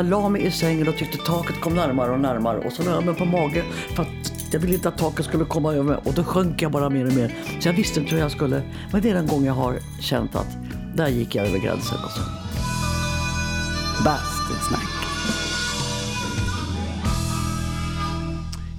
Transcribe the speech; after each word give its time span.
Jag 0.00 0.06
la 0.06 0.28
mig 0.28 0.46
i 0.46 0.50
sängen 0.50 0.88
och 0.88 0.96
tyckte 0.96 1.18
taket 1.18 1.60
kom 1.60 1.74
närmare 1.74 2.12
och 2.12 2.20
närmare. 2.20 2.58
Och 2.58 2.72
så 2.72 2.82
la 2.82 2.90
jag 2.90 3.04
mig 3.04 3.14
på 3.14 3.24
mage 3.24 3.64
för 3.94 4.02
att 4.02 4.52
jag 4.52 4.60
ville 4.60 4.74
inte 4.74 4.88
att 4.88 4.98
taket 4.98 5.24
skulle 5.26 5.44
komma 5.44 5.72
över 5.72 5.82
mig. 5.82 5.96
Och 6.04 6.14
då 6.14 6.24
sjönk 6.24 6.62
jag 6.62 6.72
bara 6.72 6.90
mer 6.90 7.06
och 7.06 7.12
mer. 7.12 7.34
Så 7.60 7.68
jag 7.68 7.72
visste 7.72 8.00
inte 8.00 8.14
hur 8.14 8.22
jag 8.22 8.30
skulle. 8.30 8.62
Men 8.92 9.02
det 9.02 9.10
är 9.10 9.14
den 9.14 9.26
gång 9.26 9.44
jag 9.44 9.54
har 9.54 9.78
känt 10.00 10.34
att 10.34 10.56
där 10.94 11.08
gick 11.08 11.34
jag 11.34 11.46
över 11.46 11.58
gränsen. 11.58 11.98
Alltså. 12.02 12.20
Bastusnack. 14.04 14.88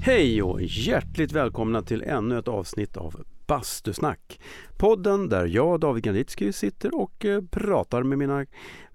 Hej 0.04 0.44
och 0.44 0.62
hjärtligt 0.62 1.32
välkomna 1.32 1.82
till 1.82 2.04
ännu 2.04 2.40
ett 2.40 2.48
avsnitt 2.48 2.98
av 2.98 3.16
Bastusnack. 3.48 4.40
Podden 4.78 5.30
där 5.30 5.46
jag, 5.46 5.80
David 5.80 6.04
Ganitsky, 6.04 6.52
sitter 6.52 6.96
och 6.96 7.26
eh, 7.26 7.42
pratar 7.52 8.04
med 8.04 8.18
mina 8.18 8.46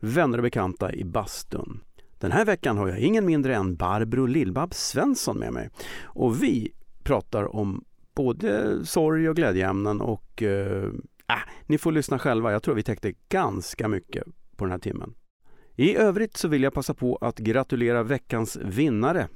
vänner 0.00 0.38
och 0.38 0.42
bekanta 0.42 0.92
i 0.92 1.04
bastun. 1.04 1.80
Den 2.18 2.32
här 2.32 2.44
veckan 2.44 2.78
har 2.78 2.88
jag 2.88 2.98
ingen 2.98 3.26
mindre 3.26 3.54
än 3.54 3.76
Barbro 3.76 4.26
Lillbab 4.26 4.74
Svensson 4.74 5.38
med 5.38 5.52
mig. 5.52 5.70
Och 6.02 6.42
vi 6.42 6.72
pratar 7.02 7.56
om 7.56 7.84
både 8.14 8.80
sorg 8.86 9.28
och 9.28 9.36
glädjeämnen 9.36 10.00
och 10.00 10.42
eh, 10.42 10.84
äh, 11.28 11.38
ni 11.66 11.78
får 11.78 11.92
lyssna 11.92 12.18
själva. 12.18 12.52
Jag 12.52 12.62
tror 12.62 12.74
vi 12.74 12.82
täckte 12.82 13.12
ganska 13.28 13.88
mycket 13.88 14.24
på 14.56 14.64
den 14.64 14.72
här 14.72 14.78
timmen. 14.78 15.14
I 15.76 15.96
övrigt 15.96 16.36
så 16.36 16.48
vill 16.48 16.62
jag 16.62 16.74
passa 16.74 16.94
på 16.94 17.16
att 17.16 17.38
gratulera 17.38 18.02
veckans 18.02 18.56
vinnare 18.56 19.28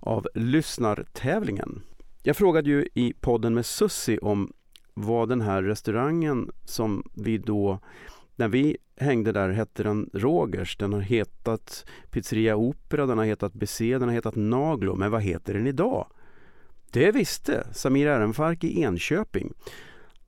av 0.00 0.28
lyssnartävlingen. 0.34 1.82
Jag 2.22 2.36
frågade 2.36 2.70
ju 2.70 2.88
i 2.94 3.14
podden 3.20 3.54
med 3.54 3.66
Sussi 3.66 4.18
om 4.18 4.52
vad 4.94 5.28
den 5.28 5.40
här 5.40 5.62
restaurangen 5.62 6.50
som 6.64 7.10
vi 7.14 7.38
då 7.38 7.80
när 8.36 8.48
vi 8.48 8.76
hängde 9.00 9.32
där 9.32 9.48
hette 9.48 9.82
den 9.82 10.10
Rogers, 10.12 10.76
den 10.76 10.92
har 10.92 11.00
hetat 11.00 11.84
Pizzeria 12.10 12.56
Opera, 12.56 13.06
den 13.06 13.18
har 13.18 13.24
hetat 13.24 13.52
BC, 13.52 13.98
den 13.98 14.08
har 14.08 14.14
hetat 14.14 14.36
Naglo, 14.36 14.96
men 14.96 15.10
vad 15.10 15.22
heter 15.22 15.54
den 15.54 15.66
idag? 15.66 16.06
Det 16.90 17.12
visste 17.12 17.66
Samir 17.72 18.06
Ehrenfark 18.06 18.64
i 18.64 18.82
Enköping, 18.82 19.52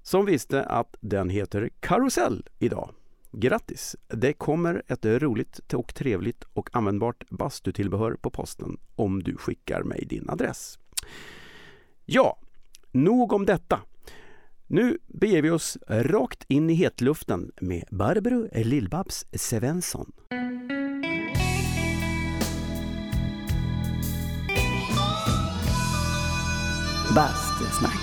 som 0.03 0.27
visste 0.27 0.65
att 0.65 0.97
den 1.01 1.29
heter 1.29 1.71
Karusell 1.81 2.49
idag. 2.59 2.91
Grattis! 3.33 3.97
Det 4.09 4.33
kommer 4.33 4.83
ett 4.87 5.05
roligt 5.05 5.73
och 5.73 5.95
trevligt 5.95 6.45
och 6.53 6.71
användbart 6.73 7.25
bastutillbehör 7.29 8.17
på 8.21 8.31
posten 8.31 8.79
om 8.95 9.23
du 9.23 9.37
skickar 9.37 9.83
mig 9.83 10.05
din 10.09 10.31
adress. 10.31 10.79
Ja, 12.05 12.39
nog 12.93 13.33
om 13.33 13.47
detta. 13.47 13.81
Nu 14.73 14.99
beger 15.07 15.43
vi 15.43 15.51
oss 15.51 15.79
rakt 15.89 16.45
in 16.49 16.71
i 16.71 16.75
hetluften 16.75 17.51
med 17.61 17.85
Barbro 17.91 18.49
Lillbabs 18.55 19.27
Svensson. 19.33 20.13
Bastusnack. 27.15 28.01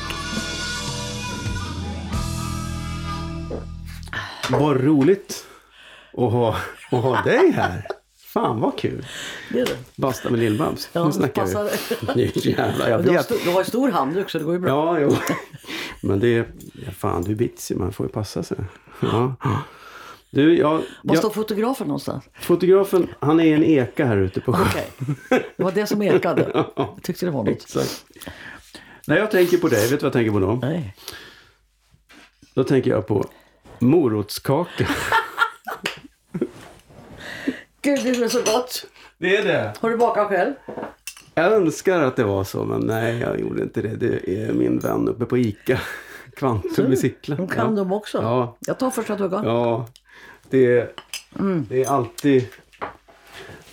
Vad 4.51 4.83
roligt 4.83 5.45
att 6.13 6.31
ha, 6.31 6.55
att 6.91 7.03
ha 7.03 7.21
dig 7.21 7.51
här. 7.51 7.96
Fan 8.27 8.59
vad 8.59 8.77
kul! 8.77 9.05
Det 9.51 9.59
är 9.59 9.65
det. 9.65 9.77
Basta 9.95 10.29
med 10.29 10.39
Lill-Babs. 10.39 10.89
Ja, 10.93 11.05
nu 11.05 11.11
snackar 11.11 11.45
vi. 12.15 12.31
Jävlar, 12.51 12.89
jag 12.89 13.03
Du 13.03 13.09
har, 13.11 13.23
stor, 13.23 13.37
du 13.45 13.51
har 13.51 13.63
stor 13.63 13.89
handduk 13.91 14.29
så 14.29 14.37
det 14.37 14.43
går 14.43 14.53
ju 14.53 14.59
bra. 14.59 14.69
Ja, 14.69 14.99
jo. 14.99 15.15
Men 16.01 16.19
det 16.19 16.27
är... 16.27 16.45
Fan, 16.97 17.21
du 17.23 17.31
är 17.31 17.35
bitsig. 17.35 17.77
Man 17.77 17.93
får 17.93 18.05
ju 18.05 18.11
passa 18.11 18.43
sig. 18.43 18.57
Ja. 18.99 19.35
Du, 20.29 20.57
jag, 20.57 20.81
Var 21.03 21.15
står 21.15 21.29
fotografen 21.29 21.87
någonstans? 21.87 22.23
fotografen, 22.41 23.07
han 23.19 23.39
är 23.39 23.45
i 23.45 23.51
en 23.53 23.63
eka 23.63 24.05
här 24.05 24.17
ute 24.17 24.41
på 24.41 24.53
sjön. 24.53 24.67
Okej, 24.67 24.87
det 25.57 25.63
var 25.63 25.71
det 25.71 25.87
som 25.87 26.01
ekade. 26.01 26.65
Jag 26.75 26.99
tyckte 27.03 27.25
det 27.25 27.31
var 27.31 27.43
något. 27.43 27.49
Exakt. 27.63 28.05
När 29.07 29.17
jag 29.17 29.31
tänker 29.31 29.57
på 29.57 29.67
dig, 29.67 29.81
vet 29.81 29.89
du 29.89 29.95
vad 29.95 30.03
jag 30.03 30.13
tänker 30.13 30.31
på 30.31 30.39
då? 30.39 30.59
Nej. 30.61 30.95
Då 32.53 32.63
tänker 32.63 32.91
jag 32.91 33.07
på 33.07 33.25
morotskaka. 33.79 34.87
Gud, 37.87 38.03
det 38.03 38.23
är 38.23 38.27
så 38.27 38.41
gott. 38.41 38.85
Det 39.17 39.37
är 39.37 39.43
det. 39.43 39.73
Har 39.79 39.89
du 39.89 39.97
bakat 39.97 40.27
själv? 40.27 40.53
Jag 41.33 41.53
önskar 41.53 41.99
att 42.01 42.15
det 42.15 42.23
var 42.23 42.43
så, 42.43 42.65
men 42.65 42.79
nej, 42.81 43.19
jag 43.19 43.39
gjorde 43.39 43.63
inte 43.63 43.81
det. 43.81 43.95
Det 43.95 44.43
är 44.43 44.53
min 44.53 44.79
vän 44.79 45.07
uppe 45.07 45.25
på 45.25 45.37
ICA. 45.37 45.79
Kvantum 46.35 46.93
i 46.93 46.97
Sickla. 46.97 47.35
De 47.35 47.47
kan 47.47 47.69
ja. 47.69 47.83
de 47.83 47.91
också. 47.93 48.17
Ja. 48.21 48.57
Jag 48.59 48.79
tar 48.79 48.89
första 48.89 49.17
tuggan. 49.17 49.45
Ja, 49.45 49.87
det, 50.49 50.95
det 51.69 51.83
är 51.83 51.89
alltid... 51.89 52.45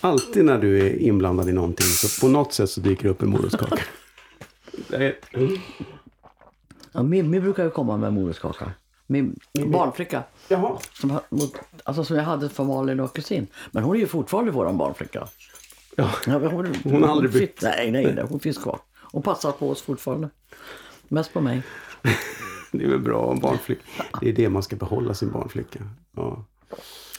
Alltid 0.01 0.45
när 0.45 0.57
du 0.57 0.87
är 0.87 0.99
inblandad 1.01 1.49
i 1.49 1.53
någonting 1.53 1.85
så 1.85 2.25
på 2.25 2.31
något 2.31 2.53
sätt 2.53 2.69
så 2.69 2.81
dyker 2.81 3.03
det 3.03 3.09
upp 3.09 3.21
en 3.21 3.29
morotskaka. 3.29 3.83
Är- 4.89 5.15
Ja, 6.91 7.03
Mimmi 7.03 7.39
brukar 7.39 7.63
ju 7.63 7.69
komma 7.69 7.97
med 7.97 8.13
morotskaka. 8.13 8.71
Min, 9.07 9.39
min 9.53 9.71
barnflicka. 9.71 10.23
Jaha. 10.47 10.77
Som, 10.93 11.19
alltså, 11.83 12.03
som 12.03 12.15
jag 12.17 12.23
hade 12.23 12.49
för 12.49 12.63
Malin 12.63 12.99
och 12.99 13.15
kusin. 13.15 13.47
Men 13.71 13.83
hon 13.83 13.95
är 13.95 13.99
ju 13.99 14.07
fortfarande 14.07 14.51
vår 14.51 14.73
barnflicka. 14.73 15.27
Ja. 15.95 16.09
Men 16.25 16.45
hon, 16.45 16.75
Hon 16.83 17.03
har 17.03 17.09
aldrig 17.09 17.31
bytt. 17.31 17.61
Nej, 17.61 17.91
nej, 17.91 18.13
nej, 18.15 18.25
hon 18.29 18.39
finns 18.39 18.57
kvar. 18.57 18.79
Hon 19.11 19.21
passar 19.21 19.51
på 19.51 19.69
oss 19.69 19.81
fortfarande. 19.81 20.29
Mest 21.07 21.33
på 21.33 21.41
mig. 21.41 21.61
Det 22.71 22.83
är 22.83 22.89
väl 22.89 22.99
bra 22.99 23.17
om 23.19 23.39
barnflicka. 23.39 23.83
Det 24.21 24.29
är 24.29 24.33
det 24.33 24.49
man 24.49 24.63
ska 24.63 24.75
behålla 24.75 25.13
sin 25.13 25.31
barnflicka. 25.31 25.79
Ja, 26.15 26.45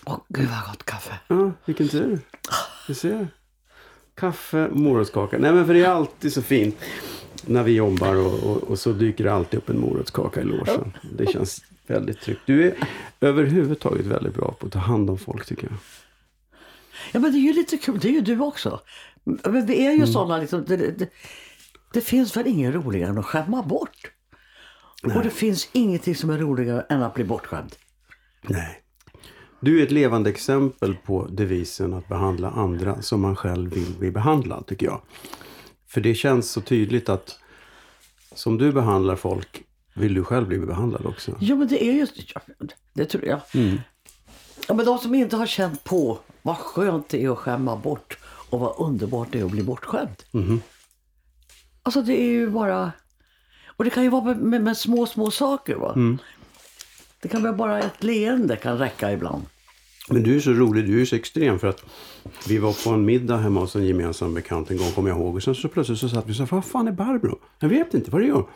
Åh, 0.04 0.18
gud 0.28 0.48
vad 0.48 0.72
gott 0.72 0.84
kaffe. 0.84 1.14
ja 1.28 1.52
vilken 1.64 1.88
tur. 1.88 2.18
Du 2.86 2.94
ser. 2.94 3.28
Kaffe, 4.14 4.68
morotskaka. 4.72 5.38
Nej 5.38 5.52
men 5.52 5.66
för 5.66 5.74
det 5.74 5.84
är 5.84 5.88
alltid 5.90 6.32
så 6.32 6.42
fint 6.42 6.76
när 7.46 7.62
vi 7.62 7.72
jobbar 7.72 8.14
och, 8.14 8.34
och, 8.50 8.62
och 8.62 8.78
så 8.78 8.92
dyker 8.92 9.24
det 9.24 9.32
alltid 9.32 9.58
upp 9.58 9.70
en 9.70 9.80
morotskaka 9.80 10.40
i 10.40 10.44
logen. 10.44 10.92
Det 11.18 11.26
känns 11.32 11.64
väldigt 11.90 12.20
tryggt. 12.20 12.40
Du 12.46 12.66
är 12.66 12.74
överhuvudtaget 13.20 14.06
väldigt 14.06 14.34
bra 14.34 14.52
på 14.60 14.66
att 14.66 14.72
ta 14.72 14.78
hand 14.78 15.10
om 15.10 15.18
folk 15.18 15.46
tycker 15.46 15.64
jag. 15.64 15.76
Ja, 17.12 17.20
men 17.20 17.32
det 17.32 17.38
är 17.38 17.40
ju 17.40 17.52
lite 17.52 17.76
kul. 17.76 17.98
Det 17.98 18.08
är 18.08 18.12
ju 18.12 18.20
du 18.20 18.40
också. 18.40 18.80
Men 19.24 19.66
vi 19.66 19.86
är 19.86 19.92
ju 19.92 20.06
sådana 20.06 20.38
liksom. 20.38 20.64
Det, 20.64 20.76
det, 20.76 21.08
det 21.92 22.00
finns 22.00 22.36
väl 22.36 22.46
ingen 22.46 22.72
roligare 22.72 23.10
än 23.10 23.18
att 23.18 23.24
skämma 23.24 23.62
bort. 23.62 24.12
Och 25.02 25.22
det 25.22 25.30
finns 25.30 25.68
ingenting 25.72 26.14
som 26.14 26.30
är 26.30 26.38
roligare 26.38 26.86
än 26.88 27.02
att 27.02 27.14
bli 27.14 27.24
bortskämd. 27.24 27.76
Nej. 28.42 28.82
Du 29.60 29.80
är 29.80 29.82
ett 29.82 29.90
levande 29.90 30.30
exempel 30.30 30.94
på 30.94 31.26
devisen 31.26 31.94
att 31.94 32.08
behandla 32.08 32.50
andra 32.50 33.02
som 33.02 33.20
man 33.20 33.36
själv 33.36 33.70
vill 33.70 33.94
bli 33.98 34.10
behandlad, 34.10 34.66
tycker 34.66 34.86
jag. 34.86 35.00
För 35.86 36.00
det 36.00 36.14
känns 36.14 36.50
så 36.50 36.60
tydligt 36.60 37.08
att 37.08 37.38
som 38.34 38.58
du 38.58 38.72
behandlar 38.72 39.16
folk 39.16 39.64
vill 39.96 40.14
du 40.14 40.24
själv 40.24 40.48
bli 40.48 40.58
behandlad 40.58 41.06
också. 41.06 41.36
Ja, 41.40 41.56
men 41.56 41.68
det 41.68 41.84
är 41.84 41.92
just 41.92 42.14
det. 42.94 43.04
tror 43.04 43.24
jag. 43.24 43.40
Ja, 44.68 44.74
men 44.74 44.86
de 44.86 44.98
som 44.98 45.14
inte 45.14 45.36
har 45.36 45.46
känt 45.46 45.84
på 45.84 46.18
vad 46.42 46.56
skönt 46.56 47.08
det 47.08 47.24
är 47.24 47.30
att 47.30 47.38
skämma 47.38 47.76
bort 47.76 48.18
och 48.50 48.60
vad 48.60 48.74
underbart 48.78 49.28
det 49.30 49.40
är 49.40 49.44
att 49.44 49.50
bli 49.50 49.62
bortskämd. 49.62 50.22
Alltså 51.82 52.02
det 52.02 52.20
är 52.20 52.30
ju 52.30 52.50
bara... 52.50 52.92
Och 53.66 53.84
det 53.84 53.90
kan 53.90 54.02
ju 54.02 54.08
vara 54.08 54.24
med, 54.24 54.36
med, 54.36 54.62
med 54.62 54.76
små, 54.76 55.06
små 55.06 55.30
saker. 55.30 55.74
Va? 55.74 55.94
Det 57.20 57.28
kan 57.28 57.42
vara 57.42 57.52
bara 57.52 57.78
ett 57.78 58.04
leende 58.04 58.56
kan 58.56 58.78
räcka 58.78 59.12
ibland. 59.12 59.42
Men 60.08 60.22
du 60.22 60.36
är 60.36 60.40
så 60.40 60.50
rolig, 60.50 60.86
du 60.86 61.00
är 61.00 61.04
så 61.04 61.16
extrem 61.16 61.58
för 61.58 61.68
att 61.68 61.84
vi 62.48 62.58
var 62.58 62.84
på 62.84 62.90
en 62.90 63.04
middag 63.04 63.36
hemma 63.36 63.60
hos 63.60 63.76
en 63.76 63.86
gemensam 63.86 64.34
bekant 64.34 64.70
en 64.70 64.76
gång, 64.76 64.90
kommer 64.90 65.08
jag 65.08 65.18
ihåg. 65.18 65.36
Och 65.36 65.42
sen 65.42 65.54
så 65.54 65.68
plötsligt 65.68 65.98
så 65.98 66.08
satt 66.08 66.26
vi 66.26 66.32
och 66.32 66.36
sa, 66.36 66.46
vad 66.50 66.64
fan 66.64 66.88
är 66.88 66.92
Barbro? 66.92 67.38
Jag 67.58 67.68
vet 67.68 67.94
inte, 67.94 68.10
vad 68.10 68.20
är 68.20 68.26
det 68.26 68.28
gör? 68.28 68.46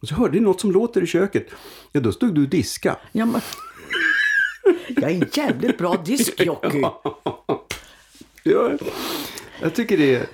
Och 0.00 0.08
så 0.08 0.14
hörde 0.14 0.32
vi 0.32 0.40
något 0.40 0.60
som 0.60 0.72
låter 0.72 1.02
i 1.02 1.06
köket. 1.06 1.46
Ja, 1.92 2.00
då 2.00 2.12
stod 2.12 2.34
du 2.34 2.42
och 2.42 2.48
diska. 2.48 2.96
Ja, 3.12 3.26
men... 3.26 3.40
Jag 4.88 5.10
är 5.10 5.14
en 5.14 5.24
jävligt 5.32 5.78
bra 5.78 6.02
diskjockey. 6.06 6.82
Ja, 8.42 8.72
jag 9.62 9.74
tycker 9.74 9.98
det 9.98 10.14
är, 10.14 10.26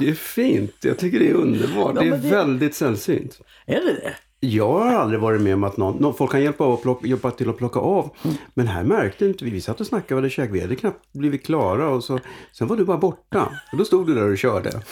det 0.00 0.08
är 0.08 0.14
fint. 0.14 0.74
Jag 0.80 0.98
tycker 0.98 1.18
det 1.18 1.28
är 1.28 1.34
underbart. 1.34 1.92
Ja, 1.96 2.02
det 2.02 2.08
är 2.08 2.10
det- 2.18 2.28
väldigt 2.30 2.74
sällsynt. 2.74 3.40
Är 3.66 3.80
det 3.80 3.92
det? 3.92 4.14
Jag 4.42 4.72
har 4.72 4.94
aldrig 4.94 5.20
varit 5.20 5.40
med 5.40 5.54
om 5.54 5.64
att 5.64 5.76
någon, 5.76 5.96
någon 5.96 6.14
folk 6.14 6.30
kan 6.30 6.42
hjälpa, 6.42 6.64
av 6.64 6.72
och 6.72 6.82
plocka, 6.82 7.06
hjälpa 7.06 7.30
till 7.30 7.50
att 7.50 7.56
plocka 7.56 7.80
av. 7.80 8.10
Men 8.54 8.66
här 8.66 8.84
märkte 8.84 9.26
inte 9.26 9.44
vi. 9.44 9.50
Vi 9.50 9.60
satt 9.60 9.80
och 9.80 9.86
snackade 9.86 10.14
vad 10.14 10.24
det 10.24 10.30
käk. 10.30 10.50
Vi 10.52 10.60
hade 10.60 10.76
knappt 10.76 11.12
blivit 11.12 11.46
klara. 11.46 11.88
Och 11.88 12.04
så, 12.04 12.18
sen 12.52 12.66
var 12.66 12.76
du 12.76 12.84
bara 12.84 12.98
borta. 12.98 13.48
Och 13.72 13.78
då 13.78 13.84
stod 13.84 14.06
du 14.06 14.14
där 14.14 14.30
och 14.30 14.38
körde. 14.38 14.82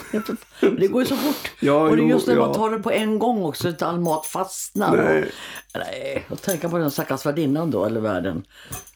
Det 0.61 0.87
går 0.87 1.03
ju 1.03 1.07
så 1.07 1.17
fort. 1.17 1.51
Ja, 1.61 1.89
och 1.89 1.97
det 1.97 2.03
är 2.03 2.07
just 2.07 2.27
när 2.27 2.37
man 2.37 2.49
ja. 2.49 2.55
tar 2.55 2.71
det 2.71 2.79
på 2.79 2.91
en 2.91 3.19
gång 3.19 3.45
också, 3.45 3.63
så 3.63 3.69
att 3.69 3.83
all 3.83 4.01
mat 4.01 4.27
fastnar. 4.27 4.97
Nej. 4.97 5.31
Nej, 5.75 6.27
och 6.31 6.43
tänka 6.43 6.69
på 6.69 6.79
den 6.79 6.91
stackars 6.91 7.27
värdinnan 7.27 7.71
då, 7.71 7.85
eller 7.85 8.01
värden. 8.01 8.45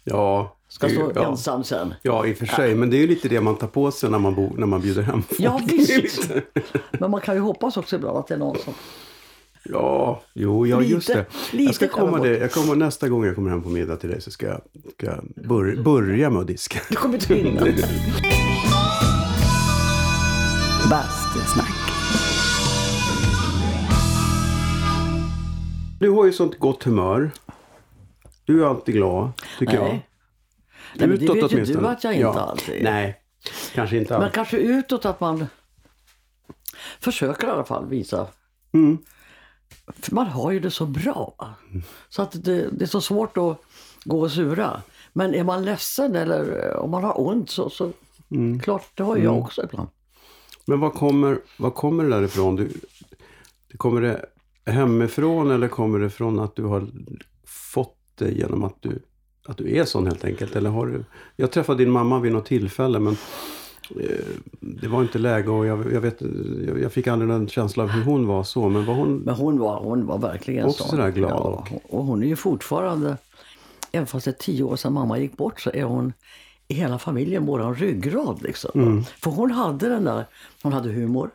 Ja. 0.05 0.57
Ska 0.69 0.89
stå 0.89 1.13
ja. 1.15 1.29
ensam 1.29 1.65
sen. 1.65 1.95
Ja, 2.03 2.27
i 2.27 2.33
och 2.33 2.37
för 2.37 2.47
sig. 2.47 2.75
Men 2.75 2.91
det 2.91 2.97
är 2.97 3.01
ju 3.01 3.07
lite 3.07 3.29
det 3.29 3.41
man 3.41 3.57
tar 3.57 3.67
på 3.67 3.91
sig 3.91 4.11
när 4.11 4.19
man, 4.19 4.35
bo, 4.35 4.53
när 4.57 4.67
man 4.67 4.81
bjuder 4.81 5.03
hem 5.03 5.23
folk. 5.23 5.41
Ja, 5.41 5.61
visst. 5.67 6.31
Men 6.91 7.11
man 7.11 7.21
kan 7.21 7.35
ju 7.35 7.41
hoppas 7.41 7.77
också 7.77 7.97
ibland 7.97 8.19
att 8.19 8.27
det 8.27 8.35
är 8.35 8.39
någon 8.39 8.59
som... 8.59 8.75
Ja, 9.65 10.23
jo, 10.35 10.67
ja 10.67 10.83
just 10.83 11.09
Lite- 11.09 11.21
det. 11.21 11.53
lite 11.57 11.65
jag 11.65 11.75
ska 11.75 11.89
komma 11.89 12.19
det. 12.19 12.39
Jag 12.39 12.53
kommer, 12.53 12.75
nästa 12.77 13.09
gång 13.09 13.25
jag 13.25 13.35
kommer 13.35 13.51
hem 13.51 13.63
på 13.63 13.69
middag 13.69 13.97
till 13.97 14.11
dig 14.11 14.21
så 14.21 14.31
ska 14.31 14.47
jag, 14.47 14.61
ska 14.93 15.07
jag 15.07 15.25
bör, 15.49 15.83
börja 15.83 16.31
med 16.31 16.41
att 16.41 16.47
diska. 16.47 16.79
Du 16.89 16.97
kommer 16.97 17.15
inte 17.15 17.35
hinna. 17.35 17.61
Bastusnack. 20.91 21.73
Du 26.01 26.11
har 26.11 26.25
ju 26.27 26.33
sånt 26.33 26.59
gott 26.59 26.83
humör. 26.85 27.31
Du 28.45 28.63
är 28.65 28.67
alltid 28.69 28.95
glad, 28.95 29.31
tycker 29.59 29.79
Nej. 29.81 29.83
jag. 29.83 29.93
Nej, 30.97 31.09
men 31.09 31.19
det 31.19 31.25
Utåt 31.25 31.53
vet 31.53 31.69
ju 31.69 31.75
du 31.75 31.87
att 31.87 32.05
jag 32.05 32.15
inte 32.15 32.29
alltid 32.29 32.75
är. 32.75 32.83
Nej, 32.83 33.17
kanske 33.75 33.97
inte 33.97 34.13
Men 34.13 34.23
alls. 34.23 34.35
kanske 34.35 34.57
utåt 34.57 35.05
att 35.05 35.21
man 35.21 35.47
försöker 37.01 37.47
i 37.47 37.51
alla 37.51 37.65
fall 37.65 37.89
visa. 37.89 38.27
Mm. 38.73 38.99
För 40.01 40.15
man 40.15 40.27
har 40.27 40.51
ju 40.53 40.61
det 40.61 40.71
så 40.71 40.87
bra. 40.87 41.35
Så 42.09 42.23
att 42.23 42.45
det, 42.45 42.69
det 42.73 42.85
är 42.85 42.87
så 42.87 43.01
svårt 43.01 43.37
att 43.37 43.59
gå 44.05 44.21
och 44.21 44.31
sura. 44.31 44.83
Men 45.13 45.35
är 45.35 45.45
man 45.45 45.65
ledsen 45.65 46.17
eller 46.17 46.69
eh, 46.71 46.77
om 46.79 46.91
man 46.91 47.05
har 47.05 47.21
ont 47.21 47.51
så, 47.51 47.71
så 47.71 47.93
Mm. 48.31 48.61
klart, 48.61 48.91
det 48.95 49.03
har 49.03 49.17
jag 49.17 49.39
också 49.39 49.65
ibland. 49.65 49.89
Men 50.65 50.81
vad 50.81 50.95
kommer, 50.95 51.41
vad 51.59 51.75
kommer 51.75 52.05
det 52.05 52.11
därifrån? 52.11 52.57
Du, 52.57 52.69
det 53.69 53.77
kommer 53.77 54.01
det 54.01 54.27
hemifrån 54.73 55.51
eller 55.51 55.69
kommer 55.69 55.99
det 55.99 56.11
från 56.11 56.39
att 56.41 56.57
du 56.57 56.65
har 56.65 56.87
fått 57.47 57.97
det 58.15 58.31
genom 58.31 58.65
att 58.65 58.77
du, 58.83 59.03
att 59.47 59.57
du 59.57 59.77
är 59.77 59.85
sån 59.85 60.07
helt 60.07 60.25
enkelt? 60.25 60.57
Eller 60.57 60.71
har 60.71 60.87
du, 60.87 61.05
jag 61.37 61.51
träffade 61.51 61.85
din 61.85 61.91
mamma 61.93 62.21
vid 62.21 62.33
något 62.33 62.47
tillfälle 62.47 62.99
men 62.99 63.17
det 64.61 64.89
var 64.89 65.03
inte 65.03 65.19
läge 65.19 65.51
och 65.51 65.67
jag, 65.67 65.93
jag, 65.93 66.01
vet, 66.01 66.23
jag, 66.83 66.93
fick 66.93 67.07
aldrig 67.07 67.31
den 67.31 67.49
känslan 67.49 67.87
av 67.87 67.93
hur 67.93 68.03
hon 68.03 68.27
var 68.27 68.45
så. 68.45 68.69
Men 68.69 68.85
var 68.85 68.95
hon... 68.95 69.17
Men 69.19 69.35
hon 69.35 69.59
var, 69.59 69.81
hon 69.81 70.07
var 70.07 70.19
verkligen 70.19 70.67
Också 70.67 70.85
sådär 70.85 71.11
glad 71.11 71.31
Ja, 71.31 71.67
och- 71.89 72.05
hon 72.05 72.23
är 72.23 72.27
ju 72.27 72.37
fortfarande, 72.37 73.17
även 73.93 74.07
fast 74.07 74.25
det 74.25 74.31
är 74.31 74.33
tio 74.33 74.63
år 74.63 74.77
sedan 74.77 74.93
mamma 74.93 75.19
gick 75.19 75.37
bort, 75.37 75.61
så 75.61 75.71
är 75.71 75.85
hon 75.85 76.13
i 76.69 76.75
hela 76.75 76.99
familjen 76.99 77.47
våran 77.47 77.75
ryggrad. 77.75 78.43
Liksom. 78.43 78.71
Mm. 78.75 79.05
För 79.05 79.31
hon 79.31 79.51
hade 79.51 79.89
den 79.89 80.05
där, 80.05 80.27
hon 80.63 80.73
hade 80.73 80.89
humor. 80.89 81.31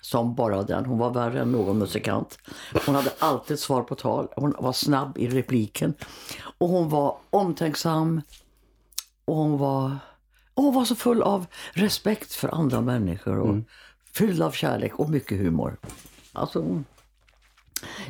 Som 0.00 0.34
bara 0.34 0.62
den. 0.62 0.84
Hon 0.84 0.98
var 0.98 1.10
värre 1.10 1.40
än 1.40 1.52
någon 1.52 1.78
musikant. 1.78 2.38
Hon 2.86 2.94
hade 2.94 3.12
alltid 3.18 3.58
svar 3.58 3.82
på 3.82 3.94
tal. 3.94 4.28
Hon 4.36 4.54
var 4.58 4.72
snabb 4.72 5.18
i 5.18 5.28
repliken. 5.28 5.94
Och 6.58 6.68
hon 6.68 6.88
var 6.88 7.16
omtänksam. 7.30 8.22
Och 9.24 9.36
hon 9.36 9.58
var, 9.58 9.98
och 10.54 10.74
var 10.74 10.84
så 10.84 10.94
full 10.94 11.22
av 11.22 11.46
respekt 11.72 12.32
för 12.32 12.54
andra 12.54 12.80
människor. 12.80 13.38
Och 13.38 13.56
Fylld 14.12 14.42
av 14.42 14.50
kärlek 14.50 14.98
och 14.98 15.10
mycket 15.10 15.38
humor. 15.38 15.76
Alltså, 16.32 16.82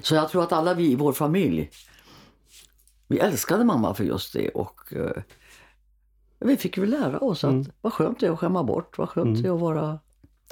så 0.02 0.14
jag 0.14 0.28
tror 0.28 0.42
att 0.42 0.52
alla 0.52 0.74
vi 0.74 0.92
i 0.92 0.94
vår 0.94 1.12
familj, 1.12 1.70
vi 3.08 3.18
älskade 3.18 3.64
mamma 3.64 3.94
för 3.94 4.04
just 4.04 4.32
det. 4.32 4.48
Och 4.48 4.92
eh, 4.92 5.22
vi 6.38 6.56
fick 6.56 6.76
ju 6.76 6.86
lära 6.86 7.18
oss 7.18 7.44
att 7.44 7.68
vad 7.80 7.92
skönt 7.92 8.20
det 8.20 8.26
är 8.26 8.30
att 8.30 8.38
skämma 8.38 8.62
bort, 8.64 8.98
vad 8.98 9.08
skönt 9.08 9.42
det 9.42 9.48
är 9.48 9.54
att 9.54 9.60
vara 9.60 9.98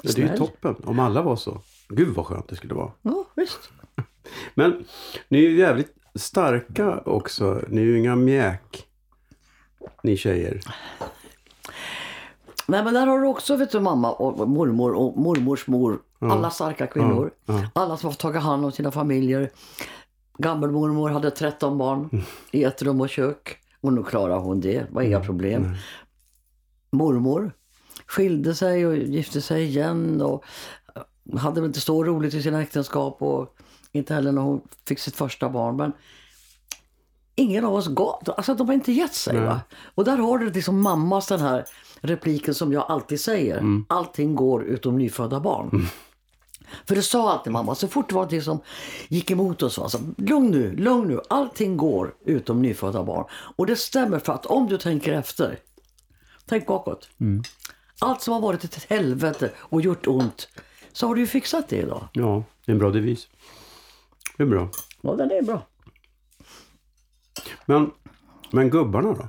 Ja, 0.03 0.11
det 0.15 0.17
är 0.17 0.21
ju 0.21 0.27
snäll. 0.27 0.37
toppen 0.37 0.75
om 0.83 0.99
alla 0.99 1.21
var 1.21 1.35
så. 1.35 1.61
Gud 1.89 2.15
vad 2.15 2.25
skönt 2.25 2.47
det 2.47 2.55
skulle 2.55 2.73
vara. 2.73 2.91
Ja, 3.01 3.25
visst. 3.35 3.69
Men 4.53 4.85
ni 5.27 5.37
är 5.45 5.49
ju 5.49 5.57
jävligt 5.57 5.95
starka 6.15 6.99
också. 6.99 7.61
Ni 7.67 7.81
är 7.81 7.85
ju 7.85 7.99
inga 7.99 8.15
mjäk. 8.15 8.87
Ni 10.03 10.17
tjejer. 10.17 10.61
Nej 12.71 12.83
men 12.83 12.93
där 12.93 13.07
har 13.07 13.19
du 13.19 13.27
också 13.27 13.55
vet 13.55 13.71
du, 13.71 13.79
mamma 13.79 14.11
och 14.11 14.49
mormor 14.49 14.93
och 14.93 15.17
mormors 15.17 15.67
mor. 15.67 15.99
Alla 16.19 16.49
starka 16.49 16.87
kvinnor. 16.87 17.31
Ja. 17.45 17.63
Alla 17.73 17.97
som 17.97 18.09
har 18.09 18.13
tagit 18.13 18.41
hand 18.41 18.65
om 18.65 18.71
sina 18.71 18.91
familjer. 18.91 19.51
Gammelmormor 20.37 21.09
hade 21.09 21.31
13 21.31 21.77
barn 21.77 22.23
i 22.51 22.63
ett 22.63 22.81
rum 22.81 23.01
och 23.01 23.09
kök. 23.09 23.57
Och 23.81 23.93
nu 23.93 24.03
klarar 24.03 24.39
hon 24.39 24.61
det, 24.61 24.79
det 24.79 24.87
var 24.89 25.01
inga 25.01 25.19
problem. 25.19 25.75
Mormor 26.91 27.51
skilde 28.05 28.55
sig 28.55 28.87
och 28.87 28.97
gifte 28.97 29.41
sig 29.41 29.63
igen 29.63 30.21
och 30.21 30.43
hade 31.39 31.65
inte 31.65 31.81
så 31.81 32.03
roligt 32.03 32.33
i 32.33 32.43
sina 32.43 32.61
äktenskap 32.61 33.21
och 33.21 33.55
inte 33.91 34.13
heller 34.13 34.31
när 34.31 34.41
hon 34.41 34.61
fick 34.87 34.99
sitt 34.99 35.15
första 35.15 35.49
barn. 35.49 35.75
Men 35.75 35.91
ingen 37.35 37.65
av 37.65 37.73
oss 37.73 37.87
gav, 37.87 38.23
alltså 38.37 38.53
de 38.53 38.67
har 38.67 38.73
inte 38.73 38.91
gett 38.91 39.13
sig. 39.13 39.39
Va? 39.39 39.61
Och 39.95 40.03
där 40.03 40.17
har 40.17 40.37
du 40.37 40.51
liksom 40.51 40.81
mammas 40.81 41.27
den 41.27 41.39
här 41.39 41.65
repliken 42.01 42.55
som 42.55 42.73
jag 42.73 42.85
alltid 42.87 43.19
säger. 43.19 43.83
Allting 43.89 44.35
går 44.35 44.63
utom 44.63 44.97
nyfödda 44.97 45.39
barn. 45.39 45.87
För 46.85 46.95
det 46.95 47.01
sa 47.01 47.31
alltid 47.31 47.53
mamma, 47.53 47.75
så 47.75 47.87
fort 47.87 48.09
det 48.09 48.15
var 48.15 48.21
någonting 48.21 48.41
som 48.41 48.59
gick 49.07 49.31
emot 49.31 49.63
oss. 49.63 49.79
Alltså, 49.79 49.99
lugn 50.17 50.51
nu, 50.51 50.75
lugn 50.75 51.07
nu, 51.07 51.19
allting 51.29 51.77
går 51.77 52.13
utom 52.25 52.61
nyfödda 52.61 53.03
barn. 53.03 53.25
Och 53.55 53.65
det 53.65 53.75
stämmer 53.75 54.19
för 54.19 54.33
att 54.33 54.45
om 54.45 54.67
du 54.67 54.77
tänker 54.77 55.13
efter, 55.13 55.59
tänk 56.45 56.67
bakåt. 56.67 57.09
Allt 57.99 58.21
som 58.21 58.33
har 58.33 58.41
varit 58.41 58.63
ett 58.63 58.85
helvete 58.89 59.51
och 59.57 59.81
gjort 59.81 60.07
ont, 60.07 60.49
så 60.91 61.07
har 61.07 61.15
du 61.15 61.21
ju 61.21 61.27
fixat 61.27 61.69
det 61.69 61.77
idag. 61.77 62.07
Ja, 62.13 62.43
det 62.65 62.71
är 62.71 62.73
en 62.73 62.79
bra 62.79 62.89
devis. 62.89 63.27
Det 64.37 64.43
är 64.43 64.47
bra. 64.47 64.69
Ja, 65.01 65.15
den 65.15 65.31
är 65.31 65.41
bra. 65.41 65.61
Men, 67.65 67.91
men 68.51 68.69
gubbarna 68.69 69.13
då? 69.13 69.27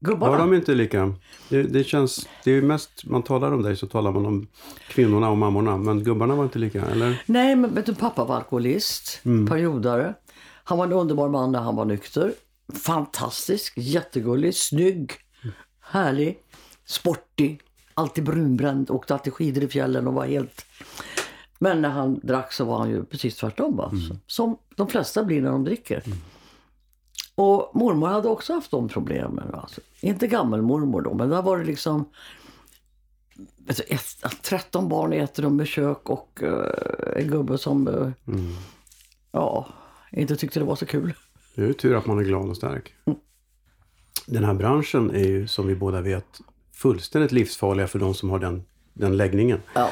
Gubbarna. 0.00 0.30
Var 0.32 0.38
de 0.38 0.54
inte 0.54 0.74
lika? 0.74 1.14
Det, 1.48 1.62
det 1.62 1.84
känns, 1.84 2.28
det 2.44 2.50
är 2.50 2.54
ju 2.54 2.62
mest, 2.62 3.04
man 3.04 3.22
talar 3.22 3.52
om 3.52 3.62
dig 3.62 3.76
så 3.76 3.86
talar 3.86 4.12
man 4.12 4.26
om 4.26 4.46
kvinnorna 4.88 5.30
och 5.30 5.38
mammorna. 5.38 5.76
Men 5.76 6.04
gubbarna 6.04 6.34
var 6.34 6.44
inte 6.44 6.58
lika, 6.58 6.86
eller? 6.86 7.22
Nej, 7.26 7.56
men 7.56 7.74
vet 7.74 7.86
du, 7.86 7.94
pappa 7.94 8.24
var 8.24 8.36
alkoholist, 8.36 9.20
periodare. 9.48 10.14
Han 10.64 10.78
var 10.78 10.86
en 10.86 10.92
underbar 10.92 11.28
man 11.28 11.52
när 11.52 11.60
han 11.60 11.76
var 11.76 11.84
nykter. 11.84 12.32
Fantastisk, 12.84 13.72
jättegullig, 13.76 14.54
snygg, 14.54 15.12
härlig, 15.80 16.38
sportig, 16.86 17.60
alltid 17.94 18.24
brunbränd, 18.24 18.90
åkte 18.90 19.14
alltid 19.14 19.32
skidor 19.32 19.64
i 19.64 19.68
fjällen 19.68 20.06
och 20.06 20.14
var 20.14 20.26
helt... 20.26 20.66
Men 21.58 21.82
när 21.82 21.88
han 21.88 22.20
drack 22.22 22.52
så 22.52 22.64
var 22.64 22.78
han 22.78 22.90
ju 22.90 23.04
precis 23.04 23.36
tvärtom. 23.36 23.76
Va? 23.76 23.92
Som 24.26 24.56
de 24.76 24.88
flesta 24.88 25.24
blir 25.24 25.42
när 25.42 25.50
de 25.50 25.64
dricker. 25.64 26.02
Och 27.40 27.70
mormor 27.74 28.08
hade 28.08 28.28
också 28.28 28.52
haft 28.52 28.70
de 28.70 28.88
problemen. 28.88 29.54
Alltså. 29.54 29.80
Inte 30.00 30.26
gammelmormor 30.26 31.00
då, 31.00 31.14
men 31.14 31.28
där 31.28 31.42
var 31.42 31.58
det 31.58 31.64
liksom 31.64 32.04
alltså, 33.68 33.82
ett, 33.82 34.42
13 34.42 34.88
barn 34.88 35.12
i 35.12 35.16
ett 35.16 35.38
rum 35.38 35.56
med 35.56 35.66
kök 35.66 36.10
och 36.10 36.42
eh, 36.42 37.22
en 37.22 37.28
gubbe 37.28 37.58
som 37.58 37.88
eh, 37.88 38.34
ja, 39.32 39.68
inte 40.12 40.36
tyckte 40.36 40.58
det 40.58 40.64
var 40.64 40.76
så 40.76 40.86
kul. 40.86 41.12
Det 41.54 41.62
är 41.62 41.66
ju 41.66 41.72
tur 41.72 41.96
att 41.96 42.06
man 42.06 42.18
är 42.18 42.22
glad 42.22 42.48
och 42.48 42.56
stark. 42.56 42.94
Den 44.26 44.44
här 44.44 44.54
branschen 44.54 45.10
är 45.10 45.28
ju 45.28 45.46
som 45.46 45.66
vi 45.66 45.74
båda 45.74 46.00
vet 46.00 46.40
fullständigt 46.72 47.32
livsfarliga 47.32 47.86
för 47.86 47.98
de 47.98 48.14
som 48.14 48.30
har 48.30 48.38
den, 48.38 48.64
den 48.92 49.16
läggningen. 49.16 49.62
Ja. 49.74 49.90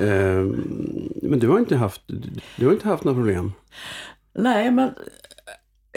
Ehm, 0.00 0.50
men 1.22 1.38
du 1.38 1.48
har 1.48 1.58
inte 1.58 1.76
haft, 1.76 2.02
du 2.56 2.66
har 2.66 2.72
inte 2.72 2.88
haft 2.88 3.04
några 3.04 3.18
problem? 3.18 3.52
Nej, 4.32 4.70
men 4.70 4.90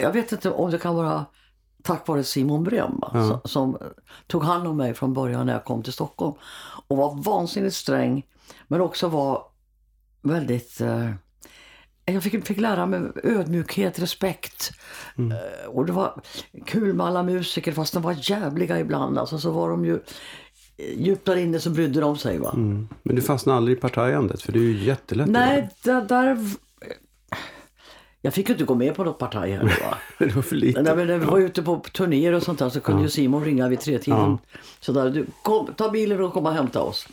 jag 0.00 0.12
vet 0.12 0.32
inte 0.32 0.50
om 0.50 0.70
det 0.70 0.78
kan 0.78 0.94
vara 0.94 1.26
tack 1.82 2.08
vare 2.08 2.24
Simon 2.24 2.64
Brem 2.64 2.98
va, 3.00 3.10
som, 3.12 3.40
som 3.44 3.78
tog 4.26 4.44
hand 4.44 4.66
om 4.66 4.76
mig 4.76 4.94
från 4.94 5.14
början 5.14 5.46
när 5.46 5.52
jag 5.52 5.64
kom 5.64 5.82
till 5.82 5.92
Stockholm. 5.92 6.34
Och 6.86 6.96
var 6.96 7.22
vansinnigt 7.22 7.74
sträng, 7.74 8.26
men 8.68 8.80
också 8.80 9.08
var 9.08 9.44
väldigt... 10.22 10.80
Eh, 10.80 11.10
jag 12.04 12.22
fick, 12.22 12.46
fick 12.46 12.58
lära 12.58 12.86
mig 12.86 13.00
ödmjukhet, 13.24 13.98
respekt. 13.98 14.70
Eh, 15.18 15.68
och 15.68 15.86
det 15.86 15.92
var 15.92 16.20
kul 16.66 16.94
med 16.94 17.06
alla 17.06 17.22
musiker, 17.22 17.72
fast 17.72 17.92
de 17.92 18.02
var 18.02 18.16
jävliga 18.30 18.80
ibland. 18.80 19.18
Alltså, 19.18 19.38
så 19.38 19.50
var 19.50 19.70
de 19.70 19.84
ju 19.84 19.94
eh, 20.76 21.00
djupt 21.00 21.26
där 21.26 21.36
inne 21.36 21.60
så 21.60 21.70
brydde 21.70 22.00
de 22.00 22.18
sig. 22.18 22.38
Va? 22.38 22.52
Men 23.02 23.16
du 23.16 23.22
fastnade 23.22 23.56
aldrig 23.56 23.76
i 23.76 23.80
partajandet 23.80 24.42
för 24.42 24.52
det 24.52 24.58
är 24.58 24.62
ju 24.62 24.84
jättelätt. 24.84 25.28
Nej, 25.28 25.70
där, 25.84 26.02
där... 26.02 26.38
Jag 28.22 28.34
fick 28.34 28.48
ju 28.48 28.52
inte 28.52 28.64
gå 28.64 28.74
med 28.74 28.94
på 28.94 29.04
något 29.04 29.18
parti 29.18 29.34
här. 29.34 29.48
Göra. 29.48 29.98
Det 30.18 30.34
var 30.34 30.42
för 30.42 30.56
lite. 30.56 30.82
När 30.82 30.94
vi, 30.94 31.04
när 31.04 31.18
vi 31.18 31.24
var 31.24 31.38
ute 31.38 31.62
på 31.62 31.82
turnéer 31.92 32.32
och 32.32 32.42
sånt 32.42 32.58
där 32.58 32.68
så 32.68 32.80
kunde 32.80 33.02
ju 33.02 33.08
Simon 33.08 33.44
ringa 33.44 33.68
vid 33.68 33.80
tre 33.80 33.98
tiden. 33.98 34.38
Så 34.80 34.92
där, 34.92 35.10
du, 35.10 35.26
kom, 35.42 35.74
ta 35.76 35.90
bilen 35.90 36.20
och 36.20 36.32
kom 36.32 36.46
och 36.46 36.52
hämta 36.52 36.82
oss. 36.82 37.08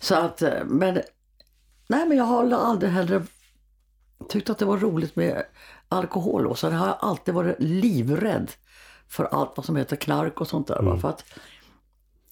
Så 0.00 0.14
att, 0.14 0.42
eh, 0.42 0.64
men... 0.64 1.00
Nej, 1.86 2.08
men 2.08 2.18
jag 2.18 2.24
har 2.24 2.52
aldrig 2.52 2.92
heller 2.92 3.22
tyckt 4.28 4.50
att 4.50 4.58
det 4.58 4.64
var 4.64 4.76
roligt 4.76 5.16
med 5.16 5.42
alkohol. 5.88 6.46
Och 6.46 6.58
så 6.58 6.70
har 6.70 6.86
jag 6.86 6.96
alltid 7.00 7.34
varit 7.34 7.56
livrädd 7.58 8.50
för 9.08 9.24
allt 9.24 9.52
vad 9.56 9.66
som 9.66 9.76
heter 9.76 9.96
knark 9.96 10.40
och 10.40 10.48
sånt 10.48 10.66
där. 10.66 10.82
Va? 10.82 10.98
För 10.98 11.08
att 11.08 11.24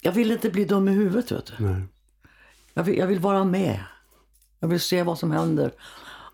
jag 0.01 0.11
vill 0.11 0.31
inte 0.31 0.49
bli 0.49 0.65
dum 0.65 0.87
i 0.87 0.91
huvudet, 0.91 1.31
vet 1.31 1.45
du. 1.45 1.63
Nej. 1.63 1.81
Jag 2.73 2.83
vill, 2.83 2.97
jag 2.97 3.07
vill 3.07 3.19
vara 3.19 3.43
med. 3.43 3.83
Jag 4.59 4.67
vill 4.67 4.79
se 4.79 5.03
vad 5.03 5.19
som 5.19 5.31
händer. 5.31 5.71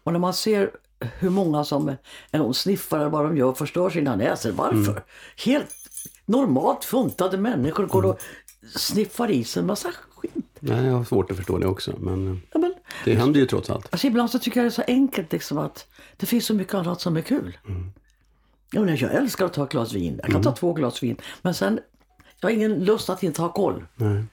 Och 0.07 0.13
när 0.13 0.19
man 0.19 0.33
ser 0.33 0.71
hur 0.99 1.29
många 1.29 1.63
som 1.63 1.95
är 2.31 2.37
någon 2.37 2.53
sniffar 2.53 2.99
eller 2.99 3.09
vad 3.09 3.25
de 3.25 3.37
gör 3.37 3.53
förstör 3.53 3.89
sina 3.89 4.15
näsor. 4.15 4.51
Varför? 4.51 5.03
Helt 5.45 5.75
normalt 6.25 6.85
funtade 6.85 7.37
människor 7.37 7.85
går 7.85 8.05
och 8.05 8.19
sniffar 8.75 9.31
i 9.31 9.43
sig 9.43 9.59
en 9.59 9.65
massa 9.67 9.91
skit. 10.15 10.31
Nej, 10.59 10.85
jag 10.85 10.93
har 10.93 11.03
svårt 11.03 11.31
att 11.31 11.37
förstå 11.37 11.57
det 11.57 11.67
också. 11.67 11.93
Men 11.99 12.27
eh, 12.31 12.37
Ja, 12.51 12.59
men, 12.59 12.73
det 13.05 13.15
händer 13.15 13.39
ju 13.39 13.45
trots 13.45 13.69
allt. 13.69 13.87
alltså, 13.91 14.07
ibland 14.07 14.29
så 14.31 14.39
tycker 14.39 14.59
jag 14.59 14.65
det 14.65 14.69
är 14.69 14.71
så 14.71 14.83
enkelt 14.87 15.31
liksom 15.31 15.57
att 15.57 15.87
det 16.17 16.25
finns 16.25 16.45
så 16.45 16.53
mycket 16.53 16.73
annat 16.73 17.01
som 17.01 17.17
är 17.17 17.21
kul. 17.21 17.57
Ja, 18.71 18.81
men 18.81 18.95
jag 18.95 19.13
älskar 19.13 19.45
att 19.45 19.53
ta 19.53 19.63
ett 19.63 19.71
glas 19.71 19.93
vin. 19.93 20.19
Jag 20.23 20.31
kan 20.31 20.41
ta 20.43 20.51
två 20.51 20.73
glas 20.73 21.03
vin. 21.03 21.17
Men 21.41 21.53
sen, 21.53 21.79
jag 22.39 22.49
har 22.49 22.53
ingen 22.53 22.85
lust 22.85 23.09
att 23.09 23.23
inte 23.23 23.41
ha 23.41 23.51
koll. 23.53 23.83
Nej. 23.95 24.23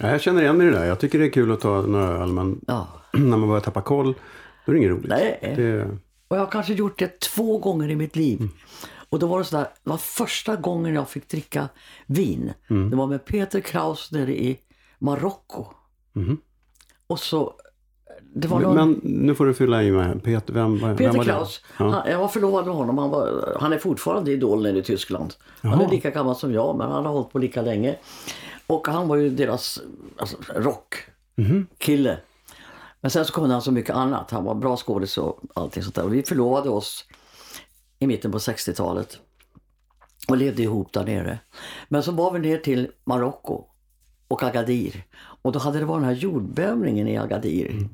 Ja, 0.00 0.10
jag 0.10 0.20
känner 0.20 0.42
igen 0.42 0.58
mig 0.58 0.66
i 0.66 0.70
det 0.70 0.78
där. 0.78 0.84
Jag 0.84 1.00
tycker 1.00 1.18
det 1.18 1.24
är 1.26 1.30
kul 1.30 1.52
att 1.52 1.60
ta 1.60 1.82
några 1.82 2.08
öl, 2.08 2.32
men 2.32 2.60
Ja. 2.66 2.88
när 3.12 3.36
man 3.36 3.48
börjar 3.48 3.60
tappa 3.60 3.82
koll, 3.82 4.14
då 4.66 4.72
är 4.72 4.74
det 4.74 4.78
inget 4.78 4.90
roligt. 4.90 5.08
Nej. 5.08 5.52
Det, 5.56 5.82
Och 6.28 6.36
jag 6.36 6.40
har 6.44 6.50
kanske 6.50 6.74
gjort 6.74 6.98
det 6.98 7.20
två 7.20 7.58
gånger 7.58 7.90
i 7.90 7.96
mitt 7.96 8.16
liv. 8.16 8.38
Mm. 8.40 8.50
Och 9.08 9.18
då 9.18 9.26
var 9.26 9.38
det 9.38 9.44
sådär, 9.44 9.68
det 9.84 9.90
var 9.90 9.96
första 9.96 10.56
gången 10.56 10.94
jag 10.94 11.08
fick 11.08 11.28
dricka 11.28 11.68
vin. 12.06 12.52
Mm. 12.70 12.90
Det 12.90 12.96
var 12.96 13.06
med 13.06 13.24
Peter 13.24 13.60
Kraus 13.60 14.12
nere 14.12 14.36
i 14.36 14.58
Marocko. 14.98 15.66
Och 17.06 17.18
så, 17.20 17.54
det 18.34 18.48
var 18.48 18.60
Mhm. 18.60 18.68
men, 18.68 18.76
någon... 18.76 18.90
men 19.02 19.12
nu 19.12 19.34
får 19.34 19.46
du 19.46 19.54
fylla 19.54 19.82
i 19.82 19.90
mig. 19.92 20.20
Peter, 20.20 20.52
vem, 20.54 20.78
vem 20.78 20.96
Peter 20.96 21.12
var 21.18 21.24
det? 21.24 21.30
Kraus, 21.30 21.64
Ja. 21.78 21.88
han, 21.90 22.10
jag 22.10 22.18
var 22.18 22.28
förlovad 22.28 22.66
med 22.66 22.74
honom. 22.74 22.98
Han, 22.98 23.10
var, 23.10 23.56
han 23.60 23.72
är 23.72 23.78
fortfarande 23.78 24.32
idol 24.32 24.62
nere 24.62 24.78
i 24.78 24.82
Tyskland. 24.82 25.34
Han 25.60 25.70
Jaha. 25.72 25.84
är 25.84 25.90
lika 25.90 26.10
gammal 26.10 26.36
som 26.36 26.52
jag, 26.52 26.76
men 26.76 26.90
han 26.90 27.04
har 27.06 27.12
hållit 27.12 27.32
på 27.32 27.38
lika 27.38 27.62
länge. 27.62 27.96
Och 28.66 28.88
han 28.88 29.08
var 29.08 29.16
ju 29.16 29.30
deras 29.30 29.78
alltså, 30.16 30.36
rockkille. 30.54 32.18
Men 33.06 33.10
sen 33.10 33.24
så 33.24 33.32
kunde 33.32 33.52
han 33.52 33.62
så 33.62 33.72
mycket 33.72 33.94
annat. 33.94 34.30
Han 34.30 34.44
var 34.44 34.54
bra 34.54 34.76
skådis 34.76 35.18
och 35.18 35.40
allting 35.54 35.82
sånt 35.82 35.94
där. 35.94 36.04
Och 36.04 36.14
vi 36.14 36.22
förlovade 36.22 36.68
oss 36.68 37.04
i 37.98 38.06
mitten 38.06 38.32
på 38.32 38.38
60-talet. 38.38 39.18
Och 40.28 40.36
levde 40.36 40.62
ihop 40.62 40.92
där 40.92 41.04
nere. 41.04 41.38
Men 41.88 42.02
så 42.02 42.12
var 42.12 42.32
vi 42.32 42.38
ner 42.38 42.58
till 42.58 42.90
Marocko 43.04 43.64
och 44.28 44.42
Agadir. 44.42 45.04
Och 45.42 45.52
då 45.52 45.58
hade 45.58 45.78
det 45.78 45.84
varit 45.84 46.00
den 46.00 46.08
här 46.08 46.16
jordbävningen 46.16 47.08
i 47.08 47.16
Agadir. 47.16 47.88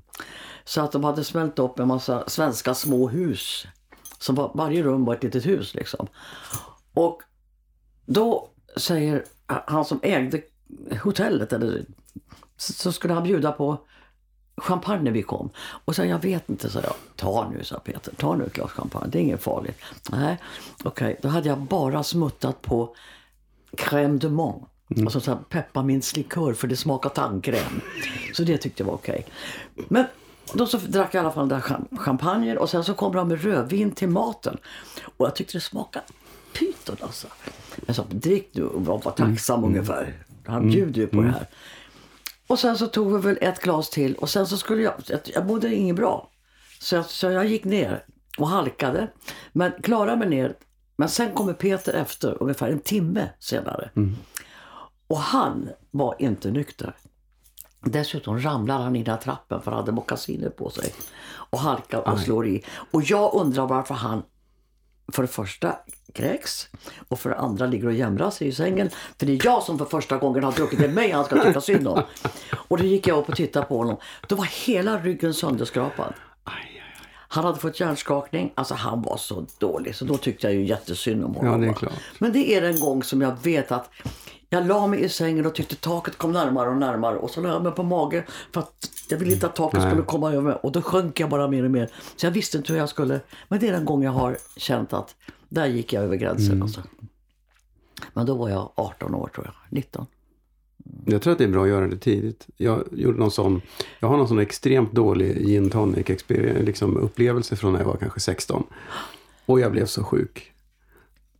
Så 0.64 0.80
att 0.80 0.92
de 0.92 1.04
hade 1.04 1.24
smält 1.24 1.58
upp 1.58 1.78
en 1.78 1.88
massa 1.88 2.28
svenska 2.28 2.74
små 2.74 3.08
hus. 3.08 3.66
Som 4.18 4.34
var, 4.34 4.52
varje 4.54 4.82
rum 4.82 5.04
var 5.04 5.14
ett 5.14 5.22
litet 5.22 5.46
hus 5.46 5.74
liksom. 5.74 6.06
Och 6.94 7.22
då 8.06 8.48
säger 8.76 9.24
han 9.46 9.84
som 9.84 10.00
ägde 10.02 10.42
hotellet, 11.02 11.52
eller, 11.52 11.84
så 12.56 12.92
skulle 12.92 13.14
han 13.14 13.22
bjuda 13.22 13.52
på 13.52 13.86
champagne 14.56 15.02
när 15.02 15.10
vi 15.10 15.22
kom. 15.22 15.50
Och 15.84 15.96
så 15.96 16.04
jag 16.04 16.18
vet 16.18 16.50
inte, 16.50 16.70
så 16.70 16.78
jag. 16.78 16.94
Ta 17.16 17.50
nu, 17.50 17.64
sa 17.64 17.78
Peter. 17.78 18.14
Ta 18.16 18.36
nu 18.36 18.44
ett 18.44 18.52
glas 18.52 18.70
champagne. 18.70 19.08
Det 19.10 19.18
är 19.18 19.22
inget 19.22 19.42
farligt. 19.42 19.78
Nej, 20.10 20.36
okej. 20.82 21.18
Då 21.22 21.28
hade 21.28 21.48
jag 21.48 21.58
bara 21.58 22.02
smuttat 22.02 22.62
på 22.62 22.94
crème 23.76 24.18
de 24.18 24.28
menthe. 24.28 24.66
Alltså 25.04 25.20
så 25.20 25.36
pepparmintslikör 25.36 26.52
för 26.54 26.68
det 26.68 26.76
smakar 26.76 27.10
tandkräm. 27.10 27.80
Så 28.32 28.42
det 28.42 28.56
tyckte 28.58 28.82
jag 28.82 28.86
var 28.86 28.94
okej. 28.94 29.26
Men 29.88 30.04
då 30.54 30.66
så 30.66 30.76
drack 30.78 31.14
jag 31.14 31.20
i 31.20 31.24
alla 31.24 31.32
fall 31.34 31.48
där 31.48 31.60
cham- 31.60 31.98
champagnen 31.98 32.58
och 32.58 32.70
sen 32.70 32.84
så 32.84 32.94
kom 32.94 33.12
de 33.14 33.28
med 33.28 33.42
rödvin 33.42 33.90
till 33.90 34.08
maten. 34.08 34.56
Och 35.16 35.26
jag 35.26 35.36
tyckte 35.36 35.56
det 35.56 35.60
smakade 35.60 36.04
pyton 36.58 36.96
alltså. 37.00 37.26
Jag 37.86 37.96
sa 37.96 38.04
drick 38.10 38.48
nu 38.52 38.64
och 38.64 38.84
var 38.84 39.10
tacksam 39.10 39.64
ungefär. 39.64 40.14
Han 40.46 40.70
bjuder 40.70 41.00
ju 41.00 41.06
på 41.06 41.20
det 41.22 41.28
här. 41.28 41.46
Och 42.52 42.58
sen 42.58 42.78
så 42.78 42.86
tog 42.86 43.12
vi 43.12 43.18
väl 43.18 43.38
ett 43.40 43.60
glas 43.60 43.90
till 43.90 44.14
och 44.14 44.30
sen 44.30 44.46
så 44.46 44.56
skulle 44.56 44.82
jag, 44.82 44.94
jag, 45.24 45.46
mådde 45.46 45.74
inget 45.74 45.96
bra. 45.96 46.30
Så 46.80 46.94
jag, 46.94 47.04
så 47.06 47.30
jag 47.30 47.46
gick 47.46 47.64
ner 47.64 48.04
och 48.38 48.48
halkade. 48.48 49.08
Men 49.52 49.72
klarade 49.82 50.16
mig 50.16 50.28
ner. 50.28 50.56
Men 50.96 51.08
sen 51.08 51.32
kommer 51.32 51.52
Peter 51.52 51.94
efter 51.94 52.42
ungefär 52.42 52.68
en 52.68 52.80
timme 52.80 53.28
senare. 53.38 53.90
Och 55.06 55.18
han 55.18 55.68
var 55.90 56.14
inte 56.18 56.50
nykter. 56.50 56.96
Dessutom 57.80 58.40
ramlar 58.40 58.82
han 58.82 58.96
i 58.96 59.02
den 59.02 59.14
här 59.14 59.20
trappen 59.20 59.62
för 59.62 59.70
han 59.70 59.80
hade 59.80 59.92
mockasiner 59.92 60.48
på 60.48 60.70
sig. 60.70 60.94
Och 61.34 61.58
halkar 61.58 62.12
och 62.12 62.20
slår 62.20 62.46
i. 62.46 62.64
Och 62.90 63.02
jag 63.02 63.34
undrar 63.34 63.66
varför 63.66 63.94
han 63.94 64.22
för 65.12 65.22
det 65.22 65.28
första 65.28 65.76
kräks 66.12 66.68
och 67.08 67.18
för 67.18 67.30
det 67.30 67.36
andra 67.36 67.66
ligger 67.66 67.86
och 67.86 67.92
jämrar 67.92 68.30
sig 68.30 68.48
i 68.48 68.52
sängen. 68.52 68.90
För 69.18 69.26
det 69.26 69.32
är 69.32 69.40
jag 69.44 69.62
som 69.62 69.78
för 69.78 69.84
första 69.84 70.16
gången 70.16 70.44
har 70.44 70.52
druckit. 70.52 70.78
Det 70.78 70.84
är 70.84 70.88
mig 70.88 71.10
han 71.10 71.24
ska 71.24 71.44
tycka 71.44 71.60
synd 71.60 71.88
om. 71.88 72.02
Och 72.52 72.78
då 72.78 72.84
gick 72.84 73.06
jag 73.06 73.18
upp 73.18 73.28
och 73.28 73.36
tittade 73.36 73.66
på 73.66 73.76
honom. 73.76 73.96
Då 74.28 74.36
var 74.36 74.66
hela 74.66 74.98
ryggen 74.98 75.34
sönderskrapad. 75.34 76.12
Han 77.28 77.44
hade 77.44 77.58
fått 77.58 77.80
hjärnskakning. 77.80 78.52
Alltså 78.54 78.74
han 78.74 79.02
var 79.02 79.16
så 79.16 79.46
dålig. 79.58 79.94
Så 79.94 80.04
då 80.04 80.16
tyckte 80.16 80.46
jag 80.46 80.54
ju 80.54 80.64
jättesynd 80.64 81.24
om 81.24 81.34
honom. 81.34 81.62
Ja, 81.62 81.74
det. 81.80 81.88
Men 82.18 82.32
det 82.32 82.54
är 82.54 82.62
en 82.62 82.80
gång 82.80 83.02
som 83.02 83.22
jag 83.22 83.36
vet 83.42 83.72
att 83.72 83.90
jag 84.52 84.66
la 84.66 84.86
mig 84.86 85.04
i 85.04 85.08
sängen 85.08 85.46
och 85.46 85.54
tyckte 85.54 85.76
taket 85.76 86.18
kom 86.18 86.32
närmare 86.32 86.70
och 86.70 86.76
närmare. 86.76 87.16
Och 87.16 87.30
så 87.30 87.40
la 87.40 87.48
jag 87.48 87.62
mig 87.62 87.72
på 87.72 87.82
mage 87.82 88.24
för 88.52 88.60
att 88.60 88.90
jag 89.08 89.18
ville 89.18 89.32
inte 89.32 89.46
att 89.46 89.56
taket 89.56 89.80
Nej. 89.80 89.90
skulle 89.90 90.02
komma 90.02 90.32
över 90.32 90.42
mig. 90.42 90.54
Och 90.62 90.72
då 90.72 90.82
sjönk 90.82 91.20
jag 91.20 91.30
bara 91.30 91.48
mer 91.48 91.64
och 91.64 91.70
mer. 91.70 91.90
Så 92.16 92.26
jag 92.26 92.30
visste 92.30 92.58
inte 92.58 92.72
hur 92.72 92.80
jag 92.80 92.88
skulle. 92.88 93.20
Men 93.48 93.60
det 93.60 93.68
är 93.68 93.72
den 93.72 93.84
gång 93.84 94.04
jag 94.04 94.12
har 94.12 94.36
känt 94.56 94.92
att 94.92 95.14
där 95.48 95.66
gick 95.66 95.92
jag 95.92 96.04
över 96.04 96.16
gränsen. 96.16 96.50
Mm. 96.50 96.62
Alltså. 96.62 96.82
Men 98.12 98.26
då 98.26 98.34
var 98.34 98.48
jag 98.48 98.72
18 98.74 99.14
år 99.14 99.30
tror 99.34 99.46
jag. 99.46 99.54
19. 99.70 100.06
Jag 101.04 101.22
tror 101.22 101.32
att 101.32 101.38
det 101.38 101.44
är 101.44 101.48
bra 101.48 101.62
att 101.62 101.68
göra 101.68 101.86
det 101.86 101.96
tidigt. 101.96 102.46
Jag, 102.56 102.84
gjorde 102.92 103.18
någon 103.18 103.30
sån, 103.30 103.62
jag 104.00 104.08
har 104.08 104.16
någon 104.16 104.28
sån 104.28 104.38
extremt 104.38 104.92
dålig 104.92 105.46
gin 105.46 105.70
tonic 105.70 106.06
liksom 106.28 106.96
upplevelse 106.96 107.56
från 107.56 107.72
när 107.72 107.80
jag 107.80 107.86
var 107.86 107.96
kanske 107.96 108.20
16. 108.20 108.64
Och 109.46 109.60
jag 109.60 109.72
blev 109.72 109.86
så 109.86 110.04
sjuk. 110.04 110.51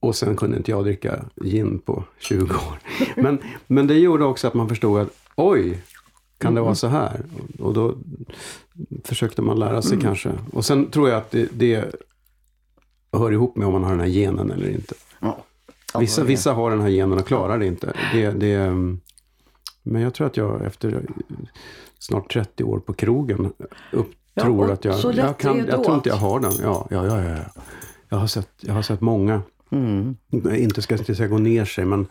Och 0.02 0.16
sen 0.16 0.36
kunde 0.36 0.56
inte 0.56 0.70
jag 0.70 0.84
dricka 0.84 1.24
gin 1.36 1.78
på 1.78 2.04
20 2.18 2.54
år. 2.54 2.78
Men, 3.16 3.38
men 3.66 3.86
det 3.86 3.98
gjorde 3.98 4.24
också 4.24 4.46
att 4.46 4.54
man 4.54 4.68
förstod 4.68 5.00
att 5.00 5.08
oj, 5.34 5.82
kan 6.38 6.54
det 6.54 6.60
vara 6.60 6.74
så 6.74 6.86
här? 6.86 7.20
Och, 7.58 7.74
då 7.74 7.94
försökte 9.04 9.42
man 9.42 9.58
lära 9.58 9.82
sig 9.82 10.00
kanske. 10.00 10.30
Och 10.52 10.64
sen 10.64 10.90
tror 10.90 11.08
jag 11.08 11.18
att 11.18 11.30
det, 11.30 11.48
det 11.52 11.94
hör 13.12 13.32
ihop 13.32 13.56
med 13.56 13.66
om 13.66 13.72
man 13.72 13.84
har 13.84 13.90
den 13.90 14.00
här 14.00 14.08
genen 14.08 14.50
eller 14.50 14.68
inte. 14.68 14.94
Vissa, 15.98 16.24
vissa 16.24 16.52
har 16.52 16.70
den 16.70 16.80
här 16.80 16.90
genen 16.90 17.18
och 17.18 17.26
klarar 17.26 17.58
det 17.58 17.66
inte. 17.66 17.92
Det, 18.12 18.30
det, 18.30 18.54
mm, 18.54 19.00
men 19.82 20.02
jag 20.02 20.14
tror 20.14 20.26
att 20.26 20.36
jag 20.36 20.64
efter 20.64 21.02
snart 21.98 22.32
30 22.32 22.64
år 22.64 22.78
på 22.78 22.92
krogen 22.92 23.52
upp, 23.92 24.10
Ja, 24.34 24.42
tror 24.42 24.70
att 24.70 24.84
jag... 24.84 24.94
så 24.94 25.12
lätt 25.12 25.18
jag, 25.18 25.38
kan, 25.38 25.58
jag 25.58 25.84
tror 25.84 25.94
inte 25.94 26.08
jag 26.08 26.16
har 26.16 26.40
den. 26.40 26.52
Ja, 26.62 26.86
ja, 26.90 27.06
ja. 27.06 27.22
ja. 27.22 27.62
Jag, 28.08 28.18
har 28.18 28.26
sett, 28.26 28.50
jag 28.60 28.74
har 28.74 28.82
sett 28.82 29.00
många, 29.00 29.42
Mm. 29.72 30.16
inte 30.54 30.82
ska 30.82 30.96
inte 30.96 31.14
säga 31.14 31.28
gå 31.28 31.38
ner 31.38 31.64
sig, 31.64 31.84
men 31.84 32.06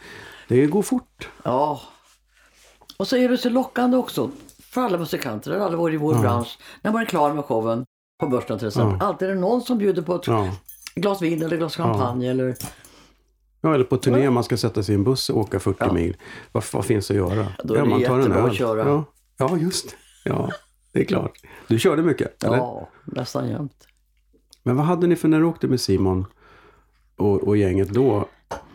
det 0.47 0.65
går 0.65 0.81
fort. 0.81 1.29
Ja. 1.43 1.81
Och 2.97 3.07
så 3.07 3.17
är 3.17 3.29
det 3.29 3.37
så 3.37 3.49
lockande 3.49 3.97
också 3.97 4.31
för 4.59 4.81
alla 4.81 4.97
musikanter, 4.97 5.51
alla 5.59 5.77
varit 5.77 5.93
i 5.93 5.97
vår 5.97 6.15
bransch. 6.15 6.57
När 6.81 6.91
man 6.91 7.01
är 7.01 7.05
klar 7.05 7.33
med 7.33 7.45
showen 7.45 7.85
på 8.19 8.27
börsen 8.27 8.59
till 8.59 8.67
exempel. 8.67 8.97
Ja. 8.99 9.05
Alltid 9.05 9.29
är 9.29 9.33
det 9.33 9.39
någon 9.39 9.61
som 9.61 9.77
bjuder 9.77 10.01
på 10.01 10.15
ett 10.15 10.27
Ja. 10.27 10.49
glas 10.95 11.21
vin 11.21 11.41
eller 11.41 11.57
glas 11.57 11.75
champagne. 11.75 12.29
Eller, 12.31 12.55
Ja, 13.63 13.73
eller 13.75 13.83
på 13.85 13.97
turné, 13.97 14.29
man 14.29 14.43
ska 14.43 14.57
sätta 14.57 14.83
sig 14.83 14.95
i 14.95 14.97
en 14.97 15.03
buss 15.03 15.29
och 15.29 15.37
åka 15.37 15.59
40 15.59 15.93
mil. 15.93 16.17
Vad, 16.51 16.63
vad 16.73 16.85
finns 16.85 17.11
att 17.11 17.17
göra? 17.17 17.47
Då 17.63 17.73
är 17.73 17.77
ja, 17.77 17.83
det 17.83 17.89
man 17.89 18.03
tar 18.03 18.19
en 18.19 18.31
öl. 18.31 18.45
att 18.49 18.55
köra. 18.55 18.89
Ja, 18.89 19.03
ja, 19.37 19.57
just 19.57 19.95
Ja, 20.25 20.49
det 20.91 20.99
är 20.99 21.05
klart. 21.05 21.31
Du 21.67 21.79
körde 21.79 22.01
mycket, 22.01 22.43
eller? 22.43 22.57
ja, 22.57 22.89
nästan 23.05 23.49
jämt. 23.49 23.87
Men 24.63 24.75
vad 24.77 24.85
hade 24.85 25.07
ni 25.07 25.15
för 25.15 25.27
när 25.27 25.39
du 25.39 25.45
åkte 25.45 25.67
med 25.67 25.81
Simon 25.81 26.25
och, 27.21 27.43
och 27.47 27.57
gänget 27.57 27.89
då? 27.89 28.25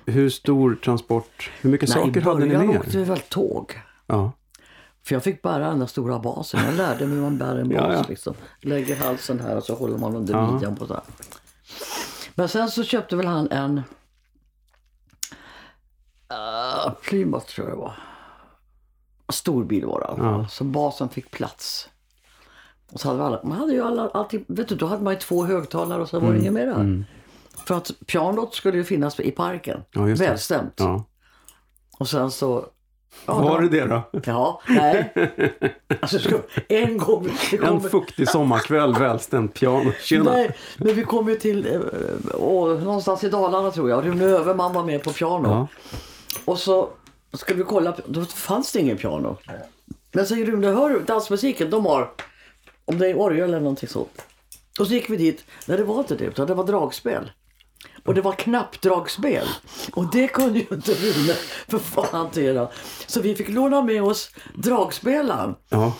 Hur 0.06 0.30
stor 0.30 0.74
transport, 0.84 1.50
hur 1.60 1.70
mycket 1.70 1.88
Nej, 1.88 1.98
saker 2.06 2.20
i 2.20 2.24
hade 2.24 2.38
ni 2.40 2.46
början 2.46 2.66
med? 2.66 2.80
åkte 2.80 2.98
vi 2.98 3.04
väl 3.04 3.18
tåg. 3.20 3.80
Ja. 4.06 4.32
För 5.02 5.14
jag 5.14 5.22
fick 5.24 5.42
bära 5.42 5.68
den 5.68 5.78
där 5.78 5.86
stora 5.86 6.18
basen. 6.18 6.60
Jag 6.64 6.74
lärde 6.74 7.06
mig 7.06 7.14
hur 7.16 7.22
man 7.22 7.38
bär 7.38 7.56
en 7.56 7.68
bas. 7.68 7.76
Ja, 7.78 7.92
ja. 7.92 8.04
Liksom. 8.08 8.34
Lägger 8.60 8.96
halsen 8.96 9.40
här 9.40 9.56
och 9.56 9.64
så 9.64 9.74
håller 9.74 9.98
man 9.98 10.16
under 10.16 10.34
Ja. 10.34 10.52
midjan 10.52 10.76
på 10.76 10.86
så 10.86 10.94
här. 10.94 11.02
Men 12.34 12.48
sen 12.48 12.70
så 12.70 12.84
köpte 12.84 13.16
väl 13.16 13.26
han 13.26 13.50
en 13.50 13.82
uh, 16.32 16.92
Plymouth 17.02 17.46
tror 17.46 17.68
jag 17.68 17.76
det 17.76 17.80
var. 17.80 17.92
Stor 19.32 19.64
bil 19.64 19.86
var 19.86 20.00
det 20.00 20.22
i. 20.22 20.26
Ja. 20.26 20.46
Så 20.48 20.64
basen 20.64 21.08
fick 21.08 21.30
plats. 21.30 21.88
Och 22.92 23.00
så 23.00 23.08
hade 23.08 23.18
vi 23.18 23.24
alla, 23.24 23.40
man 23.44 23.58
hade 23.58 23.72
ju 23.72 23.82
alla, 23.82 24.08
alltid, 24.08 24.44
vet 24.48 24.68
du, 24.68 24.74
då 24.76 24.86
hade 24.86 25.02
man 25.02 25.12
ju 25.14 25.18
två 25.20 25.44
högtalare 25.44 26.02
och 26.02 26.08
så 26.08 26.16
Mm. 26.16 26.26
var 26.28 26.34
det 26.34 26.40
inget 26.40 26.52
mer 26.52 26.66
där. 26.66 27.04
För 27.66 27.74
att 27.74 27.90
pianot 28.06 28.54
skulle 28.54 28.76
ju 28.76 28.84
finnas 28.84 29.20
i 29.20 29.30
parken. 29.30 29.80
Ja. 29.90 30.02
Välstämt. 30.02 30.74
ja. 30.76 31.04
Och 31.98 32.08
sen 32.08 32.30
så... 32.30 32.66
Ja, 33.26 33.34
Var 33.34 33.62
då- 33.62 33.68
det 33.68 33.80
det 33.80 33.86
då? 33.86 34.20
Ja, 34.26 34.60
nej. 34.68 35.12
Alltså, 36.00 36.18
ska- 36.18 36.38
en 36.68 36.98
gång... 36.98 37.28
Det 37.50 37.56
En 37.56 37.62
kom, 37.62 37.80
fuktig 37.80 38.28
sommarkväll, 38.28 38.94
välstämt 38.94 39.54
piano. 39.54 39.92
Tjena! 40.02 40.30
nej, 40.32 40.56
men 40.76 40.94
vi 40.94 41.02
kom 41.04 41.28
ju 41.28 41.36
till 41.36 41.66
eh, 41.74 41.80
åh, 42.34 42.78
någonstans 42.82 43.24
i 43.24 43.28
Dalarna 43.28 43.70
tror 43.70 43.90
jag. 43.90 44.06
Rune 44.06 44.24
Överman 44.24 44.72
var 44.72 44.84
med 44.84 45.02
på 45.02 45.12
piano. 45.12 45.48
Ja. 45.48 45.66
Och 46.44 46.58
så 46.58 46.88
skulle 47.32 47.58
vi 47.58 47.64
kolla, 47.64 47.96
då 48.06 48.24
fanns 48.24 48.72
det 48.72 48.80
ingen 48.80 48.96
piano. 48.96 49.36
Men 50.12 50.26
säger 50.26 50.46
Rune, 50.46 50.66
hör 50.66 50.90
du 50.90 51.00
dansmusiken, 51.00 51.70
de 51.70 51.86
har, 51.86 52.10
om 52.84 52.98
det 52.98 53.08
är 53.08 53.18
orgel 53.18 53.44
eller 53.48 53.60
någonting 53.60 53.88
sånt. 53.88 54.22
Och 54.80 54.86
så 54.86 54.92
gick 54.92 55.10
vi 55.10 55.16
dit, 55.16 55.44
nej 55.66 55.78
det 55.78 55.84
var 55.84 55.98
inte 55.98 56.14
det, 56.16 56.24
utan 56.24 56.46
det 56.46 56.54
var 56.54 56.64
dragspel. 56.64 57.30
Och 58.06 58.14
det 58.14 58.20
var 58.20 58.32
knappdragspel. 58.32 59.46
Och 59.92 60.10
det 60.12 60.28
kunde 60.28 60.58
ju 60.58 60.66
inte 60.70 60.92
Rune 60.94 61.34
för 61.68 61.78
fan 61.78 62.06
hantera. 62.12 62.68
Så 63.06 63.20
vi 63.20 63.34
fick 63.34 63.48
låna 63.48 63.82
med 63.82 64.02
oss 64.02 64.30
dragspelaren 64.54 65.54
Ja. 65.68 65.92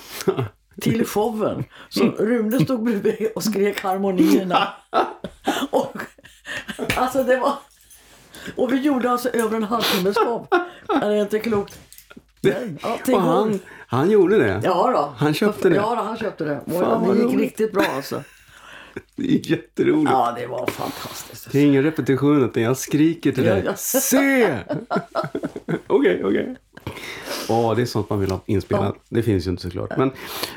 till 0.80 1.06
showen. 1.06 1.64
Så 1.88 2.04
Rune 2.04 2.60
stod 2.64 2.82
bredvid 2.84 3.28
och 3.34 3.42
skrek 3.44 3.80
harmonierna. 3.82 4.68
Och, 5.70 5.96
alltså 6.96 7.24
det 7.24 7.36
var... 7.36 7.52
Och 8.56 8.72
vi 8.72 8.76
gjorde 8.80 9.10
alltså 9.10 9.28
över 9.28 9.56
en 9.56 9.62
halvtimmes 9.62 10.16
show. 10.16 10.46
Det 10.88 10.94
är 11.06 11.22
inte 11.22 11.38
klokt. 11.38 11.78
Allting 12.82 13.14
Och 13.14 13.20
han, 13.22 13.58
han 13.86 14.10
gjorde 14.10 14.38
det? 14.38 14.60
Ja 14.64 14.90
då. 14.90 15.14
Han 15.18 15.34
köpte 15.34 15.68
det? 15.68 15.76
Ja 15.76 15.94
då, 15.94 16.02
han 16.02 16.16
köpte 16.16 16.44
det. 16.44 16.60
Och 16.66 16.72
Fan, 16.80 17.02
det 17.08 17.14
gick 17.14 17.24
roligt. 17.24 17.40
riktigt 17.40 17.72
bra 17.72 17.84
alltså. 17.96 18.22
Det 19.16 19.22
är 19.34 19.50
jätteroligt. 19.50 20.10
Ja, 20.10 20.34
det 20.38 20.46
var 20.46 20.66
fantastiskt. 20.66 21.52
Det 21.52 21.58
är 21.58 21.66
ingen 21.66 21.82
repetition 21.82 22.44
utan 22.44 22.62
jag 22.62 22.76
skriker 22.76 23.32
till 23.32 23.44
dig. 23.44 23.58
Ja, 23.64 23.70
ja. 23.70 23.76
Se! 23.76 24.58
Okej, 25.86 26.24
okej. 26.24 26.56
Åh, 27.48 27.74
det 27.76 27.82
är 27.82 27.86
sånt 27.86 28.10
man 28.10 28.20
vill 28.20 28.30
ha 28.30 28.40
inspelat. 28.46 28.96
Det 29.08 29.22
finns 29.22 29.46
ju 29.46 29.50
inte 29.50 29.62
såklart. 29.62 29.96
Men, 29.98 30.10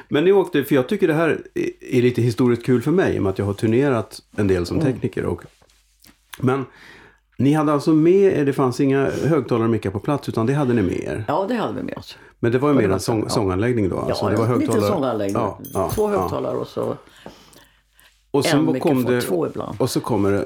men 0.07 0.23
ni 0.23 0.31
åkte, 0.31 0.63
för 0.63 0.75
jag 0.75 0.87
tycker 0.89 1.07
det 1.07 1.13
här 1.13 1.41
är- 1.91 2.01
lite 2.01 2.21
historiskt 2.21 2.65
kul 2.65 2.81
för 2.81 2.91
mig 2.91 3.15
i 3.15 3.19
och 3.19 3.23
med 3.23 3.29
att 3.29 3.37
jag 3.39 3.45
har 3.45 3.53
turnerat 3.53 4.21
en 4.35 4.47
del 4.47 4.65
som 4.65 4.79
Mm. 4.79 4.93
tekniker. 4.93 5.25
Och, 5.25 5.41
men 6.39 6.65
ni 7.37 7.53
hade 7.53 7.73
alltså 7.73 7.93
med 7.93 8.39
er, 8.39 8.45
det 8.45 8.53
fanns 8.53 8.79
inga 8.79 9.09
högtalare 9.11 9.63
och 9.65 9.69
mickar 9.71 9.91
på 9.91 9.99
plats 9.99 10.29
utan 10.29 10.45
det 10.45 10.53
hade 10.53 10.73
ni 10.73 10.81
med 10.81 10.99
er. 11.03 11.25
Ja, 11.27 11.45
det 11.49 11.55
hade 11.55 11.73
vi 11.73 11.83
med 11.83 11.97
oss. 11.97 12.17
Men 12.39 12.51
det 12.51 12.59
var 12.59 12.69
ju 12.69 12.75
mer 12.75 12.89
en 12.89 12.99
sång, 12.99 13.23
ja. 13.23 13.29
sånganläggning 13.29 13.89
då? 13.89 13.97
Alltså, 13.99 14.25
Ja, 14.25 14.29
det 14.31 14.37
var 14.37 14.57
lite 14.59 14.71
högtalare- 14.71 14.87
sånganläggning. 14.93 15.41
Ja, 15.41 15.59
ja, 15.73 15.91
Två 15.93 16.11
ja. 16.13 16.19
högtalare 16.21 16.57
och 16.57 16.67
så 16.67 16.97
Och 18.31 18.45
en 18.45 18.51
sen 18.51 18.65
mikrofon, 18.65 19.03
kom 19.03 19.13
det, 19.13 19.21
två 19.21 19.47
ibland. 19.47 19.81
och 19.81 19.89
så 19.89 20.01
kommer 20.01 20.31
det, 20.31 20.45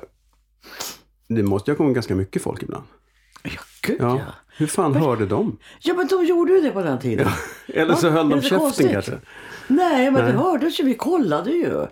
det 1.27 1.43
måste 1.43 1.71
ju 1.71 1.73
ha 1.73 1.77
kommit 1.77 1.95
ganska 1.95 2.15
mycket 2.15 2.41
folk 2.41 2.63
ibland. 2.63 2.83
Ja, 3.43 3.49
gud 3.81 3.97
ja. 3.99 4.05
Ja. 4.05 4.17
ja. 4.17 4.33
Hur 4.57 4.67
fan 4.67 4.95
hörde 4.95 5.25
de? 5.25 5.57
men 5.95 6.07
de 6.07 6.25
gjorde 6.25 6.53
ju 6.53 6.61
det 6.61 6.71
på 6.71 6.81
den 6.81 6.99
tiden. 6.99 7.27
Eller 7.67 7.95
så 7.95 8.09
Va? 8.09 8.13
höll 8.13 8.29
de 8.29 8.41
käften 8.41 8.59
konstigt? 8.59 8.91
kanske? 8.91 9.19
Nej, 9.67 10.11
men 10.11 10.25
det 10.25 10.31
hördes 10.31 10.79
ju. 10.79 10.83
Vi 10.83 10.93
kollade 10.93 11.51
ju. 11.51 11.87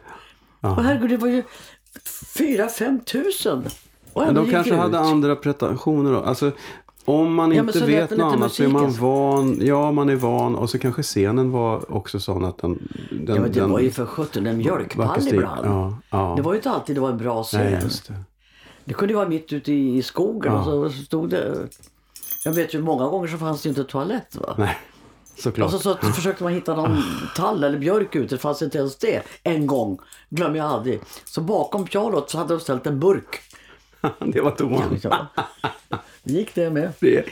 Ja. 0.62 0.72
Och 0.76 0.84
herregud, 0.84 1.10
det 1.10 1.18
var 1.18 1.28
ju 1.28 1.44
4-5 2.38 3.04
tusen. 3.04 3.64
Och 4.14 4.26
Men 4.26 4.36
de 4.36 4.50
kanske 4.50 4.76
hade 4.76 5.00
andra 5.00 5.36
pretensioner 5.36 6.12
då. 6.12 6.22
Alltså, 6.22 6.52
om 7.06 7.34
man 7.34 7.52
Ja, 7.52 7.64
inte 7.64 7.80
lät 7.80 7.90
vet 7.90 8.18
något 8.18 8.34
annat 8.34 8.54
så 8.54 8.64
är 8.64 8.68
man 8.68 8.92
van. 8.92 9.58
Ja, 9.62 9.92
man 9.92 10.10
är 10.10 10.16
van. 10.16 10.56
Och 10.56 10.70
så 10.70 10.80
kanske 10.80 11.04
scenen 11.04 11.52
var 11.52 11.94
också 11.94 12.20
sån 12.20 12.46
att 12.46 12.58
den... 12.58 12.74
den 13.12 13.36
Ja, 13.36 13.42
men 13.42 13.52
det 13.52 13.60
den 13.60 13.72
var 13.72 13.80
ju 13.80 13.92
för 13.92 14.06
sjutton 14.06 14.48
en 14.48 14.58
mjölkpall 14.58 15.28
ibland. 15.28 15.66
Ja, 15.66 15.98
ja. 16.10 16.34
Det 16.38 16.42
var 16.42 16.54
ju 16.54 16.58
inte 16.58 16.70
alltid 16.72 16.96
det 16.96 17.00
var 17.02 17.10
en 17.10 17.18
bra 17.18 17.44
scen. 17.44 17.72
Nej, 17.72 17.82
det. 18.08 18.14
Det 18.86 18.94
kunde 18.94 19.12
ju 19.12 19.16
vara 19.18 19.30
mitt 19.30 19.54
ute 19.54 19.74
i 19.74 20.02
skogen 20.04 20.54
Ja. 20.54 20.74
och 20.74 20.92
så 20.92 21.04
stod 21.04 21.30
det... 21.30 21.56
Jag 22.46 22.52
vet 22.52 22.74
ju 22.74 22.82
många 22.82 23.08
gånger 23.08 23.28
så 23.28 23.38
fanns 23.38 23.62
det 23.62 23.68
ju 23.68 23.70
inte 23.70 23.84
toalett 23.84 24.36
va. 24.36 24.56
Nej, 24.58 24.78
såklart. 25.38 25.74
Och 25.74 25.82
så, 25.82 25.98
så 26.02 26.12
försökte 26.12 26.44
man 26.44 26.54
hitta 26.54 26.76
någon 26.76 26.98
tall 27.36 27.64
eller 27.64 27.78
björk 27.80 28.16
ute, 28.16 28.36
det 28.36 28.40
fanns 28.40 28.62
inte 28.62 28.78
ens 28.78 28.98
det. 28.98 29.22
En 29.44 29.68
gång, 29.68 30.00
glömmer 30.30 30.58
jag 30.58 30.68
aldrig. 30.68 31.02
Så 31.26 31.42
bakom 31.42 31.86
pianot 31.86 32.30
så 32.30 32.38
hade 32.38 32.54
de 32.54 32.60
ställt 32.60 32.88
en 32.88 33.00
burk. 33.00 33.40
det 34.26 34.42
var 34.42 34.52
toan. 34.52 35.00
Ja. 35.04 35.28
Gick 36.24 36.56
det 36.56 36.70
med? 36.70 36.92
Det, 37.00 37.26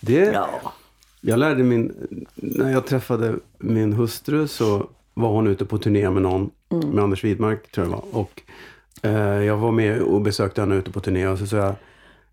det, 0.00 0.14
Ja. 0.32 0.72
Jag 1.20 1.38
lärde 1.38 1.62
min... 1.62 1.92
När 2.34 2.72
jag 2.72 2.86
träffade 2.86 3.34
min 3.58 3.92
hustru 3.92 4.48
så 4.48 4.88
var 5.14 5.28
hon 5.28 5.46
ute 5.46 5.64
på 5.64 5.78
turné 5.78 6.10
med 6.10 6.22
någon, 6.22 6.50
Mm. 6.70 6.88
med 6.88 7.04
Anders 7.04 7.24
Widmark 7.24 7.72
tror 7.72 7.86
jag 7.86 7.92
det 7.92 7.96
var. 7.96 8.20
Och 8.20 8.42
eh, 9.02 9.44
jag 9.44 9.56
var 9.56 9.72
med 9.72 10.02
och 10.02 10.20
besökte 10.20 10.60
henne 10.60 10.74
ute 10.74 10.90
på 10.90 11.00
turné 11.00 11.26
och 11.26 11.38
så 11.38 11.46
sa 11.46 11.56
jag 11.56 11.74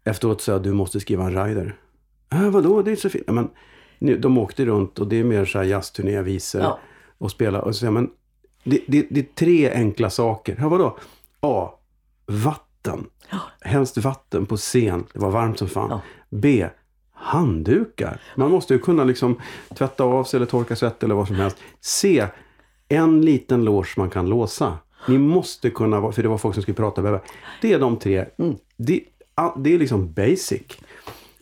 efteråt 0.04 0.42
sa 0.42 0.52
jag, 0.52 0.64
du 0.64 0.74
måste 0.74 1.00
skriva 1.00 1.24
en 1.26 1.46
rider. 1.46 1.76
Äh, 2.32 2.50
vadå, 2.50 2.82
det 2.82 2.92
är 2.92 2.96
så 2.96 3.10
fint. 3.10 3.24
Ja, 3.28 3.34
Men, 3.34 3.50
nu, 4.00 4.18
de 4.18 4.38
åkte 4.38 4.66
runt 4.66 5.00
och 5.00 5.08
det 5.08 5.16
är 5.20 5.24
mer 5.24 5.46
så 5.46 5.58
här 5.58 5.66
jazzturné, 5.66 6.22
visor 6.22 6.62
Ja. 6.62 6.80
och 7.18 7.32
spela. 7.32 7.62
Och 7.62 7.76
så 7.76 7.86
jag, 7.86 7.94
men 7.94 8.10
det, 8.64 8.80
det, 8.88 9.08
det 9.10 9.20
är 9.20 9.28
tre 9.36 9.72
enkla 9.74 10.10
saker. 10.10 10.56
Ja, 10.60 10.70
vadå? 10.70 10.98
A. 11.40 11.70
Vatten. 12.26 13.06
Helst 13.62 13.98
vatten 13.98 14.46
på 14.46 14.58
scen. 14.58 15.06
Det 15.14 15.20
var 15.20 15.30
varmt 15.32 15.60
som 15.60 15.68
fan. 15.68 15.88
Ja. 15.90 16.02
B. 16.30 16.68
Handdukar. 17.14 18.22
Man 18.36 18.52
måste 18.52 18.74
ju 18.74 18.80
kunna 18.80 19.04
liksom 19.04 19.42
tvätta 19.78 20.04
av 20.04 20.24
sig 20.24 20.38
eller 20.38 20.46
torka 20.48 20.76
svett 20.76 21.04
eller 21.04 21.16
vad 21.16 21.28
som 21.28 21.36
helst. 21.36 21.58
C. 21.82 22.28
En 22.88 23.22
liten 23.22 23.64
loge 23.66 23.90
man 23.98 24.10
kan 24.10 24.30
låsa. 24.30 24.78
Ni 25.08 25.18
måste 25.18 25.70
kunna, 25.70 26.00
vara- 26.00 26.12
för 26.12 26.24
det 26.24 26.30
var 26.30 26.38
folk 26.38 26.54
som 26.56 26.62
skulle 26.64 26.76
prata 26.76 27.02
med 27.02 27.20
Det 27.62 27.74
är 27.74 27.80
de 27.80 27.98
tre. 27.98 28.26
Mm. 28.38 28.56
Det, 28.78 29.02
det 29.58 29.74
är 29.74 29.80
liksom 29.80 30.14
basic. 30.14 30.62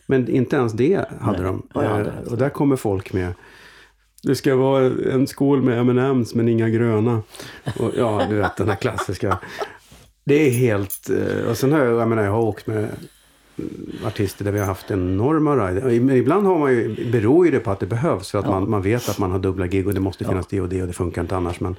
Men 0.06 0.28
inte 0.28 0.56
ens 0.56 0.72
det 0.72 1.04
hade 1.20 1.42
de. 1.42 1.66
Ja, 1.74 1.82
jag 1.82 1.90
hade 1.90 2.10
Eh, 2.10 2.32
och 2.32 2.38
där 2.38 2.50
kommer 2.50 2.76
folk 2.76 3.12
med 3.12 3.34
det 4.22 4.34
ska 4.34 4.56
vara 4.56 4.84
en 5.12 5.26
skål 5.26 5.62
med 5.62 5.78
M&M's 5.80 6.36
men 6.36 6.48
inga 6.48 6.68
gröna. 6.68 7.22
Och, 7.78 7.90
ja, 7.96 8.26
du 8.28 8.34
vet 8.36 8.56
den 8.56 8.68
här 8.68 8.76
klassiska. 8.76 9.38
Det 10.28 10.46
är 10.46 10.50
helt... 10.50 11.10
eh, 11.10 11.48
Och 11.50 11.56
sen 11.56 11.72
har 11.72 11.78
jag, 11.84 12.00
jag 12.00 12.08
menar, 12.08 12.22
jag 12.22 12.30
har 12.30 12.40
åkt 12.42 12.66
med 12.66 12.88
artister 14.06 14.44
där 14.44 14.52
vi 14.52 14.58
har 14.58 14.66
haft 14.66 14.90
enorma 14.90 15.56
rider. 15.56 16.00
Men 16.00 16.16
Ibland 16.16 16.46
har 16.46 16.58
man 16.58 16.72
ju, 16.72 17.10
beror 17.12 17.46
ju 17.46 17.52
det 17.52 17.60
på 17.60 17.70
att 17.70 17.80
det 17.80 17.86
behövs 17.86 18.30
för 18.30 18.38
att 18.38 18.46
man, 18.46 18.70
man 18.70 18.82
vet 18.82 19.08
att 19.08 19.18
man 19.18 19.30
har 19.32 19.38
dubbla 19.38 19.66
gig 19.66 19.86
och 19.86 19.94
det 19.94 20.00
måste 20.00 20.24
finnas 20.24 20.46
det 20.46 20.60
och 20.60 20.68
det 20.68 20.80
och 20.82 20.86
det 20.86 20.92
funkar 20.92 21.22
inte 21.22 21.36
annars. 21.36 21.60
Men 21.60 21.76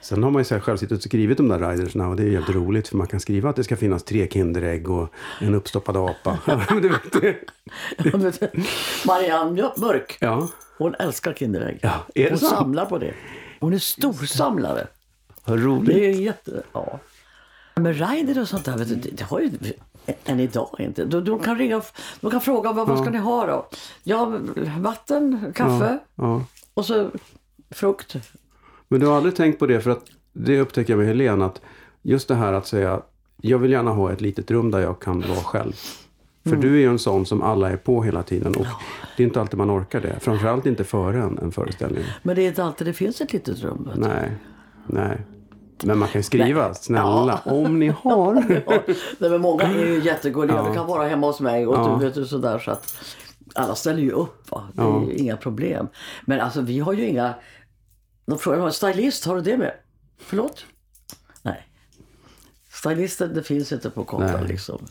sen 0.00 0.22
har 0.22 0.30
man 0.30 0.40
ju 0.40 0.44
så 0.44 0.54
här 0.54 0.60
själv 0.60 0.76
suttit 0.76 0.96
och 0.98 1.02
skrivit 1.02 1.36
de 1.36 1.48
där 1.48 1.58
ridersna 1.70 2.08
och 2.08 2.16
det 2.16 2.22
är 2.22 2.30
helt 2.30 2.50
roligt 2.50 2.88
för 2.88 2.96
man 2.96 3.06
kan 3.06 3.20
skriva 3.20 3.50
att 3.50 3.56
det 3.56 3.64
ska 3.64 3.76
finnas 3.76 4.02
tre 4.02 4.28
Kinderägg 4.28 4.90
och 4.90 5.12
en 5.40 5.54
uppstoppad 5.54 5.96
apa. 5.96 6.38
Du 7.98 8.10
vet, 8.18 8.40
Marianne 9.06 9.70
Mörk, 9.76 10.16
ja, 10.20 10.48
hon 10.78 10.94
älskar 10.94 11.32
Kinderägg. 11.32 11.78
Ja, 11.82 11.92
hon 12.30 12.38
så? 12.38 12.46
samlar 12.46 12.86
på 12.86 12.98
det. 12.98 13.14
Hon 13.60 13.72
är 13.72 13.78
storsamlare. 13.78 14.86
vad 15.44 15.62
roligt. 15.62 15.86
Det 15.94 16.06
är 16.06 16.12
jätte... 16.12 16.62
Ja. 16.72 16.98
Men 17.74 17.94
rider 17.94 18.40
och 18.40 18.48
sånt 18.48 18.64
där, 18.64 18.78
vet 18.78 18.88
du, 18.88 19.10
det, 19.10 19.22
har 19.22 19.40
ju 19.40 19.50
än 20.24 20.40
idag 20.40 20.76
inte. 20.78 21.04
De, 21.04 21.24
de 21.24 21.38
kan 21.38 21.58
ringa, 21.58 21.82
de 22.20 22.30
kan 22.30 22.40
fråga 22.40 22.72
vad, 22.72 22.88
vad 22.88 22.98
ska 22.98 23.10
ni 23.10 23.18
ha 23.18 23.46
då? 23.46 23.68
Ja, 24.02 24.38
vatten, 24.78 25.52
kaffe 25.54 25.98
och 26.74 26.86
så 26.86 27.10
frukt. 27.70 28.16
Men 28.88 29.00
du 29.00 29.06
har 29.06 29.16
aldrig 29.16 29.36
tänkt 29.36 29.58
på 29.58 29.66
det, 29.66 29.80
för 29.80 29.90
att 29.90 30.04
det 30.32 30.60
upptäcker 30.60 30.92
jag 30.92 30.98
med 30.98 31.06
Helene, 31.06 31.44
att 31.44 31.60
just 32.02 32.28
det 32.28 32.34
här 32.34 32.52
att 32.52 32.66
säga, 32.66 33.02
jag 33.40 33.58
vill 33.58 33.70
gärna 33.70 33.90
ha 33.90 34.12
ett 34.12 34.20
litet 34.20 34.50
rum 34.50 34.70
där 34.70 34.80
jag 34.80 35.00
kan 35.00 35.20
vara 35.20 35.38
själv. 35.38 35.72
För 36.44 36.56
du 36.56 36.74
är 36.74 36.78
ju 36.78 36.88
en 36.88 36.98
sån 36.98 37.26
som 37.26 37.42
alla 37.42 37.70
är 37.70 37.76
på 37.76 38.02
hela 38.02 38.22
tiden 38.22 38.54
och 38.54 38.66
det 39.16 39.22
är 39.22 39.26
inte 39.26 39.40
alltid 39.40 39.58
man 39.58 39.70
orkar 39.70 40.00
det. 40.00 40.20
Framförallt 40.20 40.66
inte 40.66 40.84
före 40.84 41.22
en, 41.22 41.38
en 41.38 41.52
föreställning. 41.52 42.04
Men 42.22 42.36
det 42.36 42.42
är 42.42 42.48
inte 42.48 42.64
alltid 42.64 42.86
det 42.86 42.92
finns 42.92 43.20
ett 43.20 43.32
litet 43.32 43.62
rum. 43.62 43.90
Nej, 43.96 44.32
nej. 44.86 45.20
Men 45.84 45.98
man 45.98 46.08
kan 46.08 46.18
ju 46.18 46.22
skriva, 46.22 46.74
snälla, 46.74 47.40
om 47.44 47.78
ni 47.78 47.88
har. 47.88 48.34
Ja, 48.66 48.82
nej, 49.18 49.30
men 49.30 49.40
många 49.40 49.62
är 49.62 49.86
ju 49.86 50.00
jättegulliga. 50.04 50.56
Ja. 50.56 50.68
Vi 50.68 50.74
kan 50.76 50.86
vara 50.86 51.08
hemma 51.08 51.26
hos 51.26 51.40
mig 51.40 51.66
och 51.66 51.74
Ja. 51.76 51.98
du 52.00 52.08
vet, 52.10 52.28
sådär. 52.28 52.58
Så 52.58 52.70
att 52.70 52.94
alla 53.54 53.74
ställer 53.74 54.02
ju 54.02 54.10
upp. 54.10 54.50
Va? 54.50 54.68
Det 54.74 54.82
är 54.82 54.86
Ja. 54.86 55.04
inga 55.16 55.36
problem. 55.36 55.88
Men 56.24 56.40
alltså 56.40 56.60
vi 56.60 56.78
har 56.78 56.92
ju 56.92 57.06
inga... 57.06 57.34
De 58.26 58.38
frågar 58.38 58.70
stylist, 58.70 59.24
har 59.26 59.36
du 59.36 59.42
det 59.42 59.56
med? 59.56 59.72
Förlåt? 60.18 60.64
Nej. 61.42 61.66
Stylisten, 62.70 63.34
det 63.34 63.42
finns 63.42 63.72
inte 63.72 63.90
på 63.90 64.04
Nej. 64.38 64.48
liksom. 64.48 64.86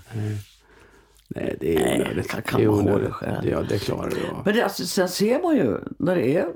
Nej, 1.28 1.58
det 1.60 1.76
är 1.76 1.80
Nej, 1.80 2.02
onödigt. 2.02 2.30
kan- 2.30 2.42
kan 2.42 2.60
det 2.60 2.66
är 2.66 2.70
onödigt. 2.70 3.14
själv? 3.14 3.50
Ja, 3.50 3.62
det 3.70 3.80
klarar 3.80 4.10
du. 4.10 4.18
Men 4.46 4.56
det, 4.56 4.62
alltså, 4.64 4.86
sen 4.86 5.10
ser 5.10 5.42
man 5.42 5.56
ju 5.56 5.80
när 6.00 6.16
det 6.16 6.38
är 6.38 6.48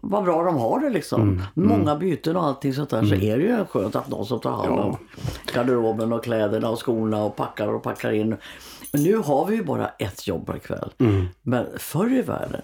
vad 0.00 0.24
bra 0.24 0.42
de 0.44 0.56
har 0.56 0.80
det 0.80 0.90
liksom. 0.90 1.20
Mm, 1.22 1.42
Många 1.54 1.96
byten 1.96 2.36
och 2.36 2.44
allting 2.44 2.74
sånt 2.74 2.90
där 2.90 3.04
så 3.04 3.14
är 3.14 3.38
det 3.38 3.42
ju 3.44 3.64
skönt 3.64 3.96
att 3.96 4.08
någon 4.08 4.26
som 4.26 4.40
tar 4.40 4.50
hand 4.50 4.80
om 4.80 4.96
garderoben 5.54 6.12
och 6.12 6.24
kläderna 6.24 6.68
och 6.70 6.86
skorna 6.86 7.24
och 7.24 7.36
packar 7.36 7.68
och 7.68 7.82
packar 7.82 8.12
in. 8.12 8.36
Men 8.92 9.02
nu 9.02 9.16
har 9.16 9.46
vi 9.46 9.56
ju 9.56 9.64
bara 9.64 9.88
ett 9.88 10.26
jobb 10.26 10.46
per 10.46 10.58
kväll. 10.58 10.92
Mm. 10.98 11.26
Men 11.42 11.66
förr 11.78 12.18
i 12.18 12.22
världen, 12.22 12.62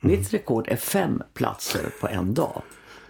mitt 0.00 0.34
rekord 0.34 0.68
är 0.68 0.76
fem 0.76 1.22
platser 1.34 1.82
på 2.00 2.08
en 2.08 2.34
dag. 2.34 2.62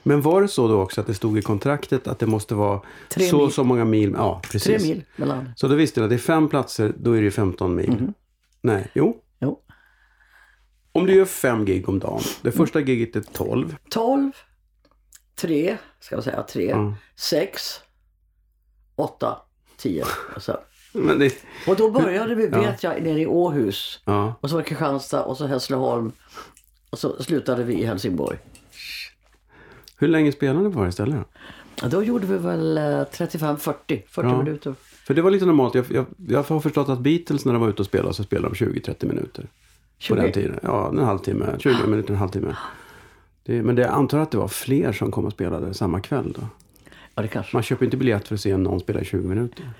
Men 0.03 0.23
var 0.23 0.42
det 0.42 0.49
så 0.49 0.69
då 0.69 0.81
också 0.83 1.01
att 1.01 1.07
det 1.07 1.14
stod 1.14 1.38
i 1.38 1.42
kontraktet 1.42 2.09
att 2.09 2.19
det 2.19 2.27
måste 2.27 2.55
vara 2.55 2.81
Tre 3.11 3.25
så 3.27 3.38
mil. 3.38 3.53
så 3.53 3.64
många 3.64 3.85
mil? 3.85 4.14
Ja, 4.19 4.40
precis. 4.53 4.83
Tre 4.83 4.88
mil 4.95 5.05
mellan. 5.16 5.53
Så 5.57 5.69
då 5.69 5.75
visste 5.75 6.01
ni 6.01 6.05
att 6.05 6.11
det 6.11 6.16
är 6.16 6.19
fem 6.19 6.49
platser, 6.49 6.92
då 6.99 7.12
är 7.12 7.16
det 7.16 7.23
ju 7.25 7.31
15 7.31 7.75
mil. 7.75 7.90
Mhm. 7.90 8.14
Nej, 8.62 8.90
jo. 8.95 9.16
Om 10.97 11.07
du 11.07 11.15
gör 11.15 11.25
fem 11.25 11.65
gig 11.65 11.89
om 11.89 11.99
dagen. 11.99 12.21
Det 12.43 12.53
första 12.53 12.81
giget 12.81 13.17
är 13.17 13.21
12. 13.33 13.77
12, 13.91 14.31
3, 15.35 15.77
ska 16.01 16.15
jag 16.15 16.25
säga, 16.25 16.43
3, 16.43 16.65
Ja. 16.65 16.95
6, 17.17 17.81
8, 18.97 19.37
10. 19.77 20.05
Och, 20.37 20.43
så. 20.43 20.57
Men 20.93 21.19
det, 21.19 21.35
och 21.67 21.77
då 21.77 21.91
började 21.91 22.35
vi, 22.35 22.47
vet 22.49 22.83
jag, 22.83 23.03
nere 23.03 23.21
i 23.21 23.27
Åhus. 23.27 24.01
ja. 24.05 24.35
Och 24.41 24.51
så 24.51 24.57
var 24.57 24.63
det 24.63 24.69
Kristianstad 24.69 25.23
och 25.25 25.37
så 25.37 25.47
Hässleholm. 25.47 26.13
Och 26.91 26.99
så 26.99 27.23
slutade 27.23 27.65
vi 27.65 27.75
i 27.75 27.85
Helsingborg. 27.87 28.39
Hur 29.99 30.09
länge 30.09 30.33
spelade 30.33 30.67
ni 30.69 30.73
på 30.73 30.79
varje 30.79 30.93
ställe 30.93 31.17
då? 31.17 31.25
Ja, 31.83 31.89
Då 31.89 32.03
gjorde 32.03 32.27
vi 32.27 32.39
väl 32.39 32.79
eh, 32.79 32.83
35-40, 32.83 33.57
40 33.57 34.03
Ja. 34.15 34.43
minuter. 34.43 34.75
För 35.07 35.15
det 35.15 35.23
var 35.23 35.31
lite 35.31 35.47
normalt. 35.47 35.75
Jag, 35.75 35.85
jag, 35.91 36.07
jag 36.29 36.43
har 36.43 36.61
förstått 36.61 36.89
att 36.89 36.99
Beatles 37.01 37.45
när 37.45 37.53
de 37.53 37.63
var 37.63 37.69
ute 37.69 37.83
och 37.83 37.87
spelade 37.87 38.15
så 38.15 38.25
spelade 38.25 38.55
de 38.55 38.65
20-30 38.67 39.07
minuter. 39.07 39.47
På 39.97 40.03
20. 40.03 40.15
den 40.15 40.33
tiden. 40.33 40.59
Ja, 40.63 40.89
en 40.89 40.99
halvtimme. 40.99 41.47
20 41.59 41.87
minuter, 41.87 42.11
en 42.13 42.19
halvtimme. 42.19 42.57
Det, 43.43 43.63
men 43.63 43.77
det, 43.77 43.83
jag 43.83 43.91
antar 43.91 44.19
att 44.19 44.31
det 44.31 44.39
var 44.39 44.49
fler 44.49 44.93
som 44.93 45.11
kom 45.11 45.25
och 45.25 45.33
spelade 45.33 45.75
samma 45.75 46.01
kväll 46.01 46.33
då. 46.33 46.43
Ja, 47.15 47.23
det 47.23 47.29
kanske. 47.29 47.57
Man 47.57 47.63
köper 47.63 47.85
inte 47.85 47.97
biljett 47.97 48.29
för 48.29 48.35
att 48.35 48.41
se 48.41 48.57
någon 48.57 48.81
spela 48.81 49.01
i 49.01 49.05
20 49.05 49.29
minuter. 49.29 49.71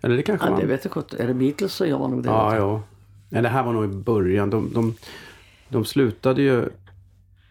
Eller 0.00 0.16
det 0.16 0.22
kanske 0.22 0.46
Ja, 0.46 0.50
man... 0.50 0.60
det 0.60 0.66
vet 0.66 0.84
jag 0.84 0.96
inte. 0.96 1.22
Är 1.22 1.26
det 1.26 1.34
Beatles 1.34 1.72
så 1.72 1.86
gör 1.86 1.98
man 1.98 2.10
nog 2.10 2.22
det. 2.22 2.28
Ja, 2.28 2.56
ja. 2.56 2.82
Nej, 3.28 3.42
det 3.42 3.48
här 3.48 3.62
var 3.62 3.72
nog 3.72 3.84
i 3.84 3.88
början. 3.88 4.50
De, 4.50 4.72
de, 4.72 4.94
de 5.68 5.84
slutade 5.84 6.42
ju 6.42 6.68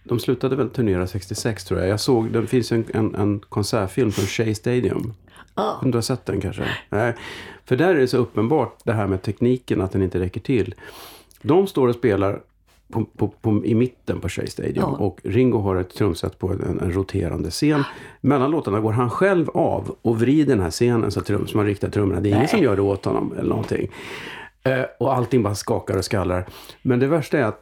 de 0.03 0.19
slutade 0.19 0.55
väl 0.55 0.69
turnera 0.69 1.07
66 1.07 1.65
tror 1.65 1.79
jag. 1.79 1.89
Jag 1.89 1.99
såg, 1.99 2.31
det 2.31 2.47
finns 2.47 2.71
en, 2.71 2.85
en, 2.93 3.15
en 3.15 3.39
konsertfilm 3.39 4.11
från 4.11 4.25
Shea 4.25 4.55
Stadium. 4.55 5.13
Ja. 5.55 5.81
Du 5.83 5.93
har 5.93 6.01
sett 6.01 6.25
den 6.25 6.41
kanske? 6.41 6.67
Nej. 6.89 7.15
För 7.65 7.75
där 7.75 7.89
är 7.95 7.99
det 7.99 8.07
så 8.07 8.17
uppenbart 8.17 8.79
det 8.83 8.93
här 8.93 9.07
med 9.07 9.21
tekniken, 9.21 9.81
att 9.81 9.91
den 9.91 10.03
inte 10.03 10.19
räcker 10.19 10.41
till. 10.41 10.75
De 11.41 11.67
står 11.67 11.87
och 11.87 11.95
spelar 11.95 12.41
på, 12.91 13.05
på, 13.05 13.27
på, 13.27 13.65
i 13.65 13.75
mitten 13.75 14.19
på 14.19 14.29
Shea 14.29 14.47
Stadium 14.47 14.75
Ja. 14.77 14.85
och 14.85 15.19
Ringo 15.23 15.57
har 15.59 15.75
ett 15.75 15.89
trumset 15.95 16.39
på 16.39 16.49
en, 16.49 16.79
en 16.81 16.91
roterande 16.91 17.49
scen. 17.51 17.83
Mellan 18.21 18.51
låtarna 18.51 18.79
går 18.79 18.91
han 18.91 19.09
själv 19.09 19.49
av 19.49 19.95
och 20.01 20.19
vrider 20.19 20.55
den 20.55 20.63
här 20.63 20.71
scenen 20.71 21.11
så 21.11 21.21
trum, 21.21 21.47
så 21.47 21.57
man 21.57 21.65
riktar 21.65 21.89
trummorna. 21.89 22.21
Det 22.21 22.27
är 22.27 22.31
ingen 22.31 22.39
Nej. 22.39 22.47
som 22.47 22.59
gör 22.59 22.75
det 22.75 22.81
åt 22.81 23.05
honom 23.05 23.33
eller 23.33 23.49
någonting. 23.49 23.91
Eh, 24.63 24.81
och 24.99 25.13
allting 25.15 25.43
bara 25.43 25.55
skakar 25.55 25.97
och 25.97 26.05
skallar. 26.05 26.45
Men 26.81 26.99
det 26.99 27.07
värsta 27.07 27.37
är 27.37 27.43
att 27.43 27.61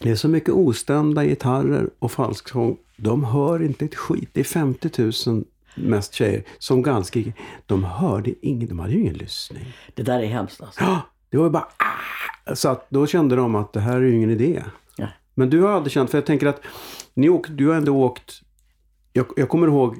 det 0.00 0.10
är 0.10 0.14
så 0.16 0.28
mycket 0.28 0.50
ostämda 0.54 1.24
gitarrer 1.24 1.90
och 1.98 2.12
falsksång. 2.12 2.76
De 2.96 3.24
hör 3.24 3.62
inte 3.62 3.84
ett 3.84 3.94
skit. 3.94 4.28
Det 4.32 4.40
är 4.40 4.44
50 4.44 4.90
000 5.30 5.44
mest 5.74 6.14
tjejer 6.14 6.42
som 6.58 6.82
ganska... 6.82 7.20
De 7.66 7.84
hörde 7.84 8.34
ingen, 8.42 8.68
de 8.68 8.78
hade 8.78 8.92
ju 8.92 9.00
ingen 9.00 9.14
lyssning. 9.14 9.64
Det 9.94 10.02
där 10.02 10.20
är 10.20 10.26
hemskt 10.26 10.62
alltså. 10.62 10.84
Det 11.30 11.36
var 11.36 11.44
ju 11.44 11.50
bara... 11.50 11.68
Ah! 11.76 12.54
Så 12.54 12.68
att 12.68 12.86
då 12.90 13.06
kände 13.06 13.36
de 13.36 13.54
att 13.54 13.72
det 13.72 13.80
här 13.80 13.96
är 13.96 14.00
ju 14.00 14.14
ingen 14.14 14.30
idé. 14.30 14.62
Ja. 14.96 15.08
Men 15.34 15.50
du 15.50 15.62
har 15.62 15.70
aldrig 15.70 15.92
känt, 15.92 16.10
för 16.10 16.18
jag 16.18 16.26
tänker 16.26 16.46
att 16.46 16.60
ni 17.14 17.28
åkt, 17.28 17.50
du 17.52 17.68
har 17.68 17.74
ändå 17.74 18.04
åkt... 18.04 18.40
Jag, 19.12 19.26
jag 19.36 19.48
kommer 19.48 19.66
ihåg, 19.66 19.96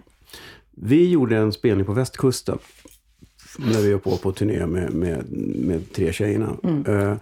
vi 0.71 1.11
gjorde 1.11 1.37
en 1.37 1.53
spelning 1.53 1.87
på 1.87 1.93
västkusten. 1.93 2.59
När 3.59 3.83
vi 3.83 3.93
var 3.93 3.99
på, 3.99 4.17
på 4.17 4.33
turné 4.33 4.67
med, 4.67 4.93
med, 4.93 5.25
med 5.57 5.93
tre 5.93 6.12
tjejerna. 6.12 6.57
Eh, 6.87 7.15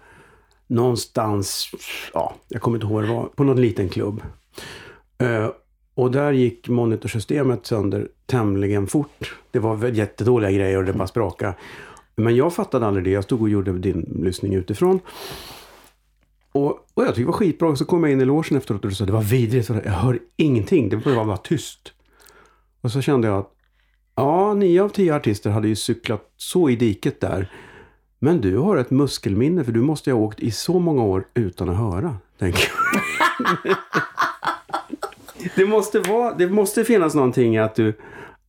någonstans, 0.66 1.70
ja, 2.12 2.34
jag 2.48 2.62
kommer 2.62 2.76
inte 2.76 2.86
ihåg 2.86 2.94
vad 2.94 3.04
det 3.04 3.08
var, 3.08 3.26
på 3.26 3.44
någon 3.44 3.60
liten 3.60 3.88
klubb. 3.88 4.22
Eh, 5.18 5.50
och 5.94 6.10
där 6.10 6.32
gick 6.32 6.68
monitorsystemet 6.68 7.66
sönder 7.66 8.08
tämligen 8.26 8.86
fort. 8.86 9.36
Det 9.50 9.58
var 9.58 9.88
jättedåliga 9.88 10.50
grejer 10.50 10.78
och 10.78 10.84
det 10.84 10.92
bara 10.92 11.08
sprakade. 11.08 11.54
Men 12.16 12.36
jag 12.36 12.54
fattade 12.54 12.86
aldrig 12.86 13.04
det. 13.04 13.10
Jag 13.10 13.24
stod 13.24 13.42
och 13.42 13.48
gjorde 13.48 13.78
din 13.78 14.20
lyssning 14.22 14.54
utifrån. 14.54 15.00
Och, 16.52 16.70
och 16.94 17.02
jag 17.02 17.06
tyckte 17.06 17.20
det 17.20 17.26
var 17.26 17.32
skitbra. 17.32 17.76
Så 17.76 17.84
kom 17.84 18.04
jag 18.04 18.12
in 18.12 18.20
i 18.20 18.24
logen 18.24 18.58
efteråt 18.58 18.84
och 18.84 18.90
du 18.90 18.96
sa 18.96 19.04
det 19.04 19.12
var 19.12 19.22
vidrigt. 19.22 19.68
Jag 19.68 19.92
hör 19.92 20.18
ingenting. 20.36 20.88
Det 20.88 20.96
var 20.96 21.24
bara 21.24 21.36
tyst. 21.36 21.92
Och 22.80 22.90
så 22.92 23.00
kände 23.00 23.28
jag 23.28 23.38
att 23.38 23.50
ja, 24.14 24.54
nio 24.54 24.82
av 24.82 24.88
tio 24.88 25.14
artister 25.14 25.50
hade 25.50 25.68
ju 25.68 25.76
cyklat 25.76 26.30
så 26.36 26.70
i 26.70 26.76
diket 26.76 27.20
där. 27.20 27.50
Men 28.18 28.40
du 28.40 28.56
har 28.56 28.76
ett 28.76 28.90
muskelminne 28.90 29.64
för 29.64 29.72
du 29.72 29.80
måste 29.80 30.10
ju 30.10 30.14
ha 30.16 30.22
åkt 30.22 30.40
i 30.40 30.50
så 30.50 30.78
många 30.78 31.02
år 31.02 31.24
utan 31.34 31.68
att 31.68 31.76
höra. 31.76 32.16
Tänker 32.38 32.70
jag. 33.64 33.76
det, 35.56 35.66
måste 35.66 36.00
vara, 36.00 36.34
det 36.34 36.48
måste 36.48 36.84
finnas 36.84 37.14
någonting 37.14 37.54
i 37.54 37.58
att 37.58 37.74
du 37.74 37.94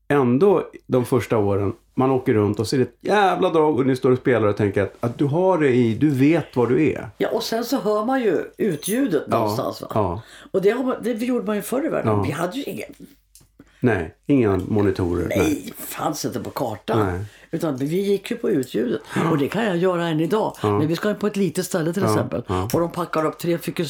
ändå 0.08 0.70
de 0.88 1.06
första 1.06 1.38
åren 1.38 1.74
man 1.94 2.12
åker 2.12 2.34
runt 2.34 2.60
och 2.60 2.68
ser 2.68 2.80
ett 2.80 2.98
jävla 3.02 3.50
drag 3.50 3.80
och 3.80 3.86
ni 3.86 3.96
står 3.96 4.12
och 4.12 4.18
spelar 4.18 4.48
och 4.48 4.58
tänker 4.58 4.84
att, 4.84 4.94
att 5.00 5.18
du 5.18 5.26
har 5.26 5.58
det 5.58 5.70
i, 5.70 5.96
du 5.96 6.10
vet 6.10 6.56
var 6.56 6.68
du 6.68 6.90
är. 6.90 7.10
Ja, 7.18 7.30
och 7.30 7.44
sen 7.44 7.64
så 7.66 7.80
hör 7.80 8.06
man 8.06 8.22
ju 8.22 8.42
utljudet 8.58 9.28
någonstans. 9.28 9.82
Va? 9.82 9.88
ja. 9.94 10.22
Och 10.52 10.62
det, 10.62 10.70
har 10.70 10.84
man, 10.84 10.96
det 11.02 11.12
gjorde 11.12 11.46
man 11.46 11.56
ju 11.56 11.62
förr 11.62 11.86
i 11.86 11.90
världen. 11.90 12.12
Ja. 12.12 12.24
Vi 12.24 12.32
hade 12.32 12.58
ju 12.58 12.64
ingen... 12.64 12.90
Nej, 13.80 14.16
inga 14.26 14.58
monitorer. 14.68 15.28
Nej, 15.30 15.74
fanns 15.78 16.26
inte 16.26 16.40
på 16.40 16.50
kartan. 16.50 17.00
Nej. 17.06 17.26
Utan 17.52 17.78
vi 17.78 18.02
gick 18.02 18.32
ju 18.32 18.38
på 18.38 18.50
utljudet. 18.50 19.02
Och 19.32 19.38
det 19.38 19.48
kan 19.48 19.66
jag 19.66 19.78
göra 19.78 20.08
än 20.08 20.20
idag. 20.20 20.58
Men 20.62 20.88
vi 20.88 20.96
ska 20.96 21.10
ju 21.10 21.16
på 21.16 21.28
ett 21.28 21.36
litet 21.36 21.66
ställe 21.66 21.94
till 21.94 22.04
exempel. 22.04 22.44
ja. 22.48 22.70
Och 22.74 22.80
de 22.80 22.92
packar 22.92 23.26
upp 23.26 23.38
tre 23.38 23.58
stycken 23.58 23.86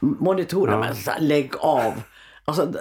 monitorer. 0.00 0.78
Men 0.78 0.94
så 0.96 1.10
här, 1.10 1.20
lägg 1.20 1.50
av. 1.58 1.92
Alltså 2.48 2.72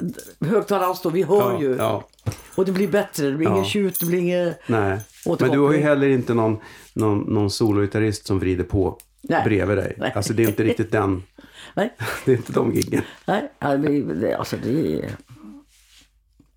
högtalaren 0.41 0.95
står, 0.95 1.11
vi 1.11 1.23
hör 1.23 1.53
Ja, 1.53 1.61
ju. 1.61 1.75
ja. 1.75 2.07
Och 2.55 2.65
det 2.65 2.71
blir 2.71 2.87
bättre. 2.87 3.25
Det 3.29 3.35
blir 3.37 3.47
Ja. 3.47 3.53
ingen 3.53 3.65
tjut, 3.65 3.99
det 3.99 4.05
blir 4.05 4.19
inget... 4.19 4.59
Nej. 4.67 4.99
Men 5.39 5.51
du 5.51 5.59
har 5.59 5.73
ju 5.73 5.79
heller 5.79 6.07
inte 6.07 6.33
någon, 6.33 6.57
någon, 6.93 7.19
någon 7.19 7.49
sologitarrist 7.51 8.27
som 8.27 8.39
vrider 8.39 8.63
på 8.63 8.97
Nej. 9.21 9.43
bredvid 9.45 9.77
dig. 9.77 9.95
Nej. 9.97 10.11
Alltså 10.15 10.33
det 10.33 10.43
är 10.43 10.47
inte 10.47 10.63
riktigt 10.63 10.91
den, 10.91 11.23
Nej, 11.73 11.93
det 12.25 12.31
är 12.31 12.37
inte 12.37 12.53
de 12.53 12.73
giggen. 12.73 13.01
nej. 13.27 13.51
ja, 13.59 14.37
Alltså 14.37 14.55
det 14.63 14.99
är... 15.01 15.15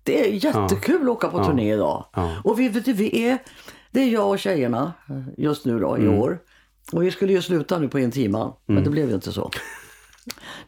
Det 0.03 0.27
är 0.27 0.31
jättekul 0.45 1.01
att 1.01 1.07
åka 1.09 1.27
på 1.29 1.43
turné 1.45 1.73
idag. 1.73 2.05
Ja. 2.13 2.35
Och 2.43 2.59
vi, 2.59 2.67
vi 2.69 3.23
är... 3.25 3.37
Det 3.91 3.99
är 4.01 4.07
jag 4.09 4.29
och 4.29 4.39
tjejerna 4.39 4.93
just 5.37 5.65
nu 5.65 5.79
då, 5.79 5.97
i 5.97 6.01
Mm. 6.01 6.13
år. 6.19 6.39
Och 6.91 7.03
vi 7.03 7.11
skulle 7.11 7.33
ju 7.33 7.41
sluta 7.41 7.79
nu 7.79 7.87
på 7.89 7.99
Intiman, 7.99 8.53
men 8.65 8.83
det 8.83 8.89
blev 8.89 9.09
ju 9.09 9.15
inte 9.15 9.31
så. 9.31 9.51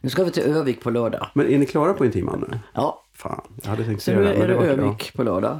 Nu 0.00 0.10
ska 0.10 0.24
vi 0.24 0.30
till 0.30 0.42
Övik 0.42 0.80
på 0.82 0.90
lördag. 0.90 1.26
Men 1.34 1.48
är 1.48 1.58
ni 1.58 1.66
klara 1.66 1.94
på 1.94 2.04
Intiman 2.04 2.44
nu? 2.50 2.58
Ja, 2.74 3.02
Fan, 3.14 3.40
jag 3.62 3.70
hade 3.70 3.84
tänkt 3.84 4.02
säga 4.02 4.18
nu 4.18 4.24
det. 4.24 4.32
men 4.32 4.42
är 4.42 4.48
det 4.48 4.54
var- 4.54 4.64
Övik 4.64 5.12
på 5.16 5.22
lördag. 5.22 5.58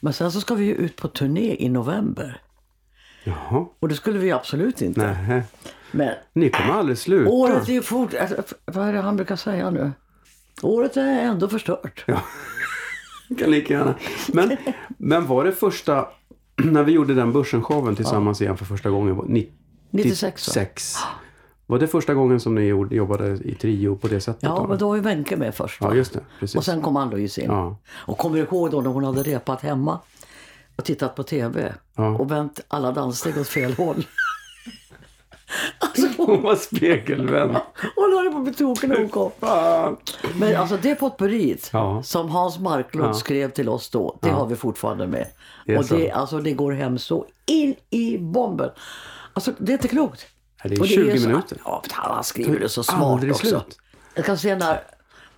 Men 0.00 0.12
sen 0.12 0.32
så 0.32 0.40
ska 0.40 0.54
vi 0.54 0.64
ju 0.64 0.74
ut 0.74 0.96
på 0.96 1.08
turné 1.08 1.56
i 1.58 1.68
november. 1.68 2.40
Ja. 3.24 3.32
Jaha. 3.50 3.66
Och 3.80 3.88
det 3.88 3.94
skulle 3.94 4.18
vi 4.18 4.32
absolut 4.32 4.82
inte. 4.82 5.16
Nej. 5.28 5.42
Men 5.90 6.14
Ni 6.32 6.50
kommer 6.50 6.72
aldrig 6.72 6.98
sluta. 6.98 7.30
året 7.30 7.68
är 7.68 7.80
fort... 7.80 8.14
alltså, 8.14 8.36
Vad 8.64 8.88
är 8.88 8.92
det 8.92 9.00
han 9.00 9.16
brukar 9.16 9.36
säga 9.36 9.70
nu? 9.70 9.92
Året 10.62 10.96
är 10.96 11.20
ändå 11.22 11.48
förstört. 11.48 12.04
kan 13.38 13.50
lika 13.50 13.74
gärna. 13.74 13.94
Men, 14.28 14.56
men 14.98 15.26
var 15.26 15.44
det 15.44 15.52
första, 15.52 16.08
när 16.56 16.82
vi 16.82 16.92
gjorde 16.92 17.14
den 17.14 17.32
Börsen-showen 17.32 17.96
tillsammans 17.96 18.40
igen 18.40 18.56
för 18.56 18.64
första 18.64 18.90
gången, 18.90 19.16
var 19.16 19.24
96 19.24 19.52
va? 19.90 19.92
96. 19.92 20.96
Var 21.70 21.78
det 21.78 21.88
första 21.88 22.14
gången 22.14 22.40
som 22.40 22.54
ni 22.54 22.66
jobbade 22.96 23.26
i 23.44 23.54
trio 23.54 23.96
på 23.96 24.08
det 24.08 24.20
sättet? 24.20 24.42
Ja, 24.42 24.56
då? 24.56 24.66
men 24.66 24.78
då 24.78 24.88
var 24.88 24.94
ju 24.96 25.00
Wenche 25.02 25.36
med 25.36 25.54
först. 25.54 25.80
va? 25.80 25.88
ja 25.90 25.94
just 25.96 26.12
det. 26.12 26.20
Precis. 26.40 26.56
Och 26.56 26.64
sen 26.64 26.82
kom 26.82 26.96
Ann-Louise 26.96 27.40
in. 27.40 27.50
Ja. 27.50 27.76
Och 27.92 28.18
kommer 28.18 28.36
du 28.36 28.42
ihåg 28.42 28.70
då 28.70 28.80
när 28.80 28.90
hon 28.90 29.04
hade 29.04 29.22
repat 29.22 29.60
hemma 29.62 29.98
och 30.76 30.84
tittat 30.84 31.14
på 31.14 31.22
TV 31.22 31.72
Ja. 31.96 32.08
och 32.08 32.30
vänt 32.30 32.60
alla 32.68 32.92
danssteg 32.92 33.38
åt 33.38 33.48
fel 33.48 33.72
håll? 33.74 34.06
alltså, 35.78 36.06
hon, 36.16 36.42
var 36.42 36.54
spegelvänd. 36.56 37.56
hon 37.96 38.12
höll 38.12 38.32
på 38.32 38.38
att 38.38 38.44
bli 38.44 38.54
tokig 38.54 38.88
när 38.88 38.96
hon 38.96 39.08
kom. 39.08 39.30
Men 40.38 40.56
alltså 40.56 40.76
det 40.82 40.94
potpurriet 40.94 41.70
Ja. 41.72 42.02
som 42.02 42.28
Hans 42.30 42.58
Marklund 42.58 43.08
Ja. 43.08 43.14
skrev 43.14 43.50
till 43.50 43.68
oss 43.68 43.90
då, 43.90 44.18
det 44.22 44.30
har 44.30 44.46
vi 44.46 44.56
fortfarande 44.56 45.06
med. 45.06 45.26
Det 45.66 45.78
och 45.78 45.84
det, 45.84 46.10
så. 46.12 46.18
alltså, 46.18 46.38
det 46.40 46.52
går 46.52 46.72
hem 46.72 46.98
så 46.98 47.26
in 47.46 47.74
i 47.90 48.18
bomben. 48.18 48.70
Alltså 49.32 49.52
det 49.58 49.72
är 49.72 49.74
inte 49.74 49.88
klokt. 49.88 50.26
Ja, 50.62 50.68
det 50.68 50.74
är 50.74 50.80
Och 50.80 50.86
20 50.86 51.18
så- 51.20 51.28
minuter. 51.28 51.58
Ja, 51.64 51.82
han 51.90 52.24
skriver 52.24 52.60
det 52.60 52.68
så 52.68 52.82
smart 52.82 53.24
också. 53.30 53.46
slut. 53.46 53.78
Jag 54.14 54.24
kan 54.24 54.38
se 54.38 54.56
när, 54.56 54.80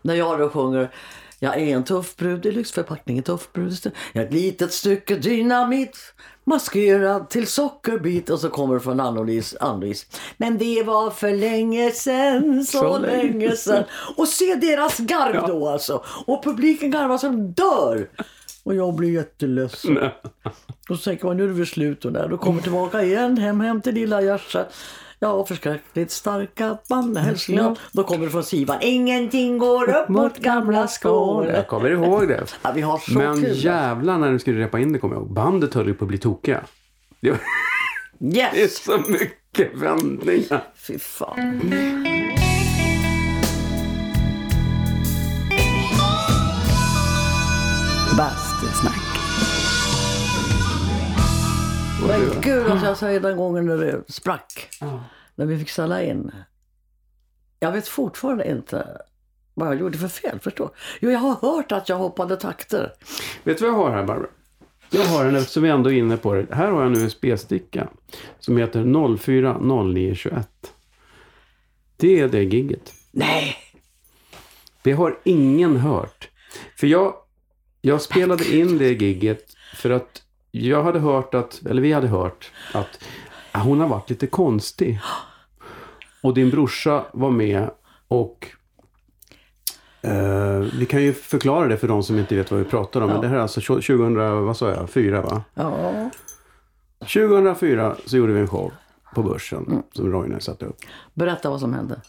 när 0.02 0.14
jag 0.14 0.38
då 0.38 0.48
sjunger 0.48 0.90
Jag 1.38 1.54
är 1.61 1.76
en 1.76 1.85
tuff 1.85 2.16
brud 2.16 2.46
i 2.46 2.52
lyxförpackning, 2.52 3.16
en 3.18 3.22
tuff 3.22 3.52
brud 3.52 3.92
Jag 4.12 4.22
är 4.22 4.26
ett 4.26 4.33
litet 4.33 4.72
stycke 4.72 5.16
dynamit 5.16 5.96
maskerad 6.44 7.30
till 7.30 7.46
sockerbit 7.46 8.30
och 8.30 8.40
så 8.40 8.48
kommer 8.48 8.74
det 8.74 8.80
från 8.80 9.00
Ann-Louise. 9.00 9.56
Ann-Louise. 9.61 10.06
Men 10.37 10.59
det 10.59 10.83
var 10.83 11.11
för 11.11 11.30
länge 11.33 11.90
sen, 11.90 12.64
så, 12.64 12.78
Så 12.78 12.98
länge 12.98 13.16
länge 13.22 13.56
sen. 13.56 13.85
Och 14.16 14.28
se 14.28 14.54
deras 14.54 14.98
garv 14.98 15.46
då 15.46 15.68
alltså. 15.68 16.04
Och 16.26 16.44
publiken 16.44 16.90
garvar 16.90 17.18
som 17.18 17.52
dör. 17.52 18.09
Och 18.62 18.74
jag 18.74 18.94
blir 18.94 19.11
jätteledsen. 19.11 19.98
Och 20.88 20.96
så 20.96 20.96
tänker 20.96 21.26
man 21.26 21.37
nu 21.37 21.44
är 21.44 21.48
det 21.48 21.54
väl 21.54 21.66
slut 21.66 22.04
och 22.04 22.12
när 22.12 22.28
du 22.28 22.38
kommer 22.38 22.62
tillbaka 22.62 23.02
igen 23.02 23.38
hem, 23.38 23.61
hem 23.61 23.80
till 23.80 23.94
lilla 23.94 24.22
hjärtat. 24.22 24.74
Ja, 25.22 25.44
förskräckligt 25.46 26.11
starka 26.11 26.78
band, 26.88 27.18
hälsningar. 27.18 27.78
Då 27.92 28.02
kommer 28.04 28.24
det 28.24 28.30
från 28.30 28.44
Sivan. 28.44 28.78
Ingenting 28.80 29.59
går 29.59 29.96
upp 29.96 30.09
mot 30.09 30.38
gamla 30.38 30.88
Skåne. 30.88 31.50
Jag 31.52 31.68
kommer 31.68 31.90
ihåg 31.90 32.28
det. 32.28 32.44
Ja, 32.62 32.72
vi 32.74 32.80
har 32.80 32.98
så 32.98 33.18
Men 33.18 33.42
kul. 33.42 33.64
jävlar 33.64 34.18
när 34.18 34.33
du 34.33 34.38
skulle 34.38 34.61
repa 34.61 34.78
in 34.78 34.92
det 34.92 34.98
kommer 34.98 35.14
jag 35.14 35.22
ihåg. 35.22 35.33
Bandet 35.33 35.74
höll 35.74 35.87
ju 35.87 35.94
på 35.94 36.04
att 36.04 36.09
bli 36.09 36.18
tokiga. 36.18 36.61
Det 37.20 37.30
var- 37.30 37.40
det 38.18 38.40
är 38.40 38.56
Yes! 38.56 38.85
så 38.85 38.98
mycket 39.09 39.74
vändningar. 39.74 40.64
Fy 40.76 40.98
fan. 40.98 41.61
Bastusnack. 48.16 48.49
Men 52.10 52.40
gud 52.40 52.66
att 52.66 52.82
jag 52.84 52.96
säger 52.96 53.20
den 53.20 53.36
gången 53.36 53.66
när 53.66 53.76
det 53.76 54.02
sprack. 54.08 54.68
När 55.34 55.46
vi 55.46 55.58
fick 55.58 55.70
ställa 55.70 56.02
in. 56.02 56.30
Jag 57.60 57.72
vet 57.72 57.88
fortfarande 57.88 58.50
inte 58.50 58.86
vad 59.54 59.68
jag 59.68 59.80
gjorde 59.80 59.98
för 59.98 60.08
fel, 60.08 60.38
förstå. 60.40 60.70
Jo, 61.00 61.10
jag 61.10 61.18
har 61.18 61.34
hört 61.34 61.72
att 61.72 61.88
jag 61.88 61.96
hoppade 61.96 62.36
takter. 62.36 62.92
Vet 63.44 63.58
du 63.58 63.64
vad 63.64 63.74
jag 63.74 63.78
har 63.84 63.90
här 63.90 64.04
Barbara? 64.04 64.28
Jag 64.90 65.04
har 65.04 65.24
en, 65.24 65.36
eftersom 65.36 65.62
vi 65.62 65.68
ändå 65.68 65.90
är 65.90 65.94
inne 65.94 66.16
på 66.16 66.34
det. 66.34 66.46
Här 66.54 66.70
har 66.70 66.82
jag 66.82 66.96
en 66.96 67.02
USB-sticka. 67.02 67.88
Som 68.40 68.56
heter 68.56 68.84
040921. 69.18 70.48
Det 71.96 72.20
är 72.20 72.28
det 72.28 72.42
gigget. 72.42 72.92
Nej! 73.10 73.56
Det 74.82 74.92
har 74.92 75.18
ingen 75.24 75.76
hört. 75.76 76.30
För 76.76 76.86
jag, 76.86 77.14
jag 77.80 78.02
spelade 78.02 78.56
in 78.56 78.78
det 78.78 78.92
gigget 78.92 79.44
för 79.76 79.90
att 79.90 80.19
jag 80.50 80.82
hade 80.82 80.98
hört 80.98 81.34
att, 81.34 81.60
eller 81.66 81.82
vi 81.82 81.92
hade 81.92 82.08
hört 82.08 82.52
att 82.74 83.04
hon 83.64 83.80
har 83.80 83.88
varit 83.88 84.10
lite 84.10 84.26
konstig. 84.26 85.00
Och 86.22 86.34
din 86.34 86.50
brorsa 86.50 87.04
var 87.12 87.30
med 87.30 87.70
och 88.08 88.46
eh, 90.02 90.58
vi 90.78 90.86
kan 90.86 91.02
ju 91.02 91.12
förklara 91.12 91.68
det 91.68 91.76
för 91.76 91.88
de 91.88 92.02
som 92.02 92.18
inte 92.18 92.36
vet 92.36 92.50
vad 92.50 92.60
vi 92.60 92.66
pratar 92.66 93.00
om. 93.00 93.08
Ja. 93.08 93.12
Men 93.14 93.22
det 93.22 93.28
här 93.28 93.36
är 93.36 93.40
alltså 93.40 93.60
2000, 93.60 94.14
vad 94.44 94.56
sa 94.56 94.70
jag, 94.70 94.90
4 94.90 95.22
va? 95.22 95.42
Ja. 95.54 96.10
2004 96.98 97.96
så 98.06 98.16
gjorde 98.16 98.32
vi 98.32 98.40
en 98.40 98.48
show 98.48 98.72
på 99.14 99.22
Börsen 99.22 99.64
Mm. 99.66 99.82
som 99.92 100.12
Roine 100.12 100.40
satte 100.40 100.64
upp. 100.66 100.76
Berätta 101.14 101.50
vad 101.50 101.60
som 101.60 101.74
hände. 101.74 102.00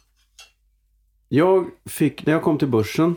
Jag 1.30 1.66
fick, 1.86 2.26
när 2.26 2.34
jag 2.34 2.42
kom 2.42 2.58
till 2.58 2.68
Börsen 2.68 3.16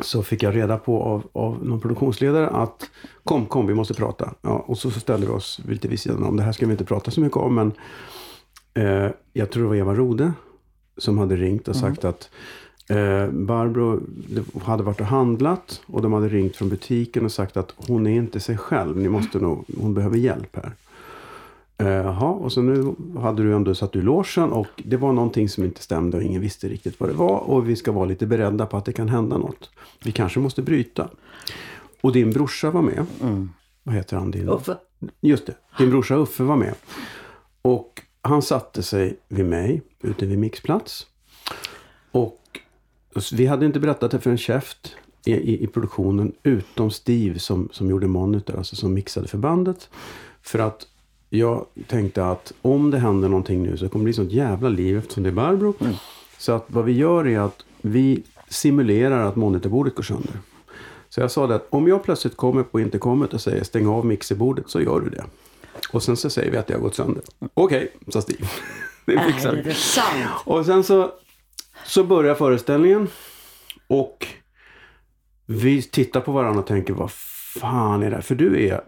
så 0.00 0.22
fick 0.22 0.42
jag 0.42 0.56
reda 0.56 0.78
på 0.78 1.02
av, 1.02 1.26
av 1.32 1.66
någon 1.66 1.80
produktionsledare 1.80 2.48
att 2.48 2.90
kom, 3.24 3.46
kom, 3.46 3.66
vi 3.66 3.74
måste 3.74 3.94
prata. 3.94 4.34
Ja, 4.42 4.64
och 4.66 4.78
så, 4.78 4.90
så 4.90 5.00
ställde 5.00 5.26
vi 5.26 5.32
oss 5.32 5.60
lite 5.68 5.88
vid 5.88 6.00
sidan 6.00 6.24
om. 6.24 6.36
Det 6.36 6.42
här 6.42 6.52
ska 6.52 6.66
vi 6.66 6.72
inte 6.72 6.84
prata 6.84 7.10
så 7.10 7.20
mycket 7.20 7.36
om, 7.36 7.54
men 7.54 7.72
eh, 8.74 9.10
jag 9.32 9.50
tror 9.50 9.62
det 9.62 9.68
var 9.68 9.76
Eva 9.76 9.94
Rode 9.94 10.32
som 10.96 11.18
hade 11.18 11.36
ringt 11.36 11.68
och 11.68 11.76
sagt 11.76 12.04
att 12.04 12.30
eh, 12.88 13.28
Barbro 13.30 14.00
hade 14.62 14.82
varit 14.82 15.00
och 15.00 15.06
handlat 15.06 15.82
och 15.86 16.02
de 16.02 16.12
hade 16.12 16.28
ringt 16.28 16.56
från 16.56 16.68
butiken 16.68 17.24
och 17.24 17.32
sagt 17.32 17.56
att 17.56 17.74
hon 17.76 18.06
är 18.06 18.16
inte 18.16 18.40
sig 18.40 18.56
själv. 18.56 18.96
Ni 18.96 19.08
måste 19.08 19.38
nog, 19.38 19.64
hon 19.80 19.94
behöver 19.94 20.16
hjälp 20.16 20.56
här. 20.56 20.72
Jaha, 21.76 22.32
och 22.32 22.52
så 22.52 22.62
nu 22.62 22.94
hade 23.20 23.42
du 23.42 23.54
ändå 23.54 23.74
satt 23.74 23.96
i 23.96 24.00
logen 24.00 24.52
och 24.52 24.82
det 24.84 24.96
var 24.96 25.12
någonting 25.12 25.48
som 25.48 25.64
inte 25.64 25.82
stämde 25.82 26.16
och 26.16 26.22
ingen 26.22 26.40
visste 26.40 26.68
riktigt 26.68 27.00
vad 27.00 27.08
det 27.08 27.14
var 27.14 27.38
och 27.38 27.68
vi 27.68 27.76
ska 27.76 27.92
vara 27.92 28.04
lite 28.04 28.26
beredda 28.26 28.66
på 28.66 28.76
att 28.76 28.84
det 28.84 28.92
kan 28.92 29.08
hända 29.08 29.38
något. 29.38 29.70
Vi 30.04 30.12
kanske 30.12 30.40
måste 30.40 30.62
bryta. 30.62 31.08
Och 32.00 32.12
din 32.12 32.30
brorsa 32.30 32.70
var 32.70 32.82
med. 32.82 33.06
Vad 33.82 33.94
heter 33.94 34.16
han? 34.16 34.30
Din? 34.30 34.48
Uffe. 34.48 34.76
Just 35.20 35.46
det, 35.46 35.54
din 35.78 35.90
brorsa 35.90 36.14
Uffe 36.14 36.42
var 36.42 36.56
med. 36.56 36.74
Och 37.62 38.02
han 38.22 38.42
satte 38.42 38.82
sig 38.82 39.16
vid 39.28 39.46
mig 39.46 39.82
ute 40.02 40.26
vid 40.26 40.38
mixplats. 40.38 41.06
Och 42.10 42.60
vi 43.32 43.46
hade 43.46 43.66
inte 43.66 43.80
berättat 43.80 44.10
det 44.10 44.20
för 44.20 44.30
en 44.30 44.38
käft 44.38 44.96
i, 45.24 45.32
i, 45.32 45.64
i 45.64 45.66
produktionen 45.66 46.32
utom 46.42 46.90
Steve 46.90 47.38
som, 47.38 47.68
som 47.72 47.90
gjorde 47.90 48.06
monitor, 48.06 48.56
alltså 48.56 48.76
som 48.76 48.94
mixade 48.94 49.28
förbandet. 49.28 49.88
För 50.42 50.58
att 50.58 50.86
jag 51.34 51.66
tänkte 51.86 52.26
att 52.26 52.52
om 52.62 52.90
det 52.90 52.98
händer 52.98 53.28
någonting 53.28 53.62
nu 53.62 53.76
så 53.76 53.88
kommer 53.88 54.02
det 54.02 54.04
bli 54.04 54.12
sånt 54.12 54.32
jävla 54.32 54.68
liv 54.68 54.98
eftersom 54.98 55.22
det 55.22 55.28
är 55.28 55.32
Barbro. 55.32 55.74
Så 56.38 56.52
att 56.52 56.64
vad 56.66 56.84
vi 56.84 56.92
gör 56.92 57.26
är 57.26 57.38
att 57.38 57.64
vi 57.80 58.22
simulerar 58.48 59.24
att 59.24 59.36
monitorbordet 59.36 59.94
går 59.94 60.02
sönder. 60.02 60.38
Så 61.08 61.20
jag 61.20 61.30
sa 61.30 61.46
det 61.46 61.54
att 61.54 61.66
om 61.70 61.88
jag 61.88 62.02
plötsligt 62.02 62.36
kommer 62.36 62.62
på 62.62 62.80
intercomet 62.80 63.34
och 63.34 63.40
säger 63.40 63.64
stäng 63.64 63.86
av 63.86 64.06
mixerbordet 64.06 64.70
så 64.70 64.80
gör 64.80 65.00
du 65.00 65.10
det. 65.10 65.24
Och 65.92 66.02
sen 66.02 66.16
så 66.16 66.30
säger 66.30 66.50
vi 66.50 66.56
att 66.56 66.66
det 66.66 66.74
har 66.74 66.80
gått 66.80 66.94
sönder. 66.94 67.22
Okej, 67.54 67.92
sa 68.08 68.22
Steve. 68.22 68.46
Det 69.06 69.20
fixar 69.32 69.52
Är 69.52 69.62
vi. 69.62 69.74
Och 70.44 70.66
sen 70.66 70.84
så, 70.84 71.12
så 71.86 72.04
börjar 72.04 72.34
föreställningen. 72.34 73.08
Och 73.86 74.26
vi 75.46 75.82
tittar 75.82 76.20
på 76.20 76.32
varandra 76.32 76.60
och 76.60 76.66
tänker, 76.66 76.94
vad 76.94 77.10
fan 77.60 78.02
är 78.02 78.10
det 78.10 78.16
här? 78.16 78.22
För 78.22 78.34
du 78.34 78.66
är 78.68 78.80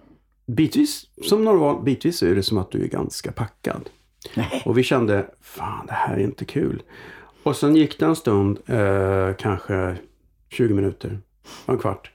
bitvis, 0.47 1.07
som 1.23 1.45
normal, 1.45 1.83
bitvis 1.83 2.23
är 2.23 2.35
det 2.35 2.43
som 2.43 2.59
att 2.59 2.71
du 2.71 2.85
är 2.85 2.89
ganska 2.89 3.33
packad. 3.33 3.89
Nej. 4.35 4.63
Och 4.65 4.79
vi 4.79 4.83
kände, 4.83 5.27
fan 5.41 5.87
det 5.87 5.93
här 5.93 6.17
är 6.17 6.21
inte 6.21 6.45
kul. 6.45 6.83
Och 7.43 7.57
sen 7.57 7.77
gick 7.77 7.99
det 7.99 8.07
en 8.07 8.17
stund, 8.17 8.59
eh, 8.67 9.35
kanske 9.39 9.97
20 10.49 10.75
minuter, 10.75 11.19
en 11.67 11.79
kvart. 11.79 12.11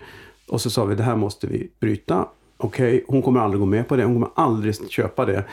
Och 0.47 0.61
så 0.61 0.69
sa 0.69 0.85
vi, 0.85 0.95
det 0.95 1.03
här 1.03 1.15
måste 1.15 1.47
vi 1.47 1.69
bryta. 1.79 2.27
Okej, 2.57 3.05
hon 3.07 3.21
kommer 3.21 3.39
aldrig 3.39 3.59
gå 3.59 3.65
med 3.65 3.87
på 3.87 3.95
det. 3.95 4.03
Hon 4.03 4.13
kommer 4.13 4.29
aldrig 4.35 4.89
köpa 4.89 5.25
det. 5.25 5.43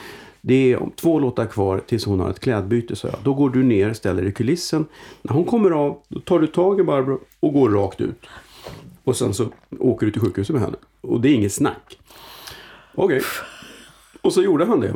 Det 0.41 0.73
är 0.73 0.81
två 0.97 1.19
låtar 1.19 1.47
kvar 1.47 1.83
tills 1.87 2.05
hon 2.05 2.21
har 2.21 2.31
ett 2.31 2.41
klädbyte, 2.41 2.97
sa 2.97 3.09
jag. 3.09 3.19
Då 3.23 3.35
går 3.35 3.51
du 3.51 3.63
ner, 3.63 3.93
ställer 3.93 4.23
dig 4.23 4.31
i 4.31 4.35
kulissen. 4.35 4.87
När 5.23 5.33
hon 5.33 5.45
kommer 5.45 5.71
av, 5.71 5.99
då 6.09 6.21
tar 6.21 6.39
du 6.39 6.47
tag 6.47 6.81
i 6.81 6.83
Barbro 6.83 7.21
och 7.41 7.53
går 7.53 7.71
rakt 7.71 8.01
ut. 8.01 8.27
Och 9.05 9.17
sen 9.17 9.35
så 9.35 9.49
åker 9.79 10.07
du 10.07 10.13
till 10.13 10.21
sjukhuset 10.21 10.55
med 10.55 10.63
henne. 10.63 10.77
Och 11.01 11.21
det 11.21 11.29
är 11.29 11.35
inget 11.35 11.53
snack. 11.53 11.99
Okej. 12.99 13.23
Och 14.23 14.33
så 14.33 14.43
gjorde 14.43 14.65
han 14.65 14.81
det. 14.81 14.95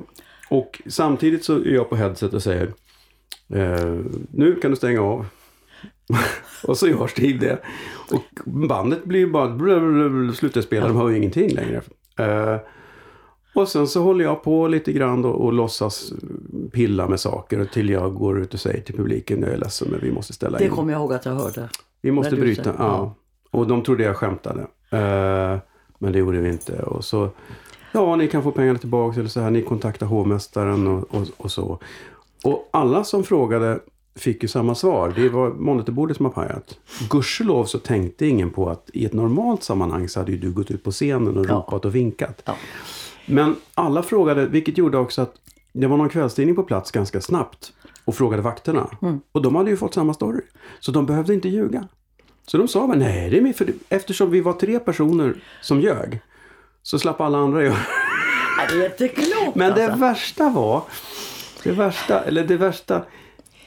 Och 0.50 0.82
samtidigt 0.86 1.44
så 1.44 1.56
är 1.56 1.74
jag 1.74 1.90
på 1.90 1.96
headset 1.96 2.34
och 2.34 2.42
säger 2.42 2.72
eh, 3.48 3.96
Nu 4.30 4.54
kan 4.62 4.70
du 4.70 4.76
stänga 4.76 5.00
av. 5.00 5.26
och 6.64 6.78
så 6.78 6.88
gör 6.88 7.06
Steve 7.06 7.38
det. 7.38 7.58
Och 8.10 8.40
bandet 8.46 9.04
blir 9.04 9.26
bara 9.26 10.32
slutar 10.32 10.60
spela, 10.60 10.88
de 10.88 10.96
hör 10.96 11.08
ju 11.08 11.16
ingenting 11.16 11.54
längre. 11.54 11.82
Eh, 12.18 12.60
och 13.54 13.68
sen 13.68 13.86
så 13.86 14.02
håller 14.02 14.24
jag 14.24 14.42
på 14.42 14.68
lite 14.68 14.92
grann 14.92 15.24
och, 15.24 15.44
och 15.44 15.52
låtsas 15.52 16.12
pilla 16.72 17.08
med 17.08 17.20
saker 17.20 17.64
till 17.64 17.90
jag 17.90 18.14
går 18.14 18.40
ut 18.40 18.54
och 18.54 18.60
säger 18.60 18.80
till 18.82 18.96
publiken 18.96 19.42
jag 19.42 19.50
är 19.52 19.56
ledsen 19.56 19.88
men 19.90 20.00
vi 20.00 20.12
måste 20.12 20.32
ställa 20.32 20.58
Det 20.58 20.64
in. 20.64 20.70
kommer 20.70 20.92
jag 20.92 21.00
ihåg 21.00 21.12
att 21.12 21.24
jag 21.24 21.32
hörde. 21.32 21.68
Vi 22.02 22.10
måste 22.12 22.36
bryta. 22.36 22.74
Ja. 22.78 23.14
Och 23.50 23.66
de 23.66 23.82
trodde 23.82 24.02
jag 24.04 24.16
skämtade. 24.16 24.60
Eh, 24.90 25.58
men 25.98 26.12
det 26.12 26.18
gjorde 26.18 26.38
vi 26.38 26.48
inte. 26.48 26.82
Och 26.82 27.04
så, 27.04 27.30
ja, 27.92 28.16
ni 28.16 28.28
kan 28.28 28.42
få 28.42 28.50
pengarna 28.50 28.78
tillbaka 28.78 29.20
eller 29.20 29.28
så 29.28 29.40
här. 29.40 29.50
Ni 29.50 29.62
kontaktar 29.62 30.06
hovmästaren 30.06 30.86
och, 30.86 31.14
och, 31.14 31.26
och 31.36 31.50
så. 31.50 31.78
Och 32.44 32.68
alla 32.70 33.04
som 33.04 33.24
frågade 33.24 33.80
fick 34.14 34.42
ju 34.42 34.48
samma 34.48 34.74
svar. 34.74 35.12
Det 35.16 35.28
var 35.28 35.50
monitorbordet 35.50 36.16
som 36.16 36.26
har 36.26 36.32
pajat. 36.32 36.78
Gudskelov 37.10 37.64
så 37.64 37.78
tänkte 37.78 38.26
ingen 38.26 38.50
på 38.50 38.70
att 38.70 38.90
i 38.92 39.04
ett 39.04 39.12
normalt 39.12 39.62
sammanhang 39.62 40.08
så 40.08 40.20
hade 40.20 40.32
ju 40.32 40.38
du 40.38 40.50
gått 40.52 40.70
ut 40.70 40.84
på 40.84 40.90
scenen 40.90 41.36
och 41.38 41.46
Ja. 41.48 41.54
ropat 41.54 41.84
och 41.84 41.94
vinkat. 41.94 42.42
Ja. 42.44 42.54
Men 43.26 43.56
alla 43.74 44.02
frågade, 44.02 44.46
vilket 44.46 44.78
gjorde 44.78 44.98
också 44.98 45.22
att 45.22 45.34
det 45.72 45.86
var 45.86 45.96
någon 45.96 46.08
kvällstidning 46.08 46.56
på 46.56 46.62
plats 46.62 46.90
ganska 46.90 47.20
snabbt 47.20 47.72
och 48.04 48.14
frågade 48.14 48.42
vakterna. 48.42 48.86
Och 49.32 49.42
de 49.42 49.54
hade 49.54 49.70
ju 49.70 49.76
fått 49.76 49.94
samma 49.94 50.14
story. 50.14 50.40
Så 50.80 50.92
de 50.92 51.06
behövde 51.06 51.34
inte 51.34 51.48
ljuga. 51.48 51.88
Så 52.46 52.58
de 52.58 52.68
sa 52.68 52.86
bara, 52.86 52.98
nej, 52.98 53.30
det 53.30 53.38
är 53.38 53.42
min 53.42 53.54
för 53.54 53.72
eftersom 53.88 54.30
vi 54.30 54.40
var 54.40 54.52
tre 54.52 54.78
personer 54.78 55.42
som 55.60 55.80
ljög 55.80 56.20
så 56.82 56.98
slapp 56.98 57.20
alla 57.20 57.38
andra 57.38 57.62
göra 57.62 57.76
Det 58.68 58.74
är 58.74 58.84
inte 58.86 59.08
klokt 59.08 59.54
Men 59.56 59.74
det 59.74 59.84
alltså. 59.84 60.00
värsta 60.00 60.48
var, 60.50 60.82
det 61.62 61.72
värsta, 61.72 62.24
eller 62.24 62.44
det 62.44 62.56
värsta, 62.56 63.04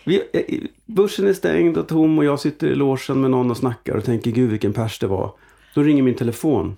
vi, 0.04 0.22
eh, 0.34 0.60
börsen 0.86 1.28
är 1.28 1.34
stängd 1.34 1.78
och 1.78 1.88
tom 1.88 2.18
och 2.18 2.26
jag 2.26 2.40
sitter 2.40 2.68
i 2.68 2.76
logen 2.76 3.22
med 3.22 3.32
någon 3.32 3.52
och 3.52 3.58
snackar 3.58 3.96
och 3.96 4.06
tänker 4.06 4.32
gud 4.32 4.50
vilken 4.50 4.74
pers 4.74 5.00
det 5.00 5.08
var. 5.08 5.32
Då 5.74 5.84
ringer 5.84 6.04
min 6.04 6.16
telefon. 6.16 6.78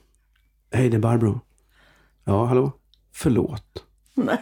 Hej, 0.71 0.89
det 0.89 0.97
är 0.97 1.01
Barbro. 1.01 1.39
Ja, 2.23 2.45
hallå? 2.45 2.71
Förlåt. 3.13 3.83
Nej. 4.13 4.37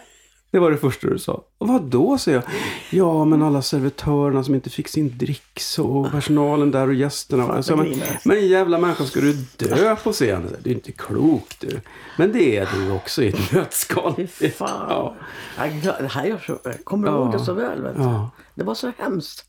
Det 0.56 0.60
var 0.60 0.72
det 0.72 0.78
första 0.78 1.08
du 1.08 1.20
sa. 1.20 1.44
Vad 1.58 1.82
då, 1.82 2.18
säger 2.18 2.38
jag. 2.38 2.46
Ja, 2.90 3.26
men 3.26 3.42
alla 3.42 3.62
servitörerna 3.62 4.44
som 4.44 4.56
inte 4.56 4.70
fick 4.70 4.88
sin 4.88 5.18
dricks 5.18 5.80
och 5.80 6.12
personalen 6.12 6.72
där 6.72 6.88
och 6.88 6.94
gästerna. 6.94 7.48
Fan, 7.48 7.64
sa, 7.64 7.76
men, 7.76 8.02
men 8.26 8.48
jävla 8.48 8.78
människa, 8.78 9.06
ska 9.06 9.20
du 9.20 9.34
dö 9.58 9.96
på 9.96 10.12
scenen? 10.12 10.56
Det 10.60 10.70
är 10.70 10.74
inte 10.74 10.92
klokt 10.92 11.62
du. 11.62 11.82
Men 12.18 12.32
det 12.32 12.58
är 12.58 12.70
du 12.76 12.92
också 12.92 13.24
i 13.24 13.28
ett 13.28 13.52
nötskal. 13.52 14.28
Fy 14.28 14.50
fan. 14.50 14.88
Ja. 15.58 15.68
Jag, 15.84 15.94
här 15.94 16.44
så, 16.48 16.60
kommer 16.84 17.08
ihåg 17.08 17.32
det 17.32 17.40
så 17.40 17.54
väl. 17.54 17.82
Vet. 17.82 17.96
Ja. 17.98 18.30
Det 18.56 18.64
var 18.64 18.76
så 18.76 18.92
hemskt. 18.98 19.46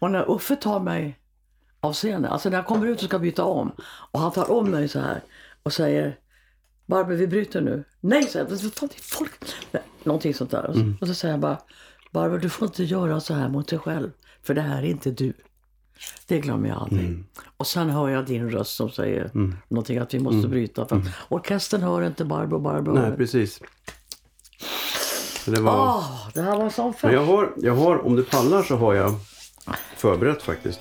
Och 0.00 0.10
när 0.10 0.30
Uffe 0.30 0.56
tar 0.56 0.80
mig 0.80 1.18
av 1.80 1.92
scenen, 1.92 2.32
alltså 2.32 2.50
när 2.50 2.56
jag 2.56 2.66
kommer 2.66 2.86
ut 2.86 2.98
och 2.98 3.08
ska 3.08 3.18
byta 3.18 3.44
om 3.44 3.72
och 4.10 4.20
han 4.20 4.32
tar 4.32 4.50
om 4.50 4.70
mig 4.70 4.88
så 4.88 5.00
här 5.00 5.22
och 5.62 5.72
säger 5.72 6.16
Barbro, 6.86 7.16
vi 7.16 7.26
bryter 7.26 7.60
nu. 7.60 7.84
Nej, 8.00 8.22
säger 8.24 8.44
jag. 8.44 8.50
Vad 8.50 8.60
fan, 8.72 8.88
det 8.92 8.98
är 8.98 9.02
folk. 9.02 9.32
Nej, 9.70 9.82
Någonting 10.04 10.34
sånt 10.34 10.50
där. 10.50 10.66
Och 10.66 10.74
så, 10.74 10.92
och 11.00 11.08
så 11.08 11.14
säger 11.14 11.34
jag 11.34 11.40
bara, 11.40 11.58
Barbro, 12.12 12.38
du 12.38 12.48
får 12.48 12.68
inte 12.68 12.84
göra 12.84 13.20
så 13.20 13.34
här 13.34 13.48
mot 13.48 13.68
dig 13.68 13.78
själv. 13.78 14.10
För 14.42 14.54
det 14.54 14.60
här 14.60 14.78
är 14.82 14.86
inte 14.86 15.10
du. 15.10 15.32
Det 16.26 16.38
glömmer 16.38 16.68
jag 16.68 16.78
aldrig. 16.82 17.24
Och 17.56 17.66
sen 17.66 17.90
hör 17.90 18.08
jag 18.08 18.26
din 18.26 18.50
röst 18.50 18.74
som 18.76 18.90
säger 18.90 19.30
någonting 19.68 19.98
att 19.98 20.14
vi 20.14 20.18
måste 20.18 20.48
bryta. 20.48 20.86
För 20.86 21.02
orkestern 21.28 21.82
hör 21.82 22.02
inte 22.02 22.24
Barbro, 22.24 22.58
Barbro. 22.58 22.92
Nej, 22.92 23.16
precis. 23.16 23.60
Så 25.44 25.50
det 25.50 25.60
var... 25.60 25.86
Åh, 25.86 26.28
det 26.34 26.42
här 26.42 26.56
var 26.56 26.70
sån 26.70 26.84
Men 26.84 26.92
fest. 26.94 27.12
jag 27.12 27.24
har, 27.24 27.52
jag 27.56 27.74
har, 27.76 28.06
om 28.06 28.16
du 28.16 28.24
pallar 28.24 28.62
så 28.62 28.76
har 28.76 28.94
jag 28.94 29.14
förberett 29.96 30.42
faktiskt. 30.42 30.80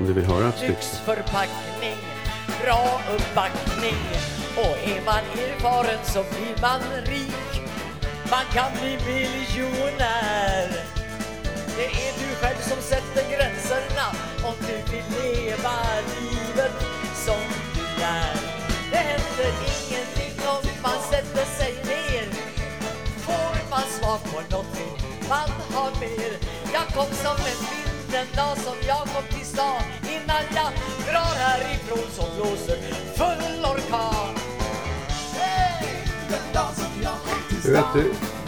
Om 0.00 0.06
du 0.06 0.12
vill 0.12 0.24
höra 0.24 0.48
ett 0.48 0.56
stycke. 0.56 0.72
lyxförpackning, 0.72 1.96
bra 2.64 3.00
uppbackning 3.16 3.94
och 4.56 4.76
är 4.88 5.02
man 5.04 5.24
erfaren 5.44 5.98
så 6.04 6.22
blir 6.30 6.62
man 6.62 6.80
rik. 7.04 7.62
Man 8.30 8.44
kan 8.52 8.70
bli 8.80 8.98
miljonär. 9.06 10.68
Det 11.76 11.86
är 11.86 12.12
du 12.18 12.34
själv 12.34 12.60
som 12.60 12.82
sätter 12.82 13.24
gränserna 13.30 14.06
om 14.44 14.54
du 14.60 14.92
vill 14.92 15.04
leva 15.22 15.74
livet 16.20 16.72
som 17.14 17.40
du 17.74 18.00
lär. 18.00 18.34
Det 18.90 18.96
händer 18.96 19.52
ingenting 19.74 20.48
om 20.48 20.62
man 20.82 20.98
sätter 21.10 21.44
sig 21.44 21.72
ner. 21.72 22.28
Får 23.26 23.70
man 23.70 23.82
svar 23.82 24.18
på 24.18 24.40
någonting 24.50 24.94
vill 25.24 25.28
man 25.28 25.50
ha 25.74 25.90
mer. 26.00 26.32
Jag 26.72 26.86
kom 26.94 27.14
som 27.14 27.36
en 27.36 27.60
vind 27.70 28.12
den 28.12 28.26
dag 28.36 28.58
som 28.58 28.76
jag 28.86 29.00
kom 29.00 29.38
till 29.38 29.46
stan. 29.46 29.82
Innan 30.02 30.44
jag 30.54 30.72
drar 31.08 31.34
härifrån 31.44 32.08
så 32.16 32.22
blåser 32.36 32.78
full 33.16 33.64
orkan. 33.64 34.43
Hey! 36.28 37.24
Du 37.64 37.72
vet, 37.72 37.84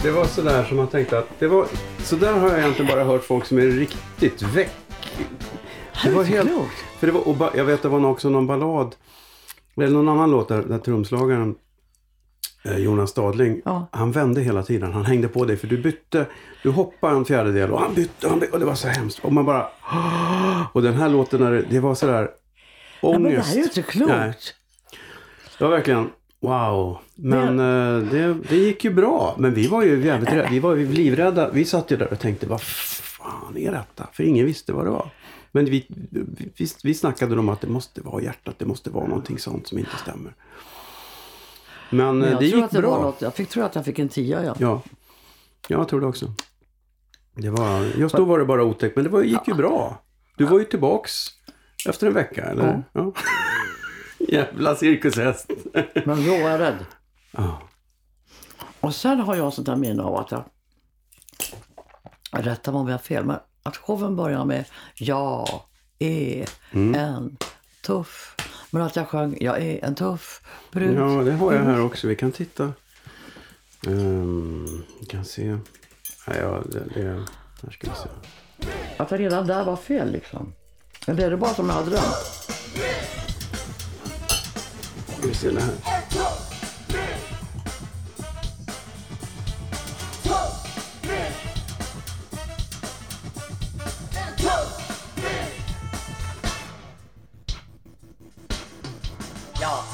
det, 0.03 0.11
var 0.11 0.25
sådär 0.25 0.65
som 0.65 0.77
man 0.77 0.89
tänkte 0.89 1.19
att 1.19 1.29
det 1.39 1.47
var 1.47 1.67
så 1.99 2.17
där 2.17 2.33
har 2.33 2.49
jag 2.51 2.59
egentligen 2.59 2.91
bara 2.91 3.05
hört 3.05 3.25
folk 3.25 3.47
som 3.47 3.59
är 3.59 3.67
riktigt 3.67 4.43
väck. 4.43 4.73
Det 6.05 6.11
var 6.11 6.25
helt... 6.25 6.51
För 6.99 7.07
det 7.07 7.13
var, 7.13 7.29
och 7.29 7.51
jag 7.55 7.65
vet 7.65 7.83
det 7.83 7.89
var 7.89 8.07
också 8.07 8.29
någon 8.29 8.47
ballad. 8.47 8.95
Eller 9.77 9.89
någon 9.89 10.09
annan 10.09 10.31
låt 10.31 10.49
där, 10.49 10.63
där 10.63 10.79
trumslagaren 10.79 11.55
eh, 12.65 12.77
Jonas 12.77 13.11
Stadling. 13.11 13.63
Ja. 13.65 13.87
Han 13.93 14.13
vände 14.13 14.41
hela 14.41 14.63
tiden. 14.63 14.93
Han 14.93 15.05
hängde 15.05 15.29
på 15.29 15.45
dig 15.45 15.57
för 15.57 15.67
du 15.67 15.79
bytte. 15.79 16.27
Du 16.63 16.71
hoppade 16.71 17.17
en 17.17 17.25
fjärdedel 17.25 17.73
och 17.73 17.81
han 17.81 17.95
bytte. 17.95 18.29
Han 18.29 18.41
bytte 18.41 18.53
och 18.53 18.59
det 18.59 18.67
var 18.67 18.75
så 18.75 18.89
hemskt. 18.89 19.25
Och 19.25 19.33
man 19.33 19.45
bara... 19.45 19.69
Och 20.73 20.83
den 20.83 20.95
här 20.95 21.09
låten, 21.09 21.67
det, 21.71 21.81
var 21.81 21.95
sådär 21.95 22.31
Ja, 23.01 23.09
ångest. 23.09 23.23
men 23.23 23.33
det 23.33 23.41
här 23.41 23.53
är 23.53 23.59
ju 23.59 23.63
inte 23.63 23.83
klokt. 23.83 24.11
Nej. 24.11 24.35
Det 25.59 25.65
var 25.65 25.71
verkligen 25.71 26.11
wow. 26.47 26.99
Men 27.15 27.59
eh, 27.59 28.11
det, 28.11 28.35
det 28.49 28.57
gick 28.57 28.85
ju 28.85 28.95
bra. 28.95 29.35
Men 29.39 29.55
vi 29.55 29.67
var 29.67 29.83
ju 29.83 30.05
jävligt 30.05 30.33
rädda. 30.33 30.49
Vi 30.51 30.59
var 30.59 30.75
ju 30.75 30.93
livrädda. 30.93 31.51
Vi 31.51 31.65
satt 31.65 31.91
ju 31.91 31.97
där 31.97 32.13
och 32.13 32.19
tänkte 32.19 32.47
vad 32.47 32.63
fan 32.63 33.57
är 33.57 33.73
detta? 33.73 34.07
För 34.13 34.25
ingen 34.25 34.47
visste 34.47 34.73
vad 34.73 34.85
det 34.87 34.91
var. 34.91 35.11
Men 35.53 35.65
vi, 35.65 35.87
vi, 36.57 36.69
vi 36.85 36.95
snackade 36.95 37.39
om 37.39 37.49
att 37.49 37.61
det 37.61 37.67
måste 37.67 38.01
vara 38.01 38.23
hjärtat. 38.23 38.55
Det 38.59 38.67
måste 38.67 38.91
vara 38.91 39.07
någonting 39.07 39.39
sånt 39.39 39.67
som 39.67 39.79
inte 39.79 39.97
stämmer. 39.97 40.35
Men, 41.91 42.19
Men 42.19 42.33
eh, 42.33 42.39
det 42.39 42.47
gick 42.47 42.65
att 42.65 42.71
det 42.71 42.81
bra. 42.81 42.91
var 42.91 43.03
något. 43.03 43.23
Jag 43.23 43.35
fick, 43.35 43.49
tror 43.49 43.65
att 43.65 43.75
jag 43.75 43.85
fick 43.85 43.99
en 43.99 44.09
tia, 44.09 44.45
ja. 44.45 44.55
Ja, 44.59 44.83
jag 45.69 45.89
tror 45.89 46.01
det 46.01 46.07
också. 46.07 46.33
Det 47.35 47.51
var, 47.51 47.85
just 47.99 48.15
då 48.17 48.25
var 48.25 48.39
det 48.39 48.45
bara 48.45 48.65
otäckt, 48.65 48.97
men 48.97 49.05
det 49.05 49.11
var, 49.11 49.23
gick 49.23 49.49
ju 49.49 49.55
bra. 49.55 50.03
Du 50.37 50.45
var 50.45 50.59
ju 50.59 50.65
tillbaks 50.65 51.13
efter 51.89 52.07
en 52.07 52.15
vecka, 52.15 52.45
eller? 52.45 52.83
Ja. 52.93 53.13
Jävla 54.29 54.77
cirkushäst. 54.77 55.51
Men 56.05 56.27
då 56.27 56.31
var 56.31 56.51
jag 56.51 56.61
rädd. 56.61 56.85
Ja. 57.31 57.63
Och 58.81 58.95
sen 58.95 59.21
har 59.21 59.37
jag 59.37 59.53
sånt 59.53 59.67
där 59.67 59.77
minne 59.77 60.03
av 60.03 60.17
att 60.17 60.31
jag, 60.31 60.45
rätta 62.31 62.73
mig 62.73 62.79
om 62.81 62.87
jag 62.89 62.95
har 62.95 62.99
fel, 63.03 63.25
men 63.25 63.37
att 63.63 63.77
showen 63.77 64.17
börjar 64.17 64.45
med 64.45 64.65
Jag 64.95 65.49
är 65.99 66.49
Mm. 66.73 66.95
en 66.95 67.37
tuff. 67.87 68.35
Men 68.71 68.83
att 68.83 68.97
jag 68.97 69.09
sjöng 69.09 69.37
Jag 69.41 69.63
är 69.63 69.85
en 69.85 69.95
tuff 69.95 70.41
brud. 70.73 70.97
ja, 70.99 71.23
det 71.25 71.33
har 71.33 71.53
jag 71.53 71.63
här 71.65 71.81
också. 71.81 72.07
Vi 72.07 72.17
kan 72.17 72.33
titta. 72.33 72.73
Um, 73.87 74.85
vi 75.01 75.07
kan 75.07 75.25
se. 75.25 75.59
Ja, 76.27 76.35
ja 76.37 76.63
det, 76.73 76.85
det, 76.95 77.25
här 77.63 77.71
ska 77.71 77.91
vi 77.91 77.97
se. 77.97 78.09
Att 78.97 79.09
det 79.09 79.17
redan 79.19 79.47
där 79.47 79.65
var 79.65 79.77
fel 79.77 80.13
liksom. 80.13 80.53
Eller 81.07 81.27
är 81.27 81.31
det 81.31 81.37
bara 81.37 81.55
som 81.55 81.69
jag 81.69 81.75
har 81.77 81.85
drömt? 81.85 82.47
Ska 85.27 85.33
vi 85.33 85.39
se 85.39 85.51
det 85.51 85.61
här. 85.61 85.75
Ja. 99.61 99.85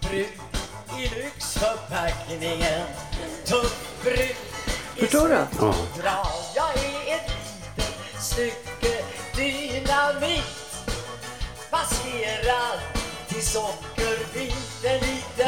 Brud 0.00 0.26
i 0.98 1.08
lyxförpackningen. 1.14 2.86
Tuff 3.44 4.02
brud 4.02 4.16
i 4.96 5.00
Förstår 5.00 5.28
du? 5.28 5.46
Ja. 6.04 6.45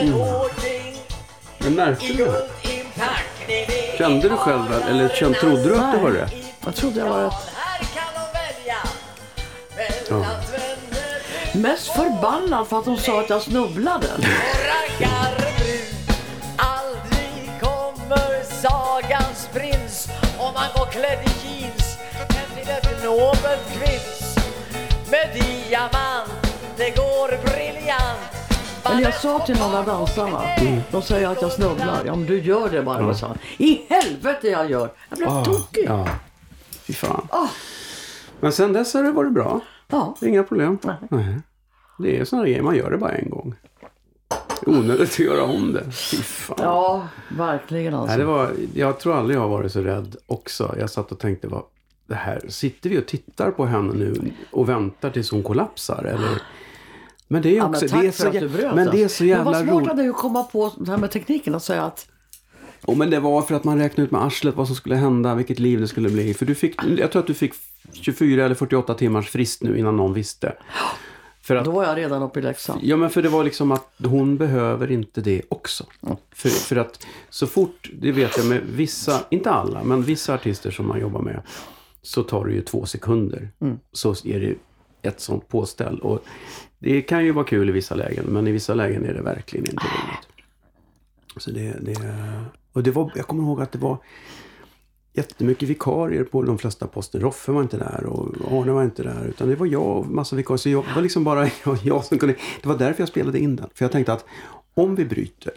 Liten 0.09 0.21
hårding 0.21 0.97
Men 1.59 1.75
märkte 1.75 2.13
det? 2.13 3.99
Kände 3.99 4.29
du 4.29 4.37
själv 4.37 4.69
det? 4.69 4.91
Eller 4.91 5.09
kände, 5.09 5.39
trodde 5.39 5.63
du 5.63 5.77
att 5.77 5.93
det 5.93 5.99
var 5.99 6.11
rätt? 6.11 6.35
Jag 6.65 6.75
trodde 6.75 7.01
jag 7.01 7.09
var 7.09 7.23
rätt. 7.23 7.35
Tvenne 10.09 10.27
Mest 11.55 11.87
förbannad 11.89 12.69
för 12.69 12.79
att 12.79 12.85
de 12.85 12.97
sa 12.97 13.21
att 13.21 13.31
jag 13.31 13.43
snubblade. 13.43 14.07
Aldrig 16.57 17.61
kommer 17.61 18.45
sagans 18.45 19.49
prins 19.53 20.09
om 20.39 20.53
han 20.55 20.69
går 20.77 20.87
klädd 20.87 21.19
i 21.25 21.47
jeans 21.49 21.99
men 22.29 22.65
till 22.65 22.71
ett 22.73 23.05
nobelt 23.05 23.63
kvinns 23.73 24.37
med 25.11 25.29
diamant 25.35 26.39
det 26.77 26.91
går 26.91 27.29
briljant 27.45 28.38
Eller 28.91 29.03
jag 29.03 29.15
sa 29.15 29.39
till 29.39 29.59
någon 29.59 29.75
av 29.75 29.87
dansarna, 29.87 30.43
de 30.91 31.03
säger 31.03 31.29
att 31.29 31.43
jag 31.43 31.53
snubblar. 31.53 32.03
Ja 32.07 32.17
men 32.17 32.27
du 32.27 32.41
gör 32.43 32.71
det 32.71 32.83
bara, 32.83 33.15
sa 33.15 33.27
han. 33.27 33.39
I 33.59 33.81
helvete 33.89 34.49
jag 34.49 34.71
gör! 34.71 34.93
Jag 35.09 35.19
blev 35.19 35.45
tokig. 35.45 35.85
Ja. 35.89 35.99
Ja, 35.99 36.09
fy 36.71 36.93
fan. 36.93 37.29
Ah. 37.31 37.49
Men 38.41 38.53
sen 38.53 38.73
dess 38.73 38.95
har 38.95 39.03
det 39.03 39.13
varit 39.13 39.33
bra. 39.33 39.61
Ja. 39.89 40.17
Inga 40.23 40.43
problem. 40.43 40.79
Nej. 40.83 40.97
Nej. 41.11 41.41
Det 41.99 42.19
är 42.19 42.25
sådana 42.25 42.47
grejer, 42.47 42.63
man 42.63 42.77
gör 42.77 42.91
det 42.91 42.99
bara 42.99 43.13
en 43.13 43.31
gång. 43.31 43.55
Onödigt 44.67 45.11
att 45.11 45.19
göra 45.19 45.45
om 45.45 45.73
det. 45.73 45.91
Fy 45.93 46.17
fan. 46.17 47.09
verkligen 47.29 47.95
alltså. 47.95 48.09
Nej, 48.09 48.19
det 48.19 48.25
var, 48.25 48.51
jag 48.75 49.01
tror 49.01 49.17
aldrig 49.17 49.37
jag 49.37 49.41
har 49.41 49.49
varit 49.49 49.73
så 49.73 49.81
rädd 49.81 50.17
också. 50.27 50.75
Jag 50.79 50.91
satt 50.91 51.13
och 51.13 51.19
tänkte, 51.19 51.49
vad, 51.49 51.63
det 52.07 52.15
här, 52.15 52.41
sitter 52.49 52.91
vi 52.91 52.99
och 52.99 53.07
tittar 53.07 53.51
på 53.51 53.67
henne 53.67 53.95
nu 53.95 54.33
och 54.51 54.69
väntar 54.69 55.11
tills 55.11 55.31
hon 55.31 55.43
kollapsar? 55.43 56.05
Eller? 56.05 56.43
Men 57.29 57.43
det 57.43 57.49
är 57.49 57.57
Ja, 57.57 57.69
också, 57.69 57.81
men 57.85 57.91
tack 57.91 58.03
det 58.03 58.09
är 58.09 58.13
så, 58.13 58.31
du 58.31 58.49
bröt 58.49 58.75
men 58.75 58.87
det 58.91 58.99
är 58.99 59.03
alltså. 59.03 59.17
så 59.19 59.25
jävla 59.25 59.45
Men 59.45 59.53
vad 59.53 59.63
smart 59.67 59.75
roligt. 59.77 59.91
av 59.91 59.97
dig 59.97 60.09
att 60.09 60.17
komma 60.17 60.43
på 60.45 60.73
det 60.79 60.91
här 60.91 60.99
med 60.99 61.11
tekniken 61.11 61.55
och 61.55 61.63
säga 61.63 61.85
att 61.85 62.09
Och 62.85 62.97
men 62.97 63.11
det 63.11 63.21
var 63.21 63.43
för 63.43 63.55
att 63.55 63.65
man 63.65 63.79
räknade 63.79 64.05
ut 64.07 64.11
med 64.11 64.23
arslet 64.25 64.55
vad 64.57 64.67
som 64.67 64.77
skulle 64.77 64.97
hända, 64.97 65.35
vilket 65.35 65.59
liv 65.59 65.81
det 65.81 65.89
skulle 65.89 66.09
bli. 66.09 66.35
För 66.35 66.47
du 66.47 66.55
fick, 66.55 66.75
jag 66.99 67.13
tror 67.13 67.21
att 67.21 67.27
du 67.27 67.35
fick 67.35 67.55
24 67.93 68.45
eller 68.45 68.55
48 68.55 68.95
timmars 68.95 69.29
frist 69.31 69.63
nu 69.63 69.79
innan 69.79 69.97
någon 69.97 70.15
visste. 70.15 70.53
För 71.43 71.57
att 71.57 71.65
då 71.65 71.71
var 71.71 71.85
jag 71.85 71.97
redan 71.97 72.23
uppe 72.23 72.39
i 72.39 72.43
Leksand. 72.43 72.81
Ja, 72.83 72.97
men 72.97 73.11
för 73.11 73.23
det 73.23 73.29
var 73.29 73.45
liksom 73.45 73.73
att 73.73 73.91
hon 74.05 74.37
behöver 74.37 74.91
inte 74.91 75.21
det 75.21 75.43
också. 75.49 75.85
För, 76.35 76.49
för 76.49 76.77
att 76.77 77.07
så 77.31 77.47
fort, 77.47 77.91
det 78.01 78.13
vet 78.13 78.37
jag 78.37 78.47
med 78.47 78.61
vissa, 78.73 79.21
inte 79.31 79.51
alla, 79.51 79.85
men 79.85 80.03
vissa 80.03 80.35
artister 80.35 80.71
som 80.71 80.89
man 80.89 81.01
jobbar 81.01 81.21
med, 81.21 81.43
så 82.03 82.23
tar 82.23 82.45
det 82.45 82.53
ju 82.53 82.63
två 82.63 82.87
sekunder. 82.87 83.51
Så 83.93 84.11
är 84.25 84.41
det 84.41 84.55
ett 85.09 85.21
sånt 85.21 85.49
påställ. 85.49 85.99
Och 85.99 86.25
det 86.79 87.03
kan 87.03 87.25
ju 87.25 87.33
vara 87.33 87.45
kul 87.45 87.69
i 87.69 87.73
vissa 87.73 87.95
lägen, 87.95 88.25
men 88.25 88.47
i 88.47 88.53
vissa 88.53 88.75
lägen 88.75 89.05
är 89.05 89.15
det 89.15 89.23
verkligen 89.23 89.67
inte 89.67 89.85
roligt. 89.85 90.29
Så 91.37 91.51
det, 91.51 91.77
det, 91.81 91.95
och 92.73 92.83
det 92.83 92.91
var, 92.91 93.13
jag 93.15 93.27
kommer 93.27 93.43
ihåg 93.43 93.63
att 93.63 93.73
det 93.73 93.79
var 93.79 93.99
jättemycket 95.13 95.69
vikarier 95.69 96.25
på 96.25 96.43
de 96.43 96.59
flesta 96.59 96.87
poster. 96.87 97.21
Roffe 97.21 97.53
var 97.53 97.63
inte 97.63 97.77
där 97.77 98.07
och 98.07 98.53
Arne 98.53 98.73
var 98.73 98.85
inte 98.85 99.03
där. 99.03 99.27
Utan 99.29 99.49
det 99.49 99.57
var 99.57 99.67
jag 99.67 99.87
och 99.87 100.07
massa 100.07 100.37
vikarier. 100.37 100.59
Så 100.59 100.69
jag, 100.69 100.85
var 100.95 101.03
liksom 101.03 101.25
bara 101.25 101.51
jag, 101.83 102.05
som 102.05 102.19
kunde. 102.19 102.35
Det 102.63 102.69
var 102.69 102.79
därför 102.79 103.03
jag 103.03 103.09
spelade 103.09 103.39
in 103.39 103.57
den. 103.57 103.69
För 103.75 103.85
jag 103.85 103.93
tänkte 103.93 104.13
att 104.13 104.25
om 104.75 104.95
vi 104.95 105.05
bryter 105.05 105.53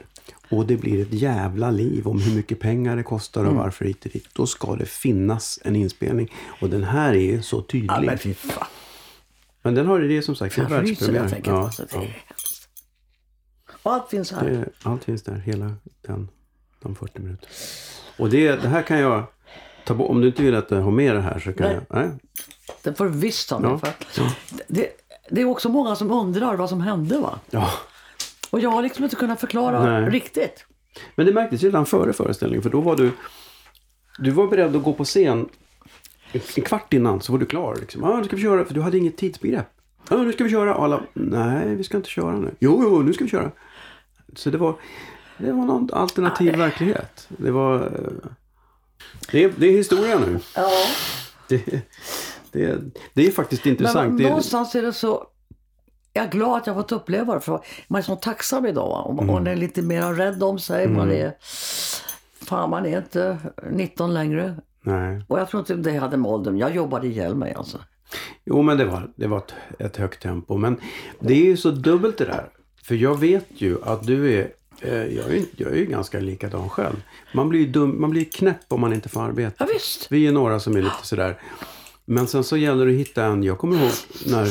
och 0.50 0.66
det 0.66 0.78
blir 0.78 1.02
ett 1.02 1.14
jävla 1.14 1.72
liv 1.72 2.08
om 2.08 2.22
hur 2.22 2.36
mycket 2.36 2.60
pengar 2.60 2.96
det 2.96 3.04
kostar 3.04 3.46
och 3.46 3.56
varför 3.56 3.86
hit 3.86 4.06
och 4.06 4.12
dit. 4.12 4.28
Då 4.34 4.46
ska 4.46 4.76
det 4.76 4.86
finnas 4.86 5.60
en 5.64 5.76
inspelning. 5.76 6.34
Och 6.62 6.70
den 6.70 6.84
här 6.84 7.14
är 7.14 7.42
så 7.42 7.62
tydlig. 7.62 7.92
Ja, 7.92 8.02
men, 8.02 8.18
fy 8.18 8.34
fan. 8.34 8.68
Den 9.64 9.86
har 9.86 10.00
det 10.00 10.18
är 10.18 10.22
som 10.22 10.36
sagt, 10.36 10.56
det 10.56 10.62
är 10.62 10.66
världspremiär. 10.66 11.42
jag 11.46 11.56
Ja, 11.56 11.72
det. 11.78 11.84
Det 11.84 11.96
ja. 11.96 12.02
är 12.02 12.24
allt 13.84 14.10
finns 14.10 14.32
här. 14.32 14.50
Det, 14.50 14.70
allt 14.84 15.04
finns 15.04 15.24
där, 15.24 15.36
hela 15.36 15.72
den, 16.02 16.30
de 16.80 16.96
40 16.96 17.20
minuterna. 17.20 17.52
Och 18.18 18.30
det, 18.30 18.56
det 18.56 18.68
här 18.68 18.82
kan 18.82 19.00
jag 19.00 19.24
ta 19.86 19.94
bort. 19.94 20.10
Om 20.10 20.22
du 20.22 20.28
inte 20.28 20.44
vill 20.44 20.56
att 20.56 20.72
jag 20.72 20.82
har 20.82 20.92
med 20.92 21.16
det 21.16 21.22
här 21.22 21.40
så 21.40 21.54
kan 21.54 21.68
Nej. 21.68 21.80
jag... 21.90 21.98
Nej. 22.00 22.10
Det 22.84 22.94
får 22.94 23.06
du 23.06 23.12
visst 23.12 23.50
ta 23.50 23.60
med. 23.60 23.72
Ja. 23.72 23.78
För. 23.78 23.94
Det, 24.68 24.90
det 25.30 25.42
är 25.42 25.46
också 25.46 25.70
många 25.70 25.96
som 25.96 26.12
undrar 26.12 26.56
vad 26.56 26.70
som 26.70 26.82
hände 26.82 27.18
va? 27.18 27.40
Ja. 27.50 27.72
Och 28.50 28.60
jag 28.60 28.70
har 28.70 28.82
liksom 28.82 29.04
inte 29.04 29.16
kunnat 29.16 29.40
förklara 29.40 30.00
Nej. 30.00 30.10
riktigt. 30.10 30.66
Men 31.16 31.26
det 31.26 31.34
märktes 31.34 31.64
redan 31.64 31.86
före 31.86 32.14
föreställningen 32.14 32.64
för 32.64 32.70
då 32.70 32.82
var 32.82 32.96
du... 32.96 33.12
Du 34.20 34.32
var 34.32 34.48
beredd 34.48 34.76
att 34.76 34.84
gå 34.84 34.94
på 34.94 35.06
scen 35.06 35.50
en 36.34 36.64
kvart 36.64 36.94
innan 36.94 37.22
så 37.22 37.32
var 37.32 37.40
du 37.40 37.46
klar. 37.46 37.76
Liksom. 37.76 38.04
Ah, 38.04 38.18
nu 38.18 38.24
ska 38.24 38.36
vi 38.36 38.42
köra, 38.42 38.66
för 38.66 38.74
du 38.74 38.82
hade 38.82 38.98
inget 38.98 39.18
tidsbegrepp. 39.18 39.68
Ah, 40.10 40.16
nu 40.18 40.34
ska 40.34 40.44
vi 40.44 40.50
köra. 40.50 40.76
Alla, 40.76 41.02
nej 41.14 41.76
vi 41.76 41.84
ska 41.84 41.98
inte 41.98 42.10
köra 42.10 42.32
nu. 42.38 42.52
Jo, 42.60 42.80
jo, 42.84 43.02
nu 43.02 43.14
ska 43.14 43.24
vi 43.24 43.30
köra. 43.30 43.52
Så 44.36 44.50
det 44.50 44.58
var, 44.58 44.76
det 45.38 45.52
var 45.52 45.66
någon 45.66 45.90
alternativ 45.94 46.56
verklighet. 46.56 47.28
Det 47.30 47.52
var... 47.52 47.76
eh, 47.76 48.30
Det 49.32 49.44
är, 49.44 49.54
det 49.58 49.66
är 49.68 49.72
historia 49.72 50.20
nu. 50.20 50.40
Ja. 50.56 50.70
Det, 51.48 51.82
det, 52.52 52.80
det 53.14 53.28
är 53.28 53.32
faktiskt 53.32 53.66
intressant. 53.66 54.14
Men 54.14 54.24
någonstans 54.28 54.76
är 54.76 54.82
det 54.82 54.94
så... 54.94 55.28
Jag 56.14 56.26
är 56.26 56.30
glad 56.30 56.58
att 56.58 56.68
jag 56.68 56.76
fått 56.76 56.92
uppleva 56.92 57.34
det. 57.34 57.40
För 57.42 57.62
man 57.88 58.00
är 58.00 58.04
så 58.04 58.16
tacksam 58.16 58.66
idag. 58.66 58.90
Va? 58.90 59.02
Och 59.02 59.16
man 59.16 59.30
Mm. 59.30 59.48
är 59.48 59.56
lite 59.56 59.82
mer 59.82 60.14
rädd 60.14 60.44
om 60.44 60.60
sig. 60.60 60.88
Man 60.88 61.12
är... 61.12 61.34
Fan, 62.46 62.70
man 62.70 62.86
är 62.86 62.98
inte 62.98 63.38
19 63.72 64.14
längre. 64.14 64.56
Nej. 64.82 65.26
Och 65.28 65.40
jag 65.40 65.50
tror 65.50 65.60
inte 65.60 65.76
det 65.76 65.98
hade 65.98 66.18
med 66.18 66.32
åldern. 66.32 66.58
Jag 66.58 66.76
jobbade 66.76 67.08
ihjäl 67.08 67.36
mig 67.36 67.54
alltså. 67.54 67.80
Jo, 68.46 68.62
men 68.62 68.78
det 68.78 68.86
var, 68.86 69.12
det 69.16 69.28
var 69.28 69.38
ett, 69.38 69.54
ett 69.80 69.98
högt 69.98 70.22
tempo. 70.22 70.58
Men 70.58 70.78
det 71.20 71.34
är 71.34 71.46
ju 71.46 71.58
så 71.58 71.72
dubbelt 71.72 72.18
det 72.18 72.26
där. 72.26 72.50
För 72.84 72.96
jag 72.96 73.20
vet 73.20 73.48
ju 73.62 73.78
att 73.84 74.04
du 74.08 74.34
är 74.40 74.52
Eh, 74.82 74.94
Jag 74.94 75.36
är, 75.36 75.46
jag 75.58 75.72
är 75.72 75.76
ju 75.76 75.86
ganska 75.86 76.20
likadan 76.20 76.70
själv. 76.70 77.02
Man 77.34 77.50
blir 77.50 77.60
ju 77.60 77.68
dum, 77.68 78.02
man 78.02 78.10
blir 78.10 78.26
knäpp 78.26 78.62
om 78.68 78.82
man 78.82 78.94
inte 78.94 79.10
får 79.10 79.22
arbeta. 79.22 79.56
Ja, 79.60 79.68
visst. 79.74 80.12
Vi 80.12 80.28
är 80.28 80.32
några 80.32 80.60
som 80.60 80.76
är 80.76 80.82
lite 80.82 81.04
sådär. 81.08 81.42
Men 82.06 82.28
sen 82.28 82.44
så 82.44 82.58
gäller 82.58 82.86
det 82.86 82.92
att 82.92 83.00
hitta 83.00 83.26
en. 83.26 83.44
Jag 83.44 83.58
kommer 83.58 83.78
ihåg 83.78 83.92
när, 84.28 84.48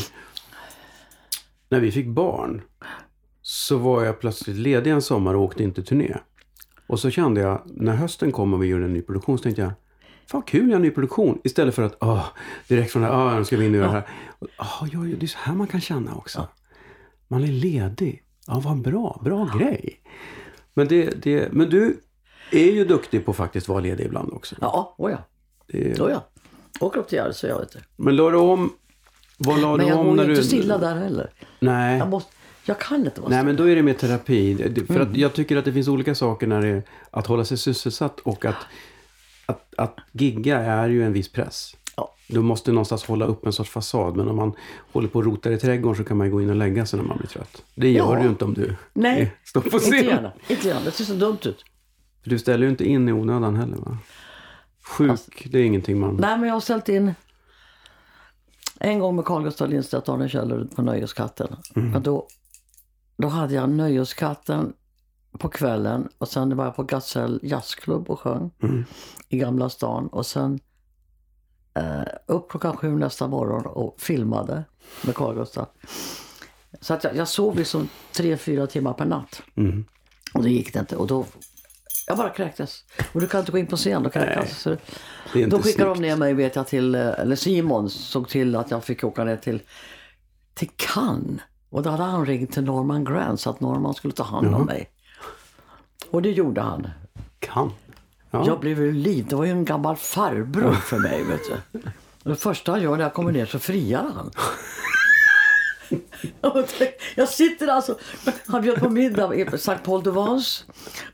när 1.68 1.80
vi 1.80 1.92
fick 1.92 2.06
barn. 2.06 2.62
Så 3.42 3.78
var 3.78 4.04
jag 4.04 4.20
plötsligt 4.20 4.56
ledig 4.56 4.90
en 4.90 5.02
sommar 5.02 5.34
och 5.34 5.42
åkte 5.42 5.62
inte 5.62 5.82
turné. 5.82 6.16
Och 6.86 7.00
så 7.00 7.10
kände 7.10 7.40
jag, 7.40 7.62
när 7.66 7.94
hösten 7.94 8.32
kom 8.32 8.54
och 8.54 8.62
vi 8.62 8.66
gjorde 8.66 8.84
en 8.84 8.92
ny 8.92 9.02
produktion, 9.02 9.38
så 9.38 9.42
tänkte 9.42 9.62
jag, 9.62 9.72
fan 10.30 10.42
kul 10.42 10.60
jag 10.62 10.68
har 10.70 10.76
en 10.76 10.82
ny 10.82 10.90
produktion. 10.90 11.40
Istället 11.44 11.74
för 11.74 11.82
att, 11.82 11.96
åh, 12.00 12.26
direkt 12.68 12.92
från 12.92 13.02
det 13.02 13.08
här, 13.08 13.38
nu 13.38 13.44
ska 13.44 13.56
vi 13.56 13.64
in 13.66 13.70
och 13.70 13.76
göra 13.76 13.86
det 13.86 13.92
här. 13.92 14.08
Åh, 14.58 14.88
ja, 14.92 14.98
det 15.00 15.22
är 15.22 15.26
så 15.26 15.38
här 15.38 15.54
man 15.54 15.66
kan 15.66 15.80
känna 15.80 16.14
också. 16.14 16.48
Man 17.28 17.42
är 17.44 17.48
ledig. 17.52 18.22
Ja, 18.46 18.60
vad 18.64 18.80
bra, 18.82 19.20
bra 19.24 19.50
grej. 19.58 20.00
Men, 20.74 20.88
det, 20.88 21.22
det, 21.22 21.52
men 21.52 21.70
du 21.70 22.00
är 22.52 22.72
ju 22.72 22.84
duktig 22.84 23.24
på 23.24 23.30
att 23.30 23.36
faktiskt 23.36 23.68
vara 23.68 23.80
ledig 23.80 24.04
ibland 24.06 24.32
också. 24.32 24.56
Ja, 24.60 24.94
oh 24.98 25.10
ja. 25.10 25.18
Det, 25.66 26.00
Oh 26.00 26.10
ja. 26.10 26.26
Åker 26.80 27.00
upp 27.00 27.08
till 27.08 27.18
Gärdet 27.18 27.36
så 27.36 27.46
jag 27.46 27.58
vet 27.58 27.72
det. 27.72 27.80
Men 27.96 28.16
la 28.16 28.30
du 28.30 28.36
om, 28.36 28.72
vad 29.38 29.60
la 29.60 29.76
Men 29.76 29.86
du 29.86 29.92
jag 29.92 29.98
om 30.00 30.06
går 30.06 30.14
när 30.14 30.22
ju 30.22 30.28
du... 30.28 30.34
inte 30.34 30.46
stilla 30.46 30.78
där 30.78 30.96
heller. 30.96 31.30
Nej. 31.60 31.98
Jag, 31.98 32.08
måste, 32.08 32.32
jag 32.64 32.78
kan 32.78 33.04
inte 33.06 33.20
vara 33.20 33.30
Nej, 33.30 33.38
stilla. 33.38 33.42
men 33.46 33.56
då 33.56 33.68
är 33.68 33.76
det 33.76 33.82
mer 33.82 33.94
terapi. 33.94 34.56
För 34.86 34.94
Mm. 34.96 35.10
att 35.10 35.16
jag 35.16 35.32
tycker 35.34 35.56
att 35.56 35.64
det 35.64 35.72
finns 35.72 35.88
olika 35.88 36.14
saker 36.14 36.46
när 36.46 36.62
det 36.62 36.68
är 36.68 36.82
att 37.10 37.26
hålla 37.26 37.44
sig 37.44 37.58
sysselsatt 37.58 38.20
och 38.20 38.44
att, 38.44 38.56
att, 39.50 39.74
att 39.76 39.96
gigga 40.12 40.58
är 40.58 40.88
ju 40.88 41.04
en 41.04 41.12
viss 41.12 41.32
press. 41.32 41.76
Ja. 41.96 42.14
Du 42.28 42.40
måste 42.40 42.72
någonstans 42.72 43.04
hålla 43.04 43.24
upp 43.24 43.46
en 43.46 43.52
sorts 43.52 43.70
fasad. 43.70 44.16
Men 44.16 44.28
om 44.28 44.36
man 44.36 44.52
håller 44.92 45.08
på 45.08 45.18
och 45.18 45.24
rotar 45.24 45.50
i 45.50 45.58
trädgården 45.58 45.96
så 45.96 46.04
kan 46.04 46.16
man 46.16 46.26
ju 46.26 46.32
gå 46.32 46.42
in 46.42 46.50
och 46.50 46.56
lägga 46.56 46.86
sig 46.86 46.98
när 47.00 47.06
man 47.06 47.18
blir 47.18 47.28
trött. 47.28 47.62
Det 47.74 47.90
gör 47.90 48.12
Ja. 48.12 48.16
du 48.16 48.22
ju 48.22 48.28
inte 48.28 48.44
om 48.44 48.54
du 48.54 48.76
Nej, 48.92 49.36
står 49.44 49.60
på 49.60 49.66
inte 49.66 49.78
scen. 49.78 50.04
gärna. 50.04 50.32
Inte 50.48 50.68
gärna. 50.68 50.80
Det 50.84 50.90
ser 50.90 51.04
så 51.04 51.14
dumt 51.14 51.38
ut. 51.44 51.64
För 52.22 52.30
du 52.30 52.38
ställer 52.38 52.64
ju 52.64 52.70
inte 52.70 52.84
in 52.84 53.08
i 53.08 53.12
onödan 53.12 53.56
heller 53.56 53.76
va? 53.76 53.98
Sjuk, 54.82 55.48
det 55.52 55.58
är 55.58 55.64
ingenting 55.64 56.00
man... 56.00 56.14
Nej, 56.16 56.38
men 56.38 56.48
jag 56.48 56.54
har 56.54 56.60
ställt 56.60 56.88
in 56.88 57.14
en 58.80 58.98
gång 58.98 59.16
med 59.16 59.24
Carl 59.24 59.42
Gustaf 59.42 59.70
Lindstedt, 59.70 60.08
Arne 60.08 60.28
Kjell 60.28 60.68
på 60.76 60.82
Nöjeskatten. 60.82 61.56
Men 61.74 62.02
då, 62.02 62.26
då 63.16 63.28
hade 63.28 63.54
jag 63.54 63.70
Nöjeskatten 63.70 64.72
på 65.38 65.48
kvällen 65.48 66.08
och 66.18 66.28
sen 66.28 66.56
var 66.56 66.64
jag 66.64 66.76
på 66.76 66.82
Gasell 66.82 67.40
jazzklubb 67.42 68.10
och 68.10 68.20
sjöng 68.20 68.50
i 69.28 69.38
Gamla 69.38 69.68
stan. 69.68 70.06
Och 70.06 70.26
sen 70.26 70.60
eh, 71.74 72.02
upp 72.26 72.50
klockan 72.50 72.76
sju 72.76 72.98
nästa 72.98 73.28
morgon 73.28 73.66
och 73.66 74.00
filmade 74.00 74.64
med 75.02 75.14
Carl 75.14 75.34
Gustaf. 75.34 75.68
Så 76.80 76.94
att 76.94 77.04
jag, 77.04 77.16
jag 77.16 77.28
sov 77.28 77.56
liksom 77.56 77.88
tre, 78.12 78.36
fyra 78.36 78.66
timmar 78.66 78.92
per 78.92 79.04
natt. 79.04 79.42
Mm. 79.56 79.84
Och 80.34 80.42
det 80.42 80.50
gick 80.50 80.72
det 80.72 80.78
inte. 80.80 80.96
Och 80.96 81.06
då, 81.06 81.26
jag 82.06 82.16
bara 82.16 82.30
kräktes. 82.30 82.84
Och 83.12 83.20
du 83.20 83.26
kan 83.26 83.40
inte 83.40 83.52
gå 83.52 83.58
in 83.58 83.66
på 83.66 83.76
scen 83.76 84.06
och 84.06 84.12
kräkas. 84.12 84.58
Så 84.58 84.70
Det 84.70 84.76
är 85.38 85.42
inte 85.42 85.56
då 85.56 85.62
skickade 85.62 85.94
snyggt. 85.94 86.02
de 86.02 86.08
ner 86.08 86.16
mig, 86.16 86.34
vet 86.34 86.56
jag, 86.56 86.66
till, 86.66 86.94
eh, 86.94 87.00
eller 87.08 87.36
Simon 87.36 87.90
såg 87.90 88.28
till 88.28 88.56
att 88.56 88.70
jag 88.70 88.84
fick 88.84 89.04
åka 89.04 89.24
ner 89.24 89.36
till, 89.36 89.62
till 90.54 90.70
Cannes. 90.76 91.40
Och 91.70 91.82
då 91.82 91.90
hade 91.90 92.02
han 92.02 92.26
ringt 92.26 92.52
till 92.52 92.64
Norman 92.64 93.04
Grant 93.04 93.40
så 93.40 93.50
att 93.50 93.60
Norman 93.60 93.94
skulle 93.94 94.12
ta 94.14 94.22
hand 94.22 94.54
om 94.54 94.66
mig. 94.66 94.90
Och 96.10 96.22
det 96.22 96.30
gjorde 96.30 96.60
han. 96.60 96.88
Kan. 97.38 97.72
Ja. 98.30 98.46
Jag 98.46 98.60
blev 98.60 98.78
ju 98.78 98.92
liv. 98.92 99.26
Det 99.28 99.36
var 99.36 99.44
ju 99.44 99.50
en 99.50 99.64
gammal 99.64 99.96
farbror 99.96 100.72
för 100.72 100.98
mig, 100.98 101.22
vet 101.28 101.40
du. 101.72 101.80
Det 102.22 102.36
första 102.36 102.72
han 102.72 102.82
gör 102.82 102.96
när 102.96 103.02
jag 103.04 103.14
kommer 103.14 103.32
ner 103.32 103.46
så 103.46 103.58
friar 103.58 104.10
han. 104.14 104.30
Jag 107.16 107.28
sitter 107.28 107.68
alltså, 107.68 107.98
han 108.46 108.62
bjöd 108.62 108.78
på 108.80 108.88
middag 108.90 109.34
i 109.34 109.40
St. 109.42 109.78
Paul 109.84 110.02
de 110.02 110.14
Vence. 110.14 110.64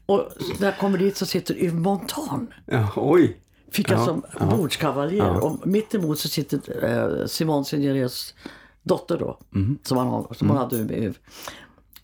Och 0.07 0.29
när 0.61 0.67
jag 0.67 0.79
kommer 0.79 0.99
dit 0.99 1.17
så 1.17 1.27
sitter 1.27 1.55
Yves 1.55 1.75
Montand. 1.75 2.49
ja, 2.65 2.93
oj. 2.97 3.41
Fick 3.71 3.91
jag 3.91 4.01
Ja, 4.01 4.05
som 4.05 4.23
ja. 4.41 4.47
bordskavaljer. 4.47 5.25
Ja. 5.25 5.41
Och 5.41 5.67
mitt 5.67 5.95
emot 5.95 6.19
så 6.19 6.29
sitter 6.29 6.85
eh, 6.85 7.27
Simone 7.27 7.65
Signerets 7.65 8.35
dotter 8.83 9.19
då. 9.19 9.39
Mm. 9.55 9.79
Som, 9.83 9.99
han, 9.99 10.35
som 10.35 10.49
hon 10.49 10.59
hade 10.59 10.77
med 10.77 10.99
Yves. 11.03 11.17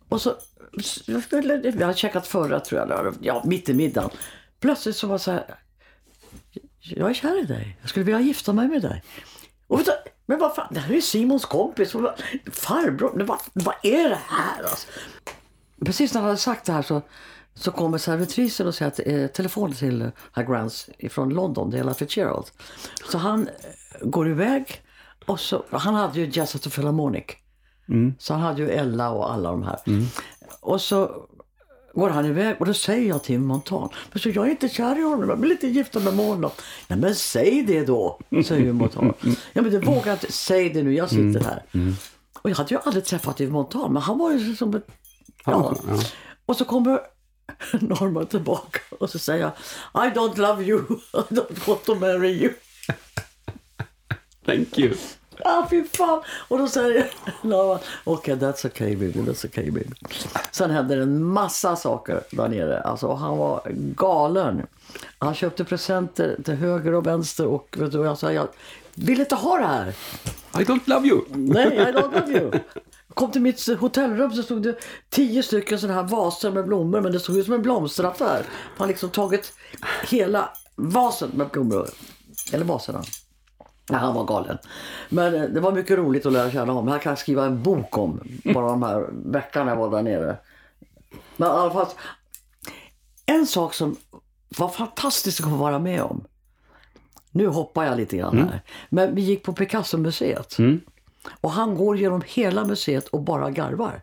Och 0.08 0.20
så, 0.20 0.34
vi 1.72 1.82
hade 1.82 1.96
käkat 1.96 2.26
förra 2.26 2.60
tror 2.60 2.80
jag, 2.80 3.16
ja 3.20 3.42
mitt 3.46 3.68
i 3.68 3.74
middagen. 3.74 4.10
Plötsligt 4.60 4.96
så 4.96 5.06
var 5.06 5.14
det 5.14 5.18
så 5.18 5.30
här. 5.30 5.58
Jag 6.80 7.10
är 7.10 7.14
kär 7.14 7.42
i 7.42 7.44
dig. 7.44 7.78
Jag 7.80 7.90
skulle 7.90 8.04
vilja 8.04 8.20
gifta 8.20 8.52
mig 8.52 8.68
med 8.68 8.82
dig. 8.82 9.02
Och 9.66 9.78
du, 9.78 9.92
men 10.26 10.38
vad 10.38 10.54
fan, 10.54 10.66
det 10.70 10.80
här 10.80 10.90
är 10.90 10.94
ju 10.94 11.02
Simons 11.02 11.44
kompis. 11.44 11.92
Farbror, 12.52 13.24
vad, 13.24 13.38
vad 13.52 13.74
är 13.82 14.08
det 14.08 14.18
här 14.28 14.62
alltså? 14.62 14.88
Precis 15.86 16.14
när 16.14 16.20
han 16.20 16.28
hade 16.28 16.38
sagt 16.38 16.64
det 16.64 16.72
här 16.72 16.82
så, 16.82 17.02
så 17.54 17.70
kommer 17.72 17.98
servitrisen 17.98 18.66
och 18.66 18.74
säger 18.74 18.90
att 18.92 19.00
eh, 19.06 19.26
telefonen 19.26 19.76
till 19.76 20.10
herr 20.32 20.44
Grants 20.44 20.90
från 21.10 21.28
London, 21.28 21.70
det 21.70 21.76
är 21.76 21.80
Ella 21.80 21.94
Fitzgerald. 21.94 22.46
Så 23.10 23.18
han 23.18 23.48
eh, 23.48 24.08
går 24.08 24.28
iväg 24.28 24.82
och 25.26 25.40
så, 25.40 25.64
han 25.70 25.94
hade 25.94 26.20
ju 26.20 26.30
Jazz 26.32 26.56
at 26.56 26.62
the 26.62 26.70
Philharmonic. 26.70 27.24
Så 28.18 28.34
han 28.34 28.42
hade 28.42 28.62
ju 28.62 28.68
Ella 28.70 29.10
och 29.10 29.32
alla 29.32 29.50
de 29.50 29.62
här. 29.62 29.78
Och 30.62 30.80
så 30.80 31.28
går 31.94 32.10
han 32.10 32.26
iväg 32.26 32.56
och 32.60 32.66
då 32.66 32.74
säger 32.74 33.08
jag 33.08 33.24
till 33.24 33.40
Montan, 33.40 33.88
men 34.12 34.20
så 34.20 34.28
jag 34.28 34.46
är 34.46 34.50
inte 34.50 34.68
kär 34.68 34.98
i 34.98 35.02
honom, 35.02 35.28
jag 35.28 35.36
vill 35.36 35.52
inte 35.52 35.66
gifta 35.66 36.00
mig 36.00 36.12
med 36.14 36.26
honom. 36.26 36.50
Nej 36.88 36.98
men 36.98 37.14
säg 37.14 37.62
det 37.62 37.84
då, 37.84 38.18
säger 38.46 38.72
Montan. 38.72 39.14
Ja 39.52 39.62
men 39.62 39.70
det 39.70 39.78
vågar 39.78 40.12
inte, 40.12 40.32
säg 40.32 40.70
det 40.70 40.82
nu, 40.82 40.94
jag 40.94 41.08
sitter 41.10 41.40
här. 41.40 41.62
Och 42.42 42.50
jag 42.50 42.56
hade 42.56 42.74
ju 42.74 42.80
aldrig 42.84 43.04
träffat 43.04 43.40
Yves 43.40 43.52
Montan, 43.52 43.92
men 43.92 44.02
han 44.02 44.18
var 44.18 44.32
ju 44.32 44.56
som 44.56 44.74
ett 44.74 44.86
Ja. 45.44 45.76
Ja. 45.88 45.94
Och 46.46 46.56
så 46.56 46.64
kommer 46.64 47.00
Norman 47.80 48.26
tillbaka 48.26 48.80
och 48.98 49.10
så 49.10 49.18
säger 49.18 49.40
jag 49.94 50.06
I 50.06 50.10
don't 50.10 50.38
love 50.38 50.64
you, 50.64 50.80
I 51.12 51.34
don't 51.34 51.68
want 51.68 51.84
to 51.84 51.94
marry 51.94 52.30
you. 52.30 52.52
Thank 54.46 54.78
you. 54.78 54.94
Ah, 55.44 55.66
fy 55.70 55.84
fan! 55.84 56.22
Och 56.48 56.58
då 56.58 56.68
säger 56.68 57.10
Norman, 57.42 57.78
okej 58.04 58.34
okay, 58.34 58.48
that's 58.48 58.66
okay 58.66 58.96
baby, 58.96 59.20
that's 59.20 59.46
okay 59.46 59.70
baby. 59.70 59.94
Sen 60.50 60.70
hände 60.70 60.96
det 60.96 61.02
en 61.02 61.24
massa 61.24 61.76
saker 61.76 62.22
där 62.30 62.48
nere. 62.48 62.80
Alltså, 62.80 63.12
han 63.12 63.38
var 63.38 63.62
galen. 63.74 64.66
Han 65.18 65.34
köpte 65.34 65.64
presenter 65.64 66.36
till 66.44 66.54
höger 66.54 66.94
och 66.94 67.06
vänster 67.06 67.46
och 67.46 67.76
vet 67.78 67.92
du, 67.92 67.98
jag 67.98 68.18
sa, 68.18 68.32
jag 68.32 68.48
vill 68.94 69.20
inte 69.20 69.34
ha 69.34 69.58
det 69.58 69.66
här. 69.66 69.94
I 70.54 70.64
don't 70.64 70.80
love 70.84 71.08
you. 71.08 71.22
Nej, 71.28 71.76
I 71.76 71.92
don't 71.92 72.20
love 72.20 72.38
you. 72.38 72.50
Kom 73.14 73.30
till 73.30 73.42
mitt 73.42 73.66
hotellrum 73.78 74.32
så 74.32 74.42
stod 74.42 74.62
det 74.62 74.76
tio 75.10 75.42
stycken 75.42 75.78
sådana 75.78 76.02
här 76.02 76.08
vaser 76.08 76.50
med 76.50 76.66
blommor 76.66 77.00
men 77.00 77.12
det 77.12 77.20
såg 77.20 77.36
ut 77.36 77.44
som 77.44 77.54
en 77.54 77.62
blomsteraffär. 77.62 78.44
Han 78.46 78.78
har 78.78 78.86
liksom 78.86 79.10
tagit 79.10 79.52
hela 80.08 80.50
vasen 80.76 81.30
med 81.34 81.48
blommor. 81.48 81.88
Eller 82.52 82.64
vaserna. 82.64 83.02
Nej, 83.90 84.00
han 84.00 84.14
var 84.14 84.24
galen. 84.24 84.58
Men 85.08 85.34
eh, 85.34 85.42
det 85.42 85.60
var 85.60 85.72
mycket 85.72 85.98
roligt 85.98 86.26
att 86.26 86.32
lära 86.32 86.50
känna 86.50 86.72
honom. 86.72 86.92
Jag 86.92 87.02
kan 87.02 87.16
skriva 87.16 87.44
en 87.46 87.62
bok 87.62 87.98
om 87.98 88.20
bara 88.54 88.66
de 88.66 88.82
här 88.82 89.08
veckorna 89.12 89.70
jag 89.70 89.76
var 89.76 89.90
där 89.90 90.02
nere. 90.02 90.36
Men 91.36 91.48
i 91.48 91.52
alla 91.52 91.70
fall, 91.72 91.86
en 93.26 93.46
sak 93.46 93.74
som 93.74 93.96
var 94.58 94.68
fantastiskt 94.68 95.40
att 95.40 95.50
få 95.50 95.56
vara 95.56 95.78
med 95.78 96.02
om. 96.02 96.24
Nu 97.30 97.46
hoppar 97.46 97.84
jag 97.84 97.96
lite 97.96 98.16
grann 98.16 98.36
här. 98.48 98.62
Men 98.90 99.14
vi 99.14 99.22
gick 99.22 99.42
på 99.44 99.52
Picasso-museet. 99.52 100.58
Och 101.40 101.50
han 101.50 101.74
går 101.74 101.96
genom 101.96 102.22
hela 102.26 102.64
museet 102.64 103.08
och 103.08 103.22
bara 103.22 103.50
garvar. 103.50 104.02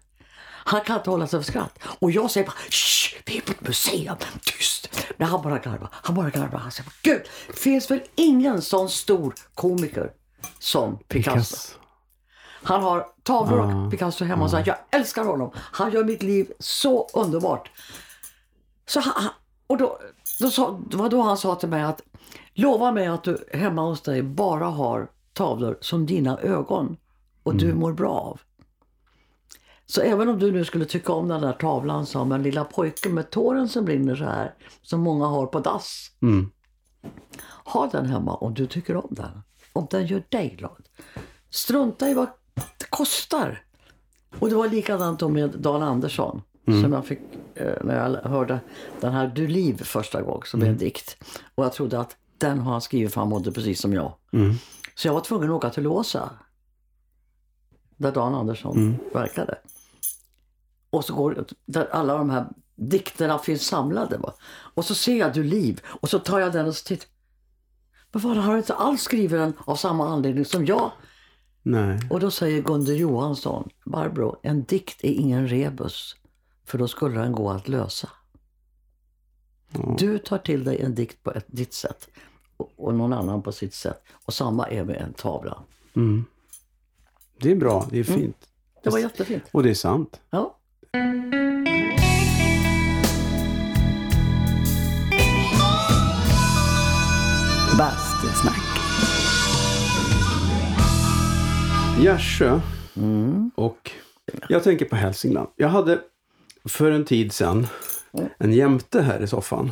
Han 0.70 0.82
kan 0.82 0.97
inte 0.97 1.09
hålla 1.09 1.28
sig 1.28 1.39
för 1.39 1.51
skratt. 1.51 1.80
Och 1.99 2.11
jag 2.11 2.32
säger 2.32 2.47
bara 2.47 2.55
Shh, 2.70 3.15
vi 3.26 3.38
är 3.38 3.41
på 3.41 3.51
ett 3.51 3.61
museum, 3.61 4.17
tyst. 4.41 4.89
Men 5.17 5.28
han 5.28 5.41
bara 5.41 5.57
garvar, 5.57 5.89
han 5.91 6.15
bara 6.15 6.30
garvar. 6.30 6.59
Han 6.59 6.72
säger 6.72 6.91
Gud, 7.01 7.22
finns 7.55 7.91
väl 7.91 8.01
ingen 8.15 8.61
sån 8.61 8.89
stor 8.89 9.34
komiker 9.53 10.11
som 10.59 10.97
Picasso. 10.97 11.39
Picasso. 11.39 11.74
Han 12.63 12.84
har 12.84 13.07
tavlor 13.24 13.86
och 13.86 13.91
Picasso 13.91 14.26
hemma 14.26 14.43
och 14.43 14.51
säger 14.51 14.67
jag 14.67 14.99
älskar 14.99 15.24
honom. 15.24 15.51
Han 15.55 15.91
gör 15.91 16.03
mitt 16.03 16.24
liv 16.24 16.51
så 16.59 17.07
underbart. 17.13 17.72
Så 18.86 18.99
han, 18.99 19.30
och 19.67 19.78
då, 19.78 19.99
då 20.39 20.51
sa, 20.51 20.80
det 20.89 20.97
var 20.97 21.09
då 21.09 21.22
han 21.22 21.38
sa 21.38 21.55
till 21.55 21.70
mig 21.70 21.84
att 21.84 22.01
lova 22.53 22.91
mig 22.91 23.07
att 23.07 23.24
du 23.24 23.45
hemma 23.53 23.82
hos 23.82 24.01
dig 24.01 24.22
bara 24.22 24.65
har 24.65 25.07
tavlor 25.34 25.78
som 25.82 26.05
dina 26.05 26.39
ögon 26.39 26.97
och 27.43 27.55
du 27.55 27.74
mår 27.74 27.93
bra 27.93 28.11
av. 28.11 28.39
Så 29.89 30.01
även 30.01 30.29
om 30.29 30.39
du 30.39 30.51
nu 30.51 30.65
skulle 30.65 30.85
tycka 30.85 31.13
om 31.13 31.27
den 31.27 31.41
där 31.41 31.53
tavlan 31.53 32.05
som 32.05 32.31
en 32.31 32.43
lilla 32.43 32.63
pojke 32.63 33.09
med 33.09 33.29
tåren 33.29 33.69
som 33.69 33.85
brinner 33.85 34.15
så 34.15 34.23
här, 34.23 34.53
som 34.81 35.01
många 35.01 35.25
har 35.25 35.45
på 35.45 35.59
dass. 35.59 36.11
Ha 37.65 37.87
den 37.91 38.05
hemma 38.05 38.35
om 38.35 38.53
du 38.53 38.67
tycker 38.67 38.95
om 38.95 39.07
den. 39.09 39.41
Om 39.73 39.87
den 39.91 40.05
gör 40.05 40.23
dig 40.29 40.55
glad. 40.57 40.87
Strunta 41.49 42.09
i 42.09 42.13
vad 42.13 42.27
det 42.53 42.89
kostar. 42.89 43.63
Och 44.39 44.49
det 44.49 44.55
var 44.55 44.67
likadant 44.67 45.21
med 45.21 45.49
Dan 45.49 45.83
Andersson. 45.83 46.41
Som 46.81 46.93
jag 46.93 47.05
fick 47.05 47.19
eh, 47.55 47.73
när 47.83 47.97
jag 47.97 48.29
hörde 48.29 48.59
den 49.01 49.13
här 49.13 49.27
Du 49.27 49.47
liv 49.47 49.83
första 49.83 50.21
gången 50.21 50.43
som 50.45 50.61
är 50.61 50.65
en 50.65 50.77
dikt. 50.77 51.17
Och 51.55 51.65
jag 51.65 51.73
trodde 51.73 51.99
att 51.99 52.17
den 52.37 52.59
har 52.59 52.71
han 52.71 52.81
skrivit 52.81 53.13
för 53.13 53.21
han 53.21 53.29
mådde 53.29 53.51
precis 53.51 53.81
som 53.81 53.93
jag. 53.93 54.13
Så 54.95 55.07
jag 55.07 55.13
var 55.13 55.21
tvungen 55.21 55.49
att 55.49 55.55
åka 55.55 55.69
till 55.69 55.83
Låsa. 55.83 56.29
Där 57.97 58.11
Dan 58.11 58.35
Andersson 58.35 58.75
verkade. 59.13 59.57
Och 60.89 61.05
så 61.05 61.15
går 61.15 61.45
där 61.65 61.87
alla 61.91 62.17
de 62.17 62.29
här 62.29 62.47
dikterna 62.75 63.39
finns 63.39 63.67
samlade. 63.67 64.17
Va? 64.17 64.33
Och 64.73 64.85
så 64.85 64.95
ser 64.95 65.15
jag 65.17 65.33
Du 65.33 65.43
liv 65.43 65.81
och 65.85 66.09
så 66.09 66.19
tar 66.19 66.39
jag 66.39 66.53
den 66.53 66.67
och 66.67 66.75
så 66.75 66.87
tittar. 66.87 67.07
Men 68.11 68.21
vad, 68.21 68.37
har 68.37 68.53
du 68.53 68.57
inte 68.57 68.73
alls 68.73 69.01
skrivit 69.01 69.31
den 69.31 69.53
av 69.65 69.75
samma 69.75 70.07
anledning 70.07 70.45
som 70.45 70.65
jag? 70.65 70.91
Nej. 71.61 71.99
Och 72.09 72.19
då 72.19 72.31
säger 72.31 72.61
Gunde 72.61 72.93
Johansson, 72.93 73.69
Barbro, 73.85 74.39
en 74.43 74.63
dikt 74.63 75.03
är 75.03 75.11
ingen 75.11 75.47
rebus. 75.47 76.15
För 76.65 76.77
då 76.77 76.87
skulle 76.87 77.19
den 77.19 77.31
gå 77.31 77.49
att 77.49 77.67
lösa. 77.67 78.09
Du 79.97 80.17
tar 80.17 80.37
till 80.37 80.63
dig 80.63 80.81
en 80.81 80.95
dikt 80.95 81.23
på 81.23 81.31
ett, 81.31 81.45
ditt 81.47 81.73
sätt 81.73 82.09
och, 82.57 82.71
och 82.77 82.93
någon 82.93 83.13
annan 83.13 83.41
på 83.41 83.51
sitt 83.51 83.73
sätt. 83.73 84.03
Och 84.25 84.33
samma 84.33 84.67
är 84.67 84.83
med 84.83 84.95
en 84.95 85.13
tavla. 85.13 85.63
Det 87.37 87.51
är 87.51 87.55
bra, 87.55 87.87
det 87.91 87.99
är 87.99 88.03
fint. 88.03 88.47
Det 88.83 88.89
var 88.89 88.99
jättefint. 88.99 89.43
Och 89.51 89.63
det 89.63 89.69
är 89.69 89.73
sant. 89.73 90.21
Ja. 90.29 90.59
Bastusnack. 97.77 98.55
Gärsjö 101.99 102.59
och 103.55 103.91
jag 104.49 104.63
tänker 104.63 104.85
på 104.85 104.95
Hälsingland. 104.95 105.47
Jag 105.55 105.69
hade 105.69 105.99
för 106.65 106.91
en 106.91 107.05
tid 107.05 107.33
sedan 107.33 107.67
en 108.37 108.53
jämte 108.53 109.01
här 109.01 109.23
i 109.23 109.27
soffan. 109.27 109.71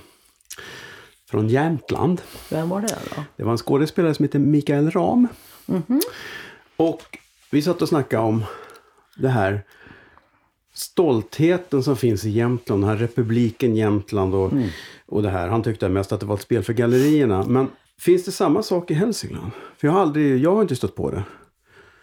Från 1.29 1.49
Jämtland. 1.49 2.21
Vem 2.49 2.69
var 2.69 2.81
det 2.81 2.87
då? 3.15 3.23
Det 3.35 3.43
var 3.43 3.51
en 3.51 3.57
skådespelare 3.57 4.13
som 4.13 4.25
heter 4.25 4.39
Mikael 4.39 4.91
Ram. 4.91 5.27
Och 6.77 7.17
vi 7.51 7.61
satt 7.61 7.81
och 7.81 7.89
snackade 7.89 8.23
om 8.23 8.45
det 9.17 9.29
här 9.29 9.63
stoltheten 10.77 11.83
som 11.83 11.97
finns 11.97 12.25
i 12.25 12.29
Jämtland, 12.29 12.83
den 12.83 12.89
här 12.89 12.97
republiken 12.97 13.75
Jämtland 13.75 14.35
och, 14.35 14.51
och 15.05 15.23
det 15.23 15.29
här. 15.29 15.47
Han 15.47 15.63
tyckte 15.63 15.89
mest 15.89 16.11
att 16.11 16.19
det 16.19 16.25
var 16.25 16.35
ett 16.35 16.41
spel 16.41 16.63
för 16.63 16.73
gallerierna. 16.73 17.43
Men 17.43 17.67
finns 17.99 18.25
det 18.25 18.31
samma 18.31 18.63
sak 18.63 18.91
i 18.91 18.93
Hälsingland? 18.93 19.51
För 19.77 19.87
jag 19.87 19.93
har 19.93 20.01
aldrig, 20.01 20.37
jag 20.37 20.55
har 20.55 20.61
inte 20.61 20.75
stött 20.75 20.95
på 20.95 21.11
det. 21.11 21.23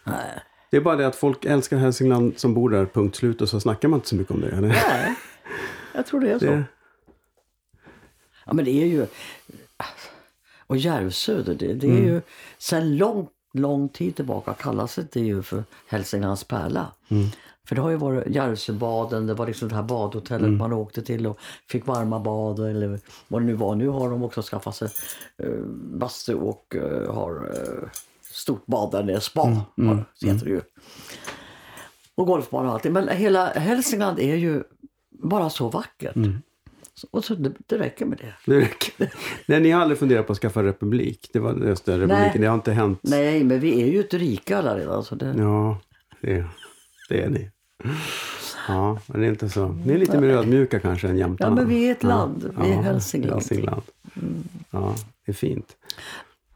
Nej. 0.05 0.43
Det 0.71 0.77
är 0.77 0.81
bara 0.81 0.97
det 0.97 1.07
att 1.07 1.17
folk 1.17 1.45
älskar 1.45 1.77
Hälsingland 1.77 2.39
som 2.39 2.55
bor 2.55 2.71
där, 2.71 2.87
punkt 2.87 3.17
slut. 3.17 3.41
Och 3.41 3.49
så 3.49 3.61
snackar 3.61 3.89
man 3.89 3.99
inte 3.99 4.09
så 4.09 4.17
mycket 4.17 4.35
om 4.35 4.41
det. 4.41 4.49
Eller? 4.49 4.69
Nej, 4.69 5.15
jag 5.95 6.07
tror 6.07 6.21
det 6.21 6.31
är 6.31 6.39
så. 6.39 6.45
Det, 6.45 6.65
Ja, 8.47 8.53
men 8.53 8.65
det 8.65 8.83
är 8.83 8.87
ju... 8.87 9.07
Och 10.67 10.77
Järvsö, 10.77 11.43
det, 11.43 11.75
det 11.75 11.87
är 11.87 12.05
ju 12.05 12.21
sen 12.59 12.97
lång, 12.97 13.29
lång 13.53 13.89
tid 13.89 14.17
tillbaka 14.17 14.55
kallas 14.55 14.99
det 15.13 15.21
ju 15.21 15.43
för 15.43 15.65
Hälsinglands 15.87 16.45
pärla. 16.45 16.93
För 17.69 17.75
det 17.75 17.83
har 17.83 17.91
ju 17.91 17.97
varit 17.97 18.27
Järvsöbaden, 18.27 19.27
det 19.27 19.35
var 19.35 19.47
liksom 19.47 19.69
det 19.69 19.75
här 19.75 19.83
badhotellet 19.83 20.51
man 20.51 20.73
åkte 20.73 21.03
till 21.03 21.27
och 21.27 21.39
fick 21.71 21.87
varma 21.87 22.21
bad 22.21 22.59
eller 22.59 23.01
vad 23.29 23.43
det 23.43 23.47
nu 23.47 23.55
var. 23.55 23.75
Nu 23.75 23.89
har 23.89 24.11
de 24.11 24.23
också 24.23 24.43
skaffat 24.43 24.77
sig 24.77 24.89
uh, 25.45 25.65
bastu 25.99 26.35
och 26.35 26.77
eh, 26.77 27.15
har 27.15 27.31
uh, 27.45 27.89
stort 28.31 28.67
bad 28.67 28.93
där 28.93 29.03
nere, 29.03 29.21
spa 29.21 29.41
har- 29.77 30.05
heter 30.33 30.45
det 30.45 30.51
ju. 30.51 30.61
Och 32.15 32.27
golfbana 32.27 32.69
och 32.69 32.75
allting. 32.75 32.93
Men 32.93 33.09
hela 33.09 33.47
Hälsingland 33.47 34.19
är 34.19 34.37
ju 34.37 34.63
bara 35.11 35.51
så 35.51 35.69
vackert. 35.69 36.15
Så- 36.95 37.09
Och 37.11 37.25
så 37.25 37.35
det, 37.35 37.53
det 37.67 37.79
räcker 37.79 38.07
med 38.07 38.19
det. 38.19 38.35
det 38.53 38.61
räcker. 38.61 39.13
Nej, 39.47 39.61
ni 39.61 39.71
har 39.71 39.83
aldrig 39.83 39.99
funderat 39.99 40.27
på 40.27 40.33
att 40.33 40.39
skaffa 40.39 40.63
republik? 40.63 41.31
Det 41.33 41.39
var 41.39 41.55
just 41.55 41.85
den 41.85 42.01
republiken. 42.01 42.31
Nej. 42.33 42.41
Det 42.41 42.47
har 42.47 42.55
inte 42.55 42.73
hänt. 42.73 42.99
Nej, 43.03 43.45
men 43.45 43.61
vi 43.61 43.83
är 43.83 43.87
ju 43.87 44.01
ett 44.01 44.15
rike 44.15 44.59
alla 44.59 44.77
redan. 44.79 45.05
Så 45.05 45.15
det, 45.15 45.35
Ja, 45.39 45.79
det, 46.21 46.45
det 47.09 47.23
är 47.23 47.29
ni. 47.31 47.51
Ja, 48.69 48.99
men 49.07 49.21
det 49.21 49.27
är 49.27 49.31
inte 49.31 49.49
så. 49.49 49.69
Ni 49.69 49.93
är 49.93 49.99
lite 49.99 50.21
mer 50.21 50.29
ödmjuka 50.29 50.81
kanske 50.81 51.09
än 51.09 51.19
jämtarna. 51.19 51.51
Ja, 51.51 51.55
men 51.55 51.69
vi 51.69 51.89
är 51.89 51.93
ett 51.93 52.03
land. 52.03 52.55
Vi 52.61 52.71
är 52.71 52.83
Hälsingland. 52.83 53.35
Hälsingland. 53.35 53.83
Ja, 54.71 54.95
det 55.27 55.33
är 55.33 55.37
fint. 55.37 55.77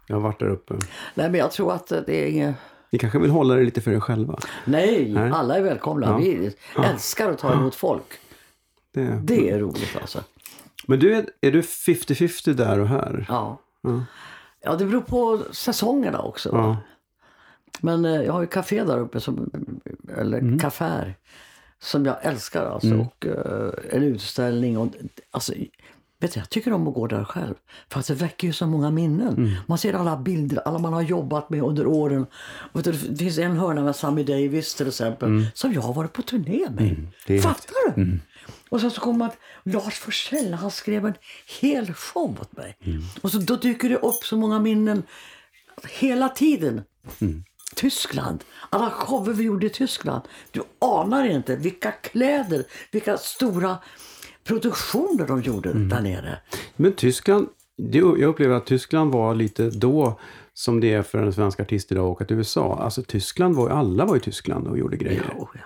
Jag 0.06 0.16
har 0.16 0.20
varit 0.20 0.38
där 0.40 0.48
uppe. 0.48 0.74
Nej, 1.14 1.30
men 1.30 1.34
jag 1.34 1.50
tror 1.50 1.72
att 1.72 1.88
det 1.88 2.22
är 2.22 2.26
inget... 2.26 2.54
Ni 2.90 2.98
kanske 2.98 3.18
vill 3.18 3.30
hålla 3.30 3.54
det 3.54 3.62
lite 3.64 3.80
för 3.80 3.90
er 3.90 4.00
själva? 4.00 4.38
Nej, 4.64 5.12
Nej. 5.12 5.30
alla 5.30 5.56
är 5.56 5.62
välkomna. 5.62 6.06
Ja. 6.06 6.16
Vi 6.16 6.54
älskar 6.84 7.30
att 7.30 7.38
ta 7.38 7.52
emot 7.52 7.74
folk. 7.74 8.18
Det. 8.94 9.20
Det 9.22 9.50
är 9.50 9.58
roligt 9.58 9.96
alltså. 10.00 10.22
Men 10.86 10.98
du, 10.98 11.14
är, 11.14 11.26
är 11.40 11.52
du 11.52 11.60
50-50 11.60 12.52
där 12.52 12.78
och 12.80 12.88
här? 12.88 13.26
Ja. 13.28 13.58
Ja, 14.60 14.76
det 14.76 14.84
beror 14.84 15.00
på 15.00 15.40
säsongerna 15.50 16.20
också. 16.20 16.48
Ja. 16.52 16.76
Men 17.80 18.04
eh, 18.04 18.22
jag 18.22 18.32
har 18.32 18.40
ju 18.40 18.46
café 18.46 18.84
där 18.84 18.98
uppe, 18.98 19.20
som, 19.20 19.50
eller 20.18 20.38
Mm. 20.38 20.58
kafär, 20.58 21.14
som 21.82 22.06
jag 22.06 22.16
älskar. 22.22 22.66
Alltså, 22.66 22.94
Och 22.94 23.26
eh, 23.26 23.70
en 23.96 24.02
utställning. 24.02 24.78
Och, 24.78 24.88
alltså, 25.30 25.52
vet 26.20 26.34
du, 26.34 26.40
jag 26.40 26.50
tycker 26.50 26.72
om 26.72 26.88
att 26.88 26.94
gå 26.94 27.06
där 27.06 27.24
själv. 27.24 27.54
För 27.90 28.00
att 28.00 28.06
det 28.06 28.14
väcker 28.14 28.46
ju 28.46 28.52
så 28.52 28.66
många 28.66 28.90
minnen. 28.90 29.36
Mm. 29.36 29.50
Man 29.66 29.78
ser 29.78 29.94
alla 29.94 30.16
bilder, 30.16 30.58
alla 30.64 30.78
man 30.78 30.92
har 30.92 31.02
jobbat 31.02 31.50
med 31.50 31.62
under 31.62 31.86
åren. 31.86 32.26
Och 32.72 32.82
det 32.82 32.92
finns 32.92 33.38
en 33.38 33.56
hörna 33.56 33.82
med 33.82 33.96
Sammy 33.96 34.22
Davis 34.24 34.74
till 34.74 34.88
exempel, 34.88 35.46
som 35.54 35.72
jag 35.72 35.80
har 35.80 35.94
varit 35.94 36.12
på 36.12 36.22
turné 36.22 36.66
med. 36.70 37.06
Mm. 37.28 37.42
Fattar 37.42 37.94
du? 37.94 38.18
Och 38.70 38.80
sen 38.80 38.90
så 38.90 39.00
kommer 39.00 39.18
man 39.18 39.30
Lars 39.64 39.94
Forssell, 39.98 40.54
han 40.54 40.70
skrev 40.70 41.06
en 41.06 41.14
hel 41.60 41.94
show 41.94 42.38
åt 42.40 42.56
mig. 42.56 42.76
Mm. 42.84 43.02
Och 43.20 43.30
så 43.30 43.38
då 43.38 43.56
dyker 43.56 43.88
det 43.88 43.96
upp 43.96 44.24
så 44.24 44.36
många 44.36 44.58
minnen 44.60 45.02
hela 46.00 46.28
tiden. 46.28 46.82
Tyskland, 47.78 48.44
alla 48.70 48.90
shower 48.90 49.32
vi 49.32 49.44
gjorde 49.44 49.66
i 49.66 49.70
Tyskland. 49.70 50.22
Du 50.50 50.62
anar 50.78 51.24
inte 51.26 51.56
vilka 51.56 51.90
kläder, 51.92 52.64
vilka 52.92 53.16
stora 53.18 53.76
produktioner 54.44 55.26
de 55.26 55.42
gjorde 55.42 55.70
Mm. 55.70 55.88
där 55.88 56.00
nere. 56.00 56.38
Men 56.76 56.92
Tyskland, 56.92 57.48
jag 57.76 58.22
upplever 58.22 58.54
att 58.54 58.66
Tyskland 58.66 59.12
var 59.12 59.34
lite 59.34 59.70
då 59.70 60.20
som 60.54 60.80
det 60.80 60.92
är 60.92 61.02
för 61.02 61.18
en 61.18 61.32
svensk 61.32 61.60
artist 61.60 61.92
idag 61.92 62.04
att 62.04 62.10
åka 62.12 62.24
till 62.24 62.36
USA. 62.36 62.78
Alltså 62.82 63.02
Tyskland 63.02 63.56
var 63.56 63.68
alla 63.70 64.04
var 64.04 64.16
i 64.16 64.20
Tyskland 64.20 64.66
och 64.66 64.78
gjorde 64.78 64.96
grejer. 64.96 65.22
Oh, 65.38 65.48
ja. 65.54 65.60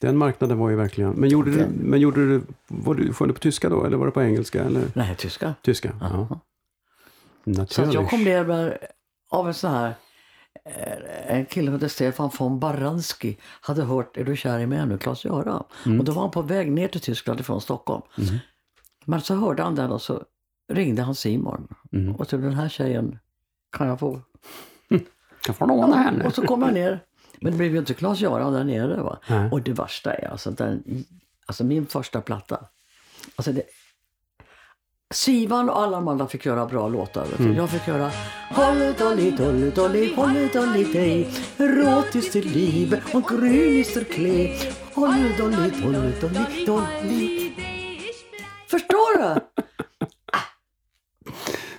Den 0.00 0.16
marknaden 0.16 0.58
var 0.58 0.70
ju 0.70 0.76
verkligen... 0.76 1.10
Men 1.10 1.28
gjorde 1.28 1.50
du, 1.50 1.66
men 1.80 2.00
gjorde 2.00 2.28
du, 2.28 2.42
var 2.68 2.94
du, 2.94 3.10
var 3.20 3.26
du 3.26 3.32
på 3.32 3.40
tyska 3.40 3.68
då 3.68 3.84
eller 3.84 3.96
var 3.96 4.06
det 4.06 4.12
på 4.12 4.22
engelska? 4.22 4.64
Eller? 4.64 4.82
Nej, 4.94 5.14
tyska. 5.18 5.54
Tyska? 5.62 5.90
Ja. 6.00 6.40
Så 7.68 7.82
jag 7.92 8.10
kom 8.10 8.24
ner 8.24 8.44
med, 8.44 8.78
av 9.30 9.48
en 9.48 9.54
sån 9.54 9.70
här 9.70 9.94
en 11.26 11.46
kille 11.46 11.66
som 11.66 11.74
hette 11.74 11.88
Stefan 11.88 12.30
von 12.38 12.60
Baranski 12.60 13.36
hade 13.60 13.82
hört 13.82 14.16
Är 14.16 14.24
du 14.24 14.36
kär 14.36 14.58
i 14.58 14.66
mig 14.66 14.86
nu, 14.86 14.98
Klas-Göran? 14.98 15.64
Och 15.98 16.04
då 16.04 16.12
var 16.12 16.22
han 16.22 16.30
på 16.30 16.42
väg 16.42 16.72
ner 16.72 16.88
till 16.88 17.00
Tyskland 17.00 17.46
från 17.46 17.60
Stockholm. 17.60 18.02
Men 19.04 19.20
så 19.20 19.34
hörde 19.34 19.62
han 19.62 19.74
den 19.74 19.90
och 19.90 20.02
så 20.02 20.22
ringde 20.72 21.02
han 21.02 21.14
Simon. 21.14 21.68
Och 22.18 22.28
så 22.28 22.36
den 22.36 22.54
här 22.54 22.68
tjejen, 22.68 23.18
kan 23.72 23.88
jag 23.88 24.00
få? 24.00 24.20
Jag 25.46 25.56
får 25.56 25.66
låna 25.66 25.96
henne. 25.96 26.26
Och 26.26 26.34
så 26.34 26.46
kom 26.46 26.62
jag 26.62 26.74
ner. 26.74 27.00
Men 27.40 27.52
det 27.52 27.58
blev 27.58 27.72
ju 27.72 27.78
inte 27.78 27.94
Klas-Göran 27.94 28.52
där 28.52 28.64
nere. 28.64 29.02
Va? 29.02 29.18
Och 29.52 29.62
det 29.62 29.72
värsta 29.72 30.14
är 30.14 30.28
alltså, 30.28 30.50
den, 30.50 31.04
alltså 31.46 31.64
min 31.64 31.86
första 31.86 32.20
platta. 32.20 32.66
Alltså 33.36 33.52
det, 33.52 33.62
Sivan 35.14 35.68
och 35.70 35.78
alla 35.82 35.96
de 35.96 36.08
andra 36.08 36.26
fick 36.28 36.46
göra 36.46 36.66
bra 36.66 36.88
låtar. 36.88 37.26
du. 37.38 37.52
Jag 37.52 37.70
fick 37.70 37.88
göra 37.88 38.10
Holly 38.50 38.92
Dolly 38.98 39.30
Dolly 39.30 39.70
Dolly 39.70 40.14
Holly 40.14 40.48
Dolly 40.52 40.84
Day 40.92 41.28
Råt 41.56 42.14
ist 42.14 42.32
till 42.32 42.48
liv 42.48 43.00
och 43.12 43.22
grün 43.22 43.80
ist 43.80 43.94
der 43.94 44.04
Klee 44.04 44.58
Holly 44.94 45.28
Dolly 45.38 45.70
Dolly 45.82 46.12
Dolly 46.20 46.64
Dolly 46.66 47.52
Förstår 48.70 49.18
du? 49.18 49.40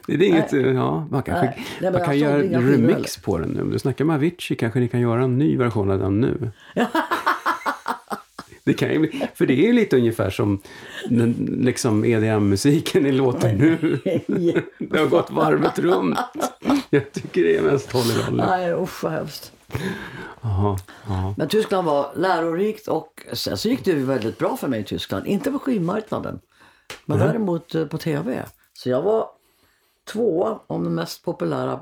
Det 0.07 0.25
är 0.25 0.27
inget, 0.29 0.53
ja, 0.53 1.07
man 1.11 1.23
kanske, 1.23 1.45
Nej. 1.45 1.65
Nej, 1.81 1.91
man 1.91 2.01
kan 2.01 2.17
göra 2.17 2.43
en 2.43 2.71
remix 2.71 3.17
på 3.17 3.37
den 3.37 3.49
nu. 3.49 3.61
Om 3.61 3.71
du 3.71 3.79
snackar 3.79 4.05
med 4.05 4.15
Avicii 4.15 4.57
kanske 4.57 4.79
ni 4.79 4.87
kan 4.87 4.99
göra 4.99 5.23
en 5.23 5.37
ny 5.37 5.57
version 5.57 5.91
av 5.91 5.99
den 5.99 6.21
nu. 6.21 6.51
Det 8.67 8.73
kan 8.73 8.89
ju 8.89 8.99
bli, 8.99 9.27
för 9.35 9.45
det 9.45 9.53
är 9.53 9.67
ju 9.67 9.73
lite 9.73 9.97
ungefär 9.97 10.29
som 10.29 10.61
den, 11.09 11.33
liksom 11.61 12.05
EDM-musiken 12.05 13.05
i 13.05 13.11
låtar 13.11 13.53
nu. 13.53 13.77
Det 14.77 14.99
har 14.99 15.05
gått 15.05 15.31
varvet 15.31 15.79
runt. 15.79 16.19
Jag 16.89 17.11
tycker 17.11 17.43
det 17.43 17.57
är 17.57 17.61
mest 17.61 17.91
Dolly. 17.91 18.37
Nej 18.47 18.73
usch 18.73 19.03
vad 19.03 19.11
hemskt. 19.11 19.51
Jaha, 20.41 20.77
ja. 21.07 21.33
Men 21.37 21.47
Tyskland 21.47 21.87
var 21.87 22.11
lärorikt 22.15 22.87
och 22.87 23.25
sen 23.33 23.57
så 23.57 23.69
gick 23.69 23.85
det 23.85 23.93
väldigt 23.93 24.37
bra 24.37 24.57
för 24.57 24.67
mig 24.67 24.79
i 24.79 24.83
Tyskland. 24.83 25.27
Inte 25.27 25.51
på 25.51 25.59
skivmarknaden, 25.59 26.39
men 27.05 27.19
däremot 27.19 27.75
eh, 27.75 27.85
på 27.85 27.97
tv. 27.97 28.45
Så 28.73 28.89
jag 28.89 29.01
var 29.01 29.29
tvåa 30.11 30.59
om 30.67 30.83
de 30.83 30.95
mest 30.95 31.23
populära 31.25 31.79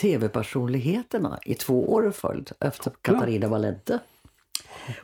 tv-personligheterna 0.00 1.38
i 1.44 1.54
två 1.54 1.92
år 1.92 2.08
i 2.08 2.12
följd 2.12 2.50
efter 2.60 2.92
Katarina 3.02 3.48
Valente. 3.48 3.98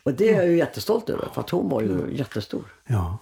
Och 0.03 0.15
det 0.15 0.31
är 0.31 0.37
jag 0.37 0.47
ju 0.49 0.57
jättestolt 0.57 1.11
över 1.11 1.29
för 1.35 1.41
att 1.41 1.51
hon 1.51 1.69
var 1.69 1.81
ju 1.83 2.09
jättestor. 2.17 2.65
ja. 2.87 3.19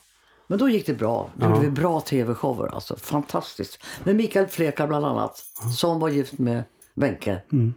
Men 0.46 0.58
då 0.58 0.68
gick 0.68 0.86
det 0.86 0.94
bra. 0.94 1.30
Då 1.34 1.46
gjorde 1.46 1.60
vi 1.60 1.70
bra 1.70 2.00
tv-shower. 2.00 2.74
Alltså, 2.74 2.96
fantastiskt. 2.96 3.78
Med 4.04 4.16
Mikael 4.16 4.46
Fleka 4.46 4.86
bland 4.86 5.06
annat. 5.06 5.44
Som 5.76 6.00
var 6.00 6.08
gift 6.08 6.38
med 6.38 6.64
Wenche. 6.94 7.40
Men 7.48 7.74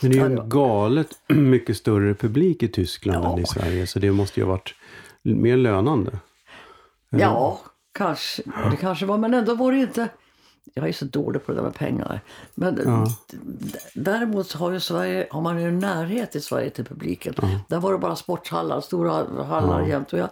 det 0.00 0.06
är 0.06 0.14
Ja, 0.20 0.28
ju 0.28 0.38
en 0.38 0.48
galet 0.48 1.08
mycket 1.28 1.76
större 1.76 2.14
publik 2.14 2.62
i 2.62 2.68
Tyskland 2.68 3.24
än 3.24 3.38
i 3.38 3.46
Sverige. 3.46 3.86
Så 3.86 3.98
det 3.98 4.12
måste 4.12 4.40
ju 4.40 4.46
ha 4.46 4.52
varit 4.52 4.74
mer 5.22 5.56
lönande. 5.56 6.18
Ja, 7.10 7.60
kanske. 7.94 8.42
Det 8.70 8.76
kanske 8.80 9.06
var, 9.06 9.18
men 9.18 9.34
ändå 9.34 9.54
var 9.54 9.72
det 9.72 9.78
inte... 9.78 10.08
Jag 10.74 10.88
är 10.88 10.92
så 10.92 11.04
dålig 11.04 11.44
på 11.46 11.52
det 11.52 11.58
där 11.58 11.62
med 11.64 11.74
pengar. 11.74 12.20
Men 12.54 12.74
d- 12.74 12.82
däremot 13.94 14.52
har, 14.52 14.70
ju 14.70 14.80
Sverige, 14.80 15.28
har 15.30 15.40
man 15.40 15.62
ju 15.62 15.70
närhet 15.70 16.36
i 16.36 16.40
Sverige 16.40 16.70
till 16.70 16.84
publiken. 16.84 17.34
Där 17.68 17.80
var 17.80 17.92
det 17.92 17.98
bara 17.98 18.16
sporthallar, 18.16 18.80
stora 18.80 19.44
hallar 19.44 19.86
jämt. 19.86 20.12
Och 20.12 20.18
jag, 20.18 20.28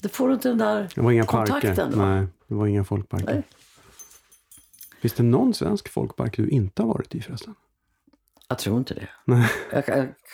det 0.00 0.08
får 0.08 0.32
inte 0.32 0.48
den 0.48 0.58
där 0.58 0.88
Det 0.94 1.00
var 1.00 1.12
inga 1.12 1.24
kontakten. 1.24 1.76
parker. 1.76 1.96
va? 1.96 2.06
Nej, 2.14 2.26
det 2.46 2.54
var 2.54 2.66
inga 2.66 2.84
folkparker. 2.84 3.26
Nej. 3.34 3.42
Finns 5.00 5.14
det 5.14 5.22
någon 5.22 5.54
svensk 5.54 5.88
folkpark 5.88 6.36
du 6.36 6.48
inte 6.48 6.82
har 6.82 6.88
varit 6.88 7.14
i 7.14 7.20
förresten? 7.20 7.54
Jag 8.48 8.58
tror 8.58 8.78
inte 8.78 8.94
det. 8.94 9.08
Nej. 9.24 9.50
Jag, 9.72 9.84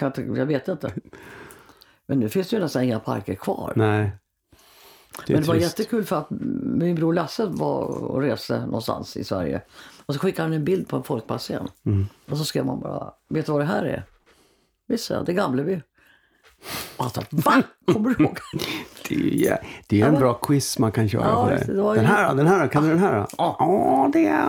jag, 0.01 0.09
inte, 0.09 0.23
jag 0.23 0.47
vet 0.47 0.69
inte. 0.69 0.93
Men 2.07 2.21
nu 2.21 2.29
finns 2.29 2.49
det 2.49 2.57
ju 2.57 2.63
nästan 2.63 2.83
inga 2.83 3.01
parker 3.01 3.35
kvar. 3.35 3.73
Nej. 3.77 4.11
Det 5.27 5.33
är 5.33 5.35
Men 5.37 5.43
det 5.43 5.49
var 5.49 5.55
trist. 5.55 5.79
jättekul 5.79 6.05
för 6.05 6.17
att 6.17 6.27
min 6.31 6.95
bror 6.95 7.13
Lasse 7.15 7.47
var 7.47 7.83
och 7.85 8.23
reste 8.23 8.67
någonstans 8.67 9.17
i 9.17 9.25
Sverige. 9.25 9.63
Och 10.07 10.15
så 10.15 10.21
skickade 10.21 10.43
han 10.49 10.53
en 10.53 10.65
bild 10.65 10.89
på 10.89 10.97
en 10.97 11.03
folkparksscen. 11.03 11.69
Mm. 11.87 12.07
Och 12.31 12.39
så 12.39 12.45
skrev 12.45 12.67
man 12.67 12.81
bara, 12.81 13.13
vet 13.29 13.47
du 13.47 13.53
vad 13.53 13.61
det 13.61 13.65
här 13.65 13.85
är? 13.85 14.05
Visst 14.89 15.09
det 15.09 15.15
är 15.29 15.33
Gamleby. 15.33 15.81
Och 16.97 17.05
han 17.05 17.11
sa, 17.11 17.23
va? 17.31 17.63
Kommer 17.93 18.15
du 18.15 18.25
ihåg? 18.25 18.39
Det 19.09 19.15
är, 19.15 19.19
jä- 19.21 19.59
det 19.87 20.01
är 20.01 20.07
en 20.07 20.15
bra 20.19 20.35
quiz 20.35 20.79
man 20.79 20.93
kan 20.93 21.09
köra 21.09 21.23
Ja, 21.25 21.45
på 21.45 21.51
det 21.51 21.57
det. 21.57 21.73
ju- 21.73 21.95
Den 21.95 22.05
här 22.05 22.29
då? 22.31 22.35
Den 22.35 22.47
här? 22.47 22.69
Kan 22.69 22.83
du 22.83 22.89
den 22.89 22.99
här? 22.99 23.27
Ja, 23.39 24.11
det 24.13 24.27
är... 24.27 24.49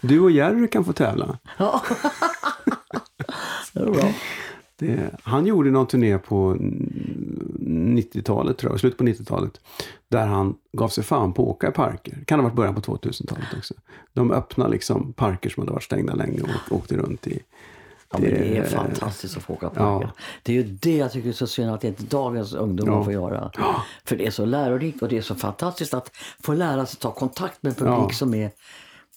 Du 0.06 0.20
och 0.20 0.30
Jerry 0.30 0.68
kan 0.68 0.84
få 0.84 0.92
tävla. 0.92 1.38
Ja. 1.58 1.82
det 3.72 3.80
var 3.84 3.92
bra. 3.92 4.12
Det, 4.78 5.10
han 5.22 5.46
gjorde 5.46 5.70
någon 5.70 5.86
turné 5.86 6.18
på 6.18 6.36
mm, 6.36 7.98
90-talet, 7.98 8.58
tror 8.58 8.72
jag, 8.72 8.80
slutet 8.80 8.98
på 8.98 9.04
90-talet. 9.04 9.60
Där 10.08 10.26
han 10.26 10.54
gav 10.72 10.88
sig 10.88 11.04
fan 11.04 11.32
på 11.32 11.42
att 11.42 11.48
åka 11.48 11.68
i 11.68 11.72
parker. 11.72 12.18
Kan 12.26 12.38
ha 12.38 12.44
varit 12.44 12.56
början 12.56 12.74
på 12.74 12.80
2000-talet 12.80 13.44
också. 13.58 13.74
De 14.12 14.30
öppnade 14.32 14.70
liksom 14.70 15.12
parker 15.12 15.50
som 15.50 15.60
hade 15.60 15.72
varit 15.72 15.82
stängda 15.82 16.14
länge 16.14 16.40
och 16.40 16.76
åkte 16.76 16.96
runt 16.96 17.26
i. 17.26 17.40
Ja, 18.10 18.18
men 18.18 18.30
det 18.30 18.56
är 18.58 18.62
Det- 18.62 18.68
fantastiskt 18.68 19.36
att 19.36 19.42
få 19.42 19.52
åka 19.52 19.70
Ja. 19.74 19.98
parker. 19.98 20.10
Det 20.42 20.52
är 20.52 20.56
ju 20.56 20.62
det 20.62 20.96
jag 20.96 21.12
tycker 21.12 21.28
är 21.28 21.32
så 21.32 21.46
synd 21.46 21.70
att 21.70 21.84
inte 21.84 22.02
dagens 22.02 22.52
ungdomar 22.54 22.92
Ja. 22.94 23.04
får 23.04 23.12
göra. 23.12 23.50
För 24.04 24.16
det 24.16 24.26
är 24.26 24.30
så 24.30 24.44
lärorikt 24.44 25.02
och 25.02 25.08
det 25.08 25.18
är 25.18 25.22
så 25.22 25.34
fantastiskt 25.34 25.94
att 25.94 26.10
få 26.42 26.52
lära 26.52 26.86
sig 26.86 27.00
ta 27.00 27.10
kontakt 27.12 27.62
med 27.62 27.70
en 27.70 27.74
publik 27.76 28.10
Ja. 28.12 28.16
som 28.16 28.34
är 28.34 28.50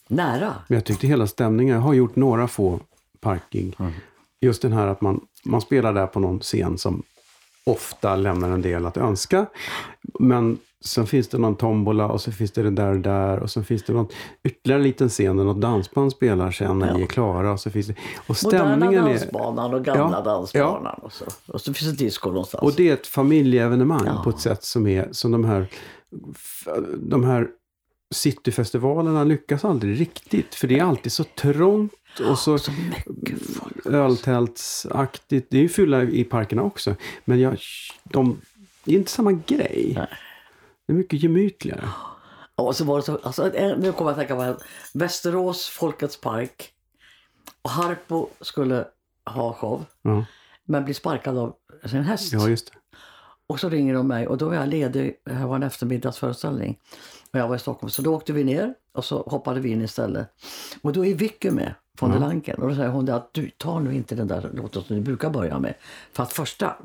nära. 0.07 0.53
Men 0.67 0.75
jag 0.75 0.85
tyckte 0.85 1.07
hela 1.07 1.27
stämningen, 1.27 1.75
jag 1.75 1.81
har 1.81 1.93
gjort 1.93 2.15
några 2.15 2.47
få 2.47 2.79
parkgig. 3.19 3.75
Just 4.41 4.61
den 4.61 4.73
här 4.73 4.87
att 4.87 5.01
man, 5.01 5.21
man 5.45 5.61
spelar 5.61 5.93
där 5.93 6.07
på 6.07 6.19
någon 6.19 6.39
scen 6.39 6.77
som 6.77 7.03
ofta 7.63 8.15
lämnar 8.15 8.49
en 8.49 8.61
del 8.61 8.85
att 8.85 8.97
önska. 8.97 9.45
Men 10.19 10.57
sen 10.85 11.07
finns 11.07 11.27
det 11.27 11.37
någon 11.37 11.55
tombola 11.55 12.07
och 12.07 12.21
så 12.21 12.31
finns 12.31 12.51
det 12.51 12.63
det 12.63 12.69
där 12.69 12.91
och 12.93 12.99
där 12.99 13.39
och 13.39 13.49
så 13.49 13.63
finns 13.63 13.83
det 13.83 13.93
någon 13.93 14.07
ytterligare 14.43 14.83
liten 14.83 15.09
scen 15.09 15.37
där 15.37 15.43
något 15.43 15.61
dansband 15.61 16.11
spelar 16.11 16.51
sen 16.51 16.79
när 16.79 16.95
vi 16.97 17.03
är 17.03 17.07
klara. 17.07 17.51
Och 17.51 17.59
så 17.59 17.69
finns 17.69 17.87
det, 17.87 17.95
och 18.27 18.35
Moderna 18.43 18.65
stämningen 18.77 19.03
är... 19.03 19.09
dansbanan 19.09 19.73
och 19.73 19.85
gamla 19.85 20.17
Ja, 20.17 20.21
dansbanan. 20.21 20.99
Och, 21.01 21.13
så. 21.13 21.25
och 21.47 21.61
så 21.61 21.73
finns 21.73 21.91
det 21.97 22.05
disco 22.05 22.29
någonstans. 22.29 22.63
Och 22.63 22.73
det 22.73 22.89
är 22.89 22.93
ett 22.93 23.07
familjeevenemang 23.07 24.05
Ja. 24.05 24.21
på 24.23 24.29
ett 24.29 24.39
sätt 24.39 24.63
som 24.63 24.87
är 24.87 25.09
som 25.11 25.31
de 25.31 25.45
här, 25.45 25.67
de 26.99 27.23
här 27.23 27.47
cityfestivalerna 28.11 29.23
lyckas 29.23 29.65
aldrig 29.65 29.99
riktigt. 29.99 30.55
För 30.55 30.67
det 30.67 30.79
är 30.79 30.83
alltid 30.83 31.11
så 31.11 31.23
trångt 31.23 31.93
och 32.29 32.39
så 32.39 32.57
så 32.59 32.71
öltältsaktigt. 33.85 35.47
Det 35.51 35.57
är 35.57 35.61
ju 35.61 35.69
fylla 35.69 36.03
i 36.03 36.23
parkerna 36.23 36.63
också. 36.63 36.95
Men 37.25 37.39
jag, 37.39 37.57
de, 38.03 38.41
det 38.83 38.91
är 38.93 38.97
inte 38.97 39.11
samma 39.11 39.31
grej. 39.31 39.93
Nej. 39.97 40.07
Det 40.87 40.93
är 40.93 40.97
mycket 40.97 41.23
gemytligare. 41.23 41.89
Och 42.55 42.75
så 42.75 42.85
var 42.85 42.97
det 42.97 43.03
så, 43.03 43.17
alltså, 43.23 43.55
en- 43.55 43.79
nu 43.79 43.91
kommer 43.91 44.11
jag 44.11 44.19
att 44.19 44.27
tänka 44.27 44.35
på 44.35 44.41
en- 44.41 44.57
Västerås 44.93 45.67
Folkets 45.67 46.21
Park. 46.21 46.69
Och 47.61 47.69
Harpo 47.69 48.27
skulle 48.41 48.85
ha 49.25 49.53
show. 49.53 49.85
Ja, 50.01 50.25
Men 50.65 50.83
blir 50.85 50.93
sparkad 50.95 51.37
av 51.37 51.53
sin 51.85 52.03
häst. 52.03 52.33
ja 52.33 52.49
just 52.49 52.71
det. 52.71 52.77
Och 53.47 53.59
så 53.59 53.69
ringer 53.69 53.93
de 53.93 54.07
mig 54.07 54.27
och 54.27 54.37
då 54.37 54.47
var 54.49 54.55
jag 54.55 54.67
ledig. 54.69 55.15
Det 55.25 55.33
här 55.33 55.47
var 55.47 55.55
en 55.55 55.63
eftermiddagsföreställning. 55.63 56.79
Och 57.33 57.39
jag 57.39 57.47
var 57.47 57.55
i 57.55 57.59
Stockholm. 57.59 57.89
Så 57.89 58.01
då 58.01 58.15
åkte 58.15 58.33
vi 58.33 58.43
ner 58.43 58.73
och 58.93 59.05
så 59.05 59.21
hoppade 59.21 59.59
vi 59.59 59.69
in 59.69 59.81
istället. 59.81 60.27
Och 60.81 60.93
då 60.93 61.05
är 61.05 61.13
Vicky 61.13 61.51
med 61.51 61.73
från 61.97 62.09
Mm. 62.09 62.23
mm. 62.23 62.29
Lanken. 62.29 62.61
Och 62.61 62.69
då 62.69 62.75
säger 62.75 62.89
hon 62.89 63.05
det 63.05 63.15
att 63.15 63.33
du 63.33 63.49
tar 63.49 63.79
nu 63.79 63.95
inte 63.95 64.15
den 64.15 64.27
där 64.27 64.49
låten 64.53 64.83
som 64.83 64.95
du 64.95 65.01
brukar 65.01 65.29
börja 65.29 65.59
med. 65.59 65.73
För 66.13 66.23
att 66.23 66.33
första 66.33 66.75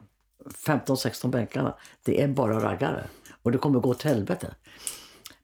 15-16 0.67 1.29
bänkarna, 1.31 1.75
det 2.05 2.23
är 2.23 2.29
bara 2.29 2.61
raggare. 2.61 3.05
Och 3.43 3.53
det 3.53 3.59
kommer 3.59 3.81
gå 3.81 3.91
åt 3.91 4.03
helvete. 4.03 4.55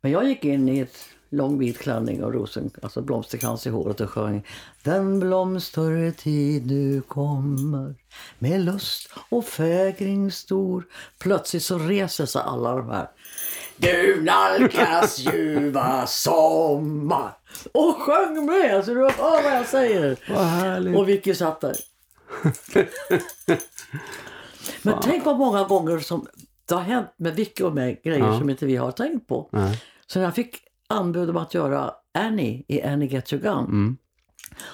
Men 0.01 0.13
jag 0.13 0.29
gick 0.29 0.45
in 0.45 0.69
i 0.69 0.79
ett 0.79 0.97
lång 1.31 1.59
vit 1.59 1.79
klänning 1.79 2.25
och 2.25 2.33
rosen, 2.35 2.71
alltså 2.83 3.03
blomsterkrans 3.03 3.67
i 3.67 3.71
håret 3.71 4.01
och 4.01 4.11
sjöng 4.11 4.47
Den 4.83 5.21
blomstertid 5.21 6.67
nu 6.67 7.01
kommer 7.01 7.95
med 8.39 8.61
lust 8.61 9.11
och 9.29 9.45
fägring 9.45 10.31
stor. 10.31 10.87
Plötsligt 11.19 11.63
så 11.63 11.79
reser 11.79 12.27
sig 12.27 12.43
alla 12.45 12.77
de 12.77 12.91
här. 12.91 13.09
Du 13.77 14.23
nalkas 14.23 15.19
ljuva 15.19 16.07
sommar. 16.07 17.33
Och 17.73 17.97
sjöng 17.97 18.47
med, 18.47 18.85
så 18.85 18.95
du 18.95 19.01
hör 19.01 19.43
vad 19.43 19.57
jag 19.57 19.67
säger. 19.67 20.17
Vad 20.29 20.45
härligt. 20.45 20.97
Och 20.97 21.09
Vicky 21.09 21.35
satt 21.35 21.61
där. 21.61 21.77
Men 24.83 24.95
tänk 25.03 25.25
vad 25.25 25.39
många 25.39 25.65
gånger 25.65 25.99
som 25.99 26.27
det 26.69 26.75
har 26.75 26.83
hänt 26.83 27.09
med 27.17 27.35
Vicky 27.35 27.65
och 27.65 27.75
mig 27.75 28.01
grejer 28.05 28.19
Ja. 28.27 28.39
som 28.39 28.51
inte 28.51 28.67
vi 28.67 28.77
har 28.77 28.93
tänkt 28.93 29.29
på. 29.29 29.49
Nej. 29.53 29.83
Så 30.07 30.19
när 30.19 30.27
jag 30.27 30.35
fick 30.35 30.57
anbud 30.89 31.31
om 31.31 31.37
att 31.37 31.55
göra 31.55 31.91
Annie 32.19 32.65
i 32.69 32.83
Annie 32.83 33.07
Get 33.07 33.33
Your 33.33 33.43
Gun. 33.43 33.65
Mm. 33.65 33.97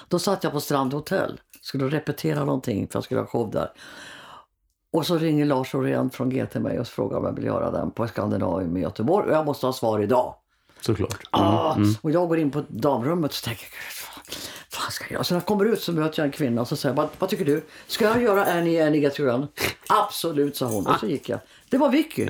Då 0.07 0.19
satt 0.19 0.43
jag 0.43 0.53
på 0.53 0.61
Strand 0.61 0.93
Hotel. 0.93 1.39
Skulle 1.61 1.85
repetera 1.89 2.45
någonting 2.45 2.87
för 2.87 2.97
jag 2.97 3.03
skulle 3.03 3.19
ha 3.19 3.27
show 3.27 3.51
där. 3.51 3.71
Och 4.91 5.05
så 5.05 5.17
ringer 5.17 5.45
Lars 5.45 5.75
Orén 5.75 6.09
från 6.09 6.29
G 6.29 6.45
till 6.45 6.61
mig 6.61 6.79
och 6.79 6.87
frågar 6.87 7.17
om 7.17 7.25
jag 7.25 7.33
vill 7.33 7.45
göra 7.45 7.71
den 7.71 7.91
på 7.91 8.07
Skandinavium 8.07 8.77
i 8.77 8.81
Göteborg. 8.81 9.27
Och 9.29 9.33
jag 9.35 9.45
måste 9.45 9.65
ha 9.65 9.73
svar 9.73 9.99
idag. 9.99 10.35
Såklart. 10.81 11.19
Ah, 11.31 11.75
Och 12.01 12.11
jag 12.11 12.27
går 12.27 12.39
in 12.39 12.51
på 12.51 12.63
damrummet 12.67 13.31
och 13.31 13.43
tänker, 13.43 13.63
"Gud, 13.63 13.71
fan, 13.93 14.23
fan 14.69 14.91
ska 14.91 15.03
jag 15.05 15.11
göra? 15.11 15.23
Så 15.23 15.33
när 15.33 15.41
jag 15.41 15.45
kommer 15.45 15.65
ut 15.65 15.81
så 15.81 15.91
möter 15.91 16.19
jag 16.19 16.25
en 16.25 16.31
kvinna 16.31 16.61
och 16.61 16.67
så 16.67 16.75
säger 16.75 16.95
vad, 16.95 17.07
vad 17.19 17.29
tycker 17.29 17.45
du? 17.45 17.65
Ska 17.87 18.05
jag 18.05 18.21
göra 18.23 18.45
Annie 18.45 18.81
Annie 18.87 18.99
Get? 18.99 19.17
Absolut, 19.89 20.55
sa 20.57 20.65
hon. 20.65 20.87
Och 20.87 20.99
så 20.99 21.05
gick 21.07 21.29
jag. 21.29 21.39
Det 21.69 21.77
var 21.77 21.89
Vicky. 21.89 22.29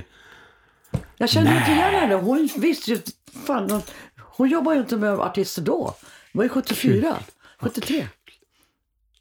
Jag 1.17 1.29
kände 1.29 1.51
inte 1.57 1.71
igen 1.71 1.93
henne. 1.93 2.15
Hon 2.15 2.49
visste 2.57 2.91
ju, 2.91 2.99
fan, 3.45 3.71
hon, 3.71 3.81
hon 4.17 4.49
jobbar 4.49 4.73
ju 4.73 4.79
inte 4.79 4.97
med 4.97 5.19
artister 5.19 5.61
då. 5.61 5.95
Det 6.31 6.37
var 6.37 6.43
ju 6.43 6.49
74, 6.49 7.15
73. 7.59 8.07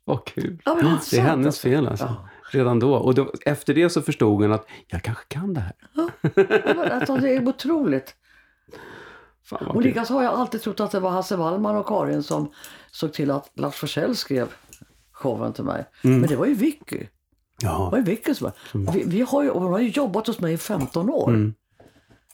Vad 0.04 0.24
kul. 0.24 0.62
Ja, 0.64 0.74
det 0.74 0.80
är 0.80 0.84
det 0.84 0.90
är 0.90 0.96
sant, 0.98 1.28
hennes 1.28 1.46
alltså. 1.46 1.62
fel 1.68 1.88
alltså. 1.88 2.16
Redan 2.50 2.78
då. 2.78 2.94
Och 2.94 3.14
då, 3.14 3.32
efter 3.44 3.74
det 3.74 3.90
så 3.90 4.02
förstod 4.02 4.42
hon 4.42 4.52
att 4.52 4.66
jag 4.86 5.02
kanske 5.02 5.24
kan 5.28 5.54
det 5.54 5.60
här. 5.60 5.72
Det 6.66 6.74
var- 6.76 6.84
Alltså, 6.86 7.16
det 7.16 7.30
är 7.30 7.48
otroligt. 7.48 8.14
Och 9.50 9.82
likaså 9.82 10.14
har 10.14 10.22
jag 10.22 10.34
alltid 10.34 10.62
trott 10.62 10.80
att 10.80 10.90
det 10.90 11.00
var 11.00 11.10
Hasse 11.10 11.36
Wallman 11.36 11.76
och 11.76 11.86
Karin 11.86 12.22
som 12.22 12.52
såg 12.90 13.12
till 13.12 13.30
att 13.30 13.50
Lars 13.54 13.74
Forssell 13.74 14.16
skrev 14.16 14.48
showen 15.12 15.52
till 15.52 15.64
mig. 15.64 15.84
Men 16.02 16.22
det 16.22 16.36
var 16.36 16.46
ju 16.46 16.54
Vicky. 16.54 16.98
Det 16.98 17.06
Ja. 17.62 17.88
var 17.90 17.98
ju 17.98 18.04
Vicky 18.04 18.34
som 18.34 18.44
var. 18.72 18.92
Vi, 18.92 19.02
vi 19.06 19.20
har 19.20 19.42
ju, 19.42 19.50
hon 19.50 19.72
har 19.72 19.78
ju 19.78 19.88
jobbat 19.88 20.26
hos 20.26 20.40
mig 20.40 20.52
i 20.52 20.56
15 20.56 21.10
år. 21.10 21.28
Mm. 21.30 21.54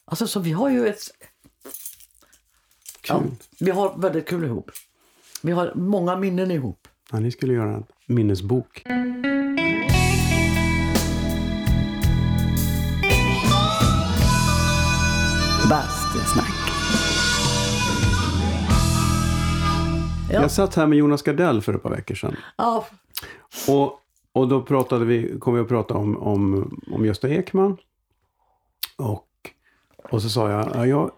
Alltså 0.04 0.26
så 0.26 0.40
vi 0.40 0.52
har 0.52 0.70
ju 0.70 0.86
ett... 0.86 1.00
Ja, 3.08 3.18
Kul. 3.20 3.30
vi 3.60 3.70
har 3.70 3.98
väldigt 3.98 4.28
kul 4.28 4.44
ihop. 4.44 4.70
Vi 5.42 5.52
har 5.52 5.72
många 5.74 6.16
minnen 6.16 6.50
ihop. 6.50 6.88
Ja, 7.12 7.20
ni 7.20 7.30
skulle 7.30 7.52
göra 7.54 7.74
en 7.74 7.84
minnesbok. 8.06 8.82
Ja. 20.34 20.42
Jag 20.42 20.50
satt 20.50 20.74
här 20.74 20.86
med 20.86 20.98
Jonas 20.98 21.22
Gardell 21.22 21.62
för 21.62 21.74
ett 21.74 21.82
par 21.82 21.90
veckor 21.90 22.14
sedan. 22.14 22.36
Ja, 22.56 22.86
Och, 23.68 24.00
och 24.32 24.48
då 24.48 24.62
pratade 24.62 25.04
vi, 25.04 25.38
kom 25.40 25.54
vi 25.54 25.60
att 25.60 25.68
prata 25.68 25.94
om, 25.94 26.16
om, 26.16 26.70
om 26.92 27.04
Gösta 27.06 27.28
Ekman. 27.28 27.76
Och, 28.96 29.28
och 30.10 30.22
så 30.22 30.28
sa 30.28 30.50
jag, 30.50 30.70
ja, 30.74 30.86
jag, 30.86 31.10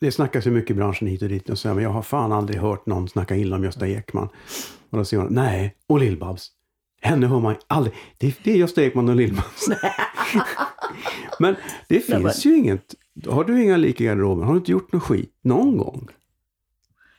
det 0.00 0.12
snackas 0.12 0.46
ju 0.46 0.50
mycket 0.50 0.70
i 0.70 0.74
branschen 0.74 1.08
hit 1.08 1.22
och 1.22 1.28
dit. 1.28 1.50
Och 1.50 1.58
så, 1.58 1.68
jag, 1.68 1.74
men 1.74 1.84
jag 1.84 1.90
har 1.90 2.02
fan 2.02 2.32
aldrig 2.32 2.60
hört 2.60 2.86
någon 2.86 3.08
snacka 3.08 3.36
illa 3.36 3.56
om 3.56 3.64
Gösta 3.64 3.88
Ekman. 3.88 4.28
Och 4.90 4.98
då 4.98 5.04
säger 5.04 5.22
hon, 5.22 5.32
nej, 5.34 5.74
och 5.86 5.98
Lill-Babs. 6.00 6.46
Henne 7.00 7.26
hör 7.26 7.40
man 7.40 7.56
aldrig. 7.66 7.94
Det, 8.18 8.34
det 8.44 8.52
är 8.52 8.56
Gösta 8.56 8.82
Ekman 8.82 9.08
och 9.08 9.16
Lill-Babs. 9.16 9.68
men 11.38 11.56
det 11.88 12.00
finns 12.00 12.46
ju 12.46 12.56
inget. 12.56 12.94
Har 13.28 13.44
du 13.44 13.62
inga 13.62 13.76
lik 13.76 14.00
i 14.00 14.04
garderoben? 14.04 14.44
Har 14.46 14.52
du 14.52 14.58
inte 14.58 14.72
gjort 14.72 14.92
något 14.92 15.02
skit 15.02 15.34
någon 15.42 15.76
gång? 15.78 16.08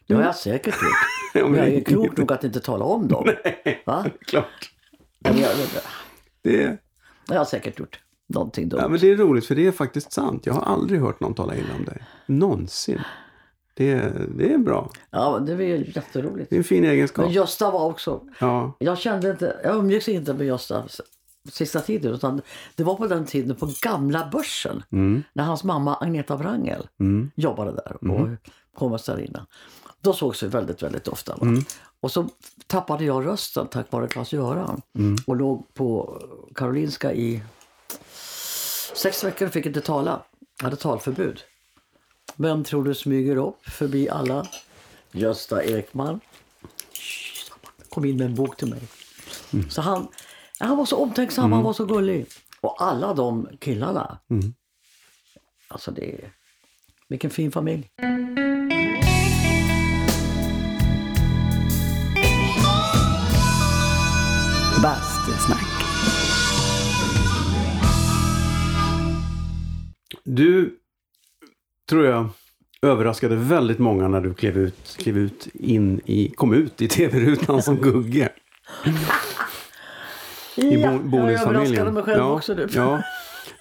Det 0.09 0.15
har 0.15 0.23
jag 0.23 0.35
säkert 0.35 0.75
gjort. 0.83 1.33
Men 1.49 1.55
jag 1.55 1.67
är 1.67 1.81
klok 1.83 2.17
nog 2.17 2.31
att 2.31 2.43
inte 2.43 2.59
tala 2.59 2.85
om 2.85 3.07
dem. 3.07 3.29
Va? 3.85 4.05
Klart. 4.27 4.71
Men 5.19 5.37
jag, 5.37 5.51
Det, 6.41 6.57
det 6.57 6.77
har 7.27 7.35
jag 7.35 7.47
säkert 7.47 7.79
gjort. 7.79 7.99
någonting 8.27 8.69
dumt. 8.69 8.79
Ja, 8.81 8.87
men 8.87 8.99
det 8.99 9.11
är 9.11 9.15
roligt 9.15 9.45
för 9.45 9.55
det 9.55 9.67
är 9.67 9.71
faktiskt 9.71 10.11
sant. 10.11 10.45
Jag 10.45 10.53
har 10.53 10.61
aldrig 10.61 11.01
hört 11.01 11.19
någon 11.19 11.33
tala 11.33 11.55
illa 11.55 11.75
om 11.79 11.85
dig. 11.85 12.03
Någonsin. 12.25 13.01
Det, 13.73 14.11
det 14.37 14.53
är 14.53 14.57
bra. 14.57 14.89
Ja, 15.11 15.39
det 15.39 15.53
ju 15.53 15.91
jätteroligt. 15.95 16.49
Det 16.49 16.55
är 16.55 16.57
en 16.57 16.63
fin 16.63 16.85
egenskap. 16.85 17.25
Men 17.25 17.33
Gösta 17.33 17.71
var 17.71 17.85
också... 17.85 18.21
Ja. 18.39 18.75
Jag 18.79 18.97
kände 18.97 19.29
inte... 19.31 19.59
Jag 19.63 19.75
umgicks 19.75 20.07
inte 20.07 20.33
med 20.33 20.47
Gösta 20.47 20.83
sista 21.51 21.79
tiden. 21.79 22.13
Utan 22.13 22.41
det 22.75 22.83
var 22.83 22.95
på 22.95 23.07
den 23.07 23.25
tiden 23.25 23.55
på 23.55 23.69
gamla 23.81 24.29
börsen. 24.31 24.83
När 25.33 25.43
hans 25.43 25.63
mamma 25.63 25.95
Agneta 25.95 26.35
Wrangel 26.35 26.87
jobbade 27.35 27.71
där 27.71 28.11
och 28.11 28.29
hovmästarinna. 28.73 29.45
Då 30.01 30.13
sågs 30.13 30.43
vi 30.43 30.47
väldigt, 30.47 30.83
väldigt 30.83 31.07
ofta. 31.07 31.35
Va? 31.35 31.47
Och 31.99 32.11
så 32.11 32.29
tappade 32.67 33.05
jag 33.05 33.25
rösten 33.25 33.67
tack 33.67 33.91
vare 33.91 34.07
Klas-Göran. 34.07 34.81
Och 35.25 35.35
låg 35.35 35.73
på 35.73 36.21
Karolinska 36.55 37.13
i 37.13 37.41
sex 38.93 39.23
veckor 39.23 39.47
och 39.47 39.53
fick 39.53 39.65
inte 39.65 39.81
tala. 39.81 40.21
Jag 40.57 40.63
hade 40.63 40.75
talförbud. 40.75 41.43
Vem 42.35 42.63
tror 42.63 42.83
du 42.83 42.95
smyger 42.95 43.35
upp 43.35 43.65
förbi 43.65 44.09
alla? 44.09 44.47
Gösta 45.11 45.63
Ekman. 45.63 46.19
Kom 47.89 48.05
in 48.05 48.17
med 48.17 48.25
en 48.25 48.35
bok 48.35 48.57
till 48.57 48.67
mig. 48.69 48.81
Så 49.69 49.81
han, 49.81 50.07
han 50.59 50.77
var 50.77 50.85
så 50.85 50.97
omtänksam, 50.97 51.51
han 51.51 51.63
var 51.63 51.73
så 51.73 51.85
gullig. 51.85 52.25
Och 52.61 52.81
alla 52.81 53.13
de 53.13 53.49
killarna. 53.59 54.19
Alltså 55.67 55.91
det 55.91 56.11
är... 56.11 56.33
Vilken 57.07 57.29
fin 57.29 57.51
familj. 57.51 57.89
Bastusnack. 65.29 65.65
Du, 70.23 70.75
tror 71.89 72.05
jag, 72.05 72.29
överraskade 72.81 73.35
väldigt 73.35 73.79
många 73.79 74.07
när 74.07 74.21
du 74.21 74.33
klev 74.33 74.57
ut, 74.57 74.97
klev 74.97 75.17
ut 75.17 75.47
in 75.53 76.01
i, 76.05 76.29
kom 76.29 76.53
ut 76.53 76.81
i 76.81 76.87
tv-rutan 76.87 77.61
som 77.61 77.75
Gugge. 77.75 78.29
I 80.55 80.77
bo, 80.77 81.17
Ja, 81.17 81.31
jag 81.31 81.41
överraskade 81.41 81.91
mig 81.91 82.03
själv 82.03 82.23
också 82.23 82.53
nu. 82.53 82.67
Ja, 82.71 83.01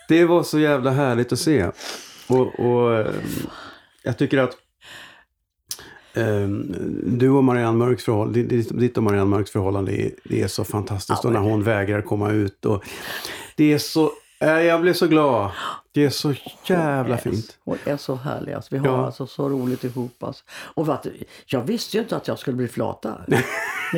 det 0.08 0.24
var 0.24 0.42
så 0.42 0.58
jävla 0.58 0.90
härligt 0.90 1.32
att 1.32 1.38
se. 1.38 1.70
Och, 2.28 2.60
och 2.60 2.94
eh, 2.94 3.14
jag 4.02 4.18
tycker 4.18 4.38
att 4.38 4.56
du 7.06 7.30
och 7.30 7.44
Marianne 7.44 7.78
Mörks 7.78 8.04
förhållande, 8.04 8.42
ditt, 8.42 8.96
och 8.96 9.02
Marianne 9.02 9.30
Mörks 9.30 9.50
förhållande 9.50 9.92
är, 10.02 10.10
det 10.24 10.42
är 10.42 10.48
så 10.48 10.64
fantastiskt. 10.64 11.20
Ja, 11.24 11.28
och 11.28 11.32
när 11.32 11.40
hon 11.40 11.62
vägrar 11.62 12.02
komma 12.02 12.30
ut. 12.30 12.64
Och 12.64 12.84
det 13.56 13.72
är 13.72 13.78
så, 13.78 14.10
eh, 14.40 14.48
jag 14.50 14.80
blev 14.80 14.92
så 14.92 15.06
glad. 15.06 15.50
Det 15.92 16.04
är 16.04 16.10
så 16.10 16.34
jävla 16.66 17.16
fint. 17.16 17.56
Hon 17.64 17.78
är 17.84 17.96
så 17.96 18.14
härlig. 18.14 18.52
Alltså. 18.52 18.68
Vi 18.74 18.78
har 18.78 18.86
Ja. 18.88 19.06
alltså 19.06 19.26
så 19.26 19.48
roligt 19.48 19.84
ihop. 19.84 20.22
Alltså. 20.22 20.44
Och 20.50 20.88
vet, 20.88 21.06
jag 21.46 21.60
visste 21.62 21.96
ju 21.96 22.02
inte 22.02 22.16
att 22.16 22.28
jag 22.28 22.38
skulle 22.38 22.56
bli 22.56 22.68
flata. 22.68 23.14
när 23.26 23.42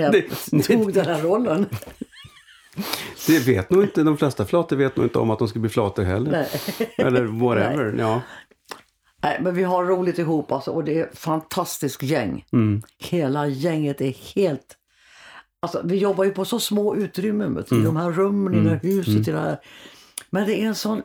jag 0.02 0.12
Det- 0.12 0.62
tog 0.66 0.92
den 0.92 1.06
här 1.06 1.22
rollen. 1.22 1.66
Det 3.26 3.38
vet 3.38 3.70
nog 3.70 3.82
inte, 3.82 4.02
de 4.02 4.16
flesta 4.16 4.44
flator 4.46 4.76
vet 4.76 4.96
nog 4.96 5.06
inte 5.06 5.18
om 5.18 5.30
att 5.30 5.38
de 5.38 5.48
ska 5.48 5.58
bli 5.58 5.70
flator 5.70 6.02
heller. 6.02 6.30
Nej. 6.30 6.48
Eller 6.98 7.24
whatever. 7.40 7.94
Ja. 7.98 8.20
Nej, 9.22 9.38
men 9.42 9.54
vi 9.54 9.62
har 9.62 9.84
roligt 9.84 10.18
ihop 10.18 10.52
alltså, 10.52 10.70
och 10.70 10.84
det 10.84 10.98
är 10.98 11.06
ett 11.06 11.18
fantastiskt 11.18 12.02
gäng. 12.02 12.44
Mm. 12.52 12.82
Hela 12.98 13.46
gänget 13.46 14.00
är 14.00 14.34
helt... 14.34 14.76
Alltså, 15.60 15.82
vi 15.84 15.96
jobbar 15.96 16.24
ju 16.24 16.30
på 16.30 16.44
så 16.44 16.60
små 16.60 16.96
utrymmen. 16.96 17.54
Vet. 17.54 17.70
Mm. 17.70 17.82
I 17.82 17.86
de 17.86 17.96
här 17.96 18.10
rummen, 18.10 18.54
i 18.54 18.64
det 18.64 18.70
här 18.70 18.80
huset. 18.82 19.28
I 19.28 19.30
det 19.30 19.38
här. 19.38 19.60
Men 20.30 20.46
det 20.46 20.62
är 20.62 20.66
en 20.66 20.74
sån... 20.74 21.02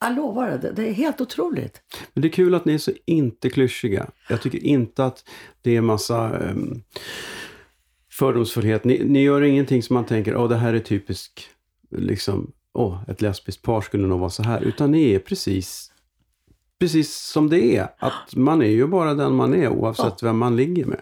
Jag 0.00 0.16
lovar 0.16 0.58
det, 0.62 0.72
det 0.72 0.88
är 0.88 0.92
helt 0.92 1.20
otroligt. 1.20 1.82
Men 2.12 2.22
det 2.22 2.28
är 2.28 2.32
kul 2.32 2.54
att 2.54 2.64
ni 2.64 2.74
är 2.74 2.78
så 2.78 2.92
inte 3.04 3.50
klyschiga. 3.50 4.10
Jag 4.28 4.42
tycker 4.42 4.64
inte 4.64 5.04
att 5.04 5.24
det 5.60 5.76
är 5.76 5.80
massa 5.80 6.38
um, 6.38 6.82
fördomsfullhet. 8.10 8.84
Ni, 8.84 9.04
ni 9.04 9.22
gör 9.22 9.42
ingenting 9.42 9.82
som 9.82 9.94
man 9.94 10.04
tänker, 10.04 10.36
åh 10.36 10.48
det 10.48 10.56
här 10.56 10.74
är 10.74 10.78
typiskt, 10.78 11.40
liksom, 11.90 12.52
åh 12.72 13.02
ett 13.08 13.22
lesbiskt 13.22 13.62
par 13.62 13.80
skulle 13.80 14.06
nog 14.06 14.20
vara 14.20 14.30
så 14.30 14.42
här. 14.42 14.60
Utan 14.60 14.90
ni 14.90 15.12
är 15.12 15.18
precis, 15.18 15.91
precis 16.82 17.16
som 17.16 17.48
det 17.48 17.76
är. 17.76 17.88
Att 17.98 18.36
man 18.36 18.62
är 18.62 18.66
ju 18.66 18.86
bara 18.86 19.14
den 19.14 19.34
man 19.34 19.54
är 19.54 19.68
oavsett 19.68 20.22
vem 20.22 20.38
man 20.38 20.56
ligger 20.56 20.84
med. 20.84 21.00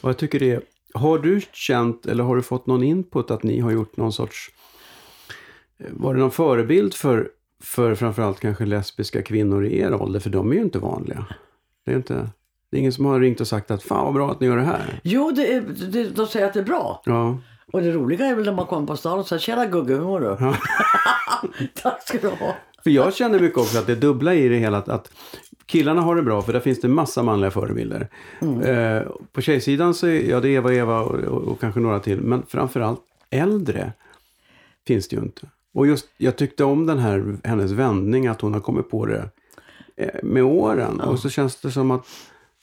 Och 0.00 0.08
jag 0.08 0.16
tycker 0.16 0.38
det 0.38 0.50
är, 0.50 0.62
har 0.94 1.18
du 1.18 1.40
känt 1.52 2.06
eller 2.06 2.24
har 2.24 2.36
du 2.36 2.42
fått 2.42 2.66
någon 2.66 2.82
input 2.82 3.30
att 3.30 3.42
ni 3.42 3.60
har 3.60 3.70
gjort 3.70 3.96
någon 3.96 4.12
sorts, 4.12 4.50
eh, 5.78 5.86
var 5.90 6.14
det 6.14 6.20
någon 6.20 6.30
förebild 6.30 6.94
för 6.94 7.28
för 7.62 7.94
framförallt 7.94 8.40
kanske 8.40 8.66
lesbiska 8.66 9.22
kvinnor 9.22 9.66
i 9.66 9.78
er 9.78 9.94
ålder, 10.02 10.20
för 10.20 10.30
de 10.30 10.50
är 10.50 10.54
ju 10.54 10.60
inte 10.60 10.78
vanliga. 10.78 11.26
Det 11.84 11.92
är, 11.92 11.96
inte, 11.96 12.14
det 12.70 12.76
är 12.76 12.80
ingen 12.80 12.92
som 12.92 13.04
har 13.04 13.20
ringt 13.20 13.40
och 13.40 13.48
sagt 13.48 13.70
att 13.70 13.82
fan 13.82 14.04
vad 14.04 14.14
bra 14.14 14.30
att 14.30 14.40
ni 14.40 14.46
gör 14.46 14.56
det 14.56 14.62
här. 14.62 15.00
Jo, 15.02 15.30
det 15.30 15.54
är, 15.54 15.60
det, 15.90 16.08
de 16.08 16.26
säger 16.26 16.46
att 16.46 16.54
det 16.54 16.60
är 16.60 16.64
bra. 16.64 17.02
Ja, 17.04 17.38
Och 17.72 17.82
det 17.82 17.92
roliga 17.92 18.26
är 18.26 18.34
väl 18.34 18.44
när 18.44 18.52
man 18.52 18.66
kommer 18.66 18.86
på 18.86 18.96
stan 18.96 19.18
och 19.18 19.26
säger 19.26 19.40
Tjena 19.40 19.66
Gugge, 19.66 19.94
hur 19.94 20.00
mår 20.00 20.20
du? 20.20 20.36
Tack 21.82 22.08
ska 22.08 22.18
du 22.18 22.28
ha. 22.28 22.54
För 22.84 22.90
jag 22.90 23.14
känner 23.14 23.40
mycket 23.40 23.58
också 23.58 23.78
att 23.78 23.86
det 23.86 23.94
dubbla 23.94 24.34
i 24.34 24.48
det 24.48 24.56
hela, 24.56 24.78
att, 24.78 24.88
att 24.88 25.10
killarna 25.66 26.02
har 26.02 26.16
det 26.16 26.22
bra 26.22 26.42
för 26.42 26.52
där 26.52 26.60
finns 26.60 26.80
det 26.80 26.88
massa 26.88 27.22
manliga 27.22 27.50
förebilder. 27.50 28.08
Eh, 28.64 29.02
på 29.32 29.40
tjejsidan 29.40 29.94
så 29.94 30.06
är 30.06 30.30
ja, 30.30 30.40
det 30.40 30.48
är 30.48 30.52
Eva, 30.52 30.74
Eva 30.74 31.00
och, 31.00 31.14
och, 31.14 31.42
och 31.42 31.60
kanske 31.60 31.80
några 31.80 32.00
till, 32.00 32.20
men 32.20 32.42
framförallt 32.48 33.00
äldre 33.30 33.92
finns 34.86 35.08
det 35.08 35.16
ju 35.16 35.22
inte. 35.22 35.46
Och 35.74 35.86
just, 35.86 36.06
jag 36.16 36.36
tyckte 36.36 36.64
om 36.64 36.86
den 36.86 36.98
här, 36.98 37.36
hennes 37.44 37.70
vändning, 37.70 38.26
att 38.26 38.40
hon 38.40 38.54
har 38.54 38.60
kommit 38.60 38.90
på 38.90 39.06
det 39.06 39.28
eh, 39.96 40.22
med 40.22 40.42
åren. 40.42 41.00
Och 41.00 41.18
så 41.18 41.28
känns 41.30 41.56
det 41.56 41.70
som 41.70 41.90
att, 41.90 42.06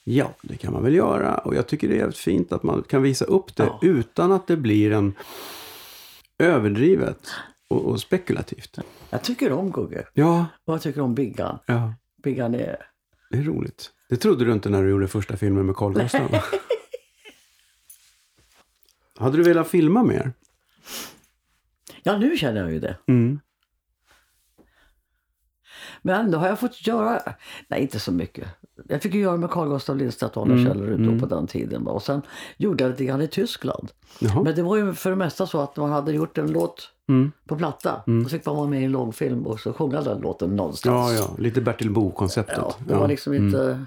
ja, 0.04 0.30
det 0.42 0.56
kan 0.56 0.72
man 0.72 0.82
väl 0.82 0.94
göra. 0.94 1.34
Och 1.38 1.54
jag 1.54 1.66
tycker 1.66 1.88
det 1.88 2.00
är 2.00 2.10
fint 2.10 2.52
att 2.52 2.62
man 2.62 2.82
kan 2.82 3.02
visa 3.02 3.24
upp 3.24 3.56
det 3.56 3.62
Ja. 3.64 3.78
utan 3.82 4.32
att 4.32 4.46
det 4.46 4.56
blir 4.56 4.92
en 4.92 5.14
överdrivet 6.38 7.18
och, 7.68 7.84
och 7.84 8.00
spekulativt. 8.00 8.78
Jag 9.10 9.22
tycker 9.22 9.52
om 9.52 9.70
Gugge. 9.72 10.06
Ja, 10.12 10.46
Och 10.64 10.74
jag 10.74 10.82
tycker 10.82 11.00
om 11.00 11.14
Biggan. 11.14 11.58
ja, 11.66 11.94
Biggan 12.22 12.54
är... 12.54 12.76
det 13.30 13.38
är 13.38 13.42
roligt. 13.42 13.90
Det 14.08 14.16
trodde 14.16 14.44
du 14.44 14.52
inte 14.52 14.68
när 14.68 14.82
du 14.82 14.90
gjorde 14.90 15.08
första 15.08 15.36
filmen 15.36 15.66
med 15.66 15.76
Carl 15.76 15.94
Gustaf? 15.94 16.52
Hade 19.18 19.36
du 19.36 19.42
velat 19.42 19.68
filma 19.68 20.02
mer? 20.02 20.32
Ja, 22.02 22.18
nu 22.18 22.36
känner 22.36 22.60
jag 22.60 22.72
ju 22.72 22.80
det. 22.80 22.96
Mm. 23.06 23.40
Men 26.02 26.30
då 26.30 26.38
har 26.38 26.48
jag 26.48 26.60
fått 26.60 26.86
göra, 26.86 27.34
nej 27.68 27.80
inte 27.82 28.00
så 28.00 28.12
mycket. 28.12 28.48
Jag 28.88 29.02
fick 29.02 29.14
ju 29.14 29.20
göra 29.20 29.36
med 29.36 29.50
Carl 29.50 29.68
Gustaf 29.68 29.96
Lindstedt 29.96 30.36
och 30.36 30.42
Arne 30.42 30.54
Mm, 30.54 30.66
Källerud 30.66 31.00
då 31.14 31.20
på 31.20 31.34
den 31.34 31.46
tiden. 31.46 31.86
Och 31.86 32.02
sen 32.02 32.22
gjorde 32.56 32.84
jag 32.84 32.90
lite 32.90 33.04
grann 33.04 33.22
i 33.22 33.28
Tyskland. 33.28 33.90
Jaha. 34.18 34.42
Men 34.42 34.54
det 34.54 34.62
var 34.62 34.76
ju 34.76 34.94
för 34.94 35.10
det 35.10 35.16
mesta 35.16 35.46
så 35.46 35.60
att 35.60 35.76
man 35.76 35.90
hade 35.90 36.12
gjort 36.12 36.38
en 36.38 36.50
låt 36.52 36.92
Mm. 37.08 37.32
på 37.46 37.56
platta. 37.56 38.02
Då 38.06 38.28
fick 38.28 38.46
man 38.46 38.56
vara 38.56 38.66
med 38.66 38.80
i 38.82 38.84
en 38.84 38.92
långfilm 38.92 39.46
och 39.46 39.60
så 39.60 39.72
sjunga 39.72 40.00
den 40.00 40.20
låten 40.20 40.56
någonstans. 40.56 41.12
Ja, 41.12 41.24
ja, 41.28 41.30
lite 41.42 41.60
Bertil 41.60 41.90
Bo-konceptet. 41.90 42.56
Ja, 42.58 42.74
det 42.86 42.94
var 42.94 43.08
liksom 43.08 43.34
inte... 43.34 43.86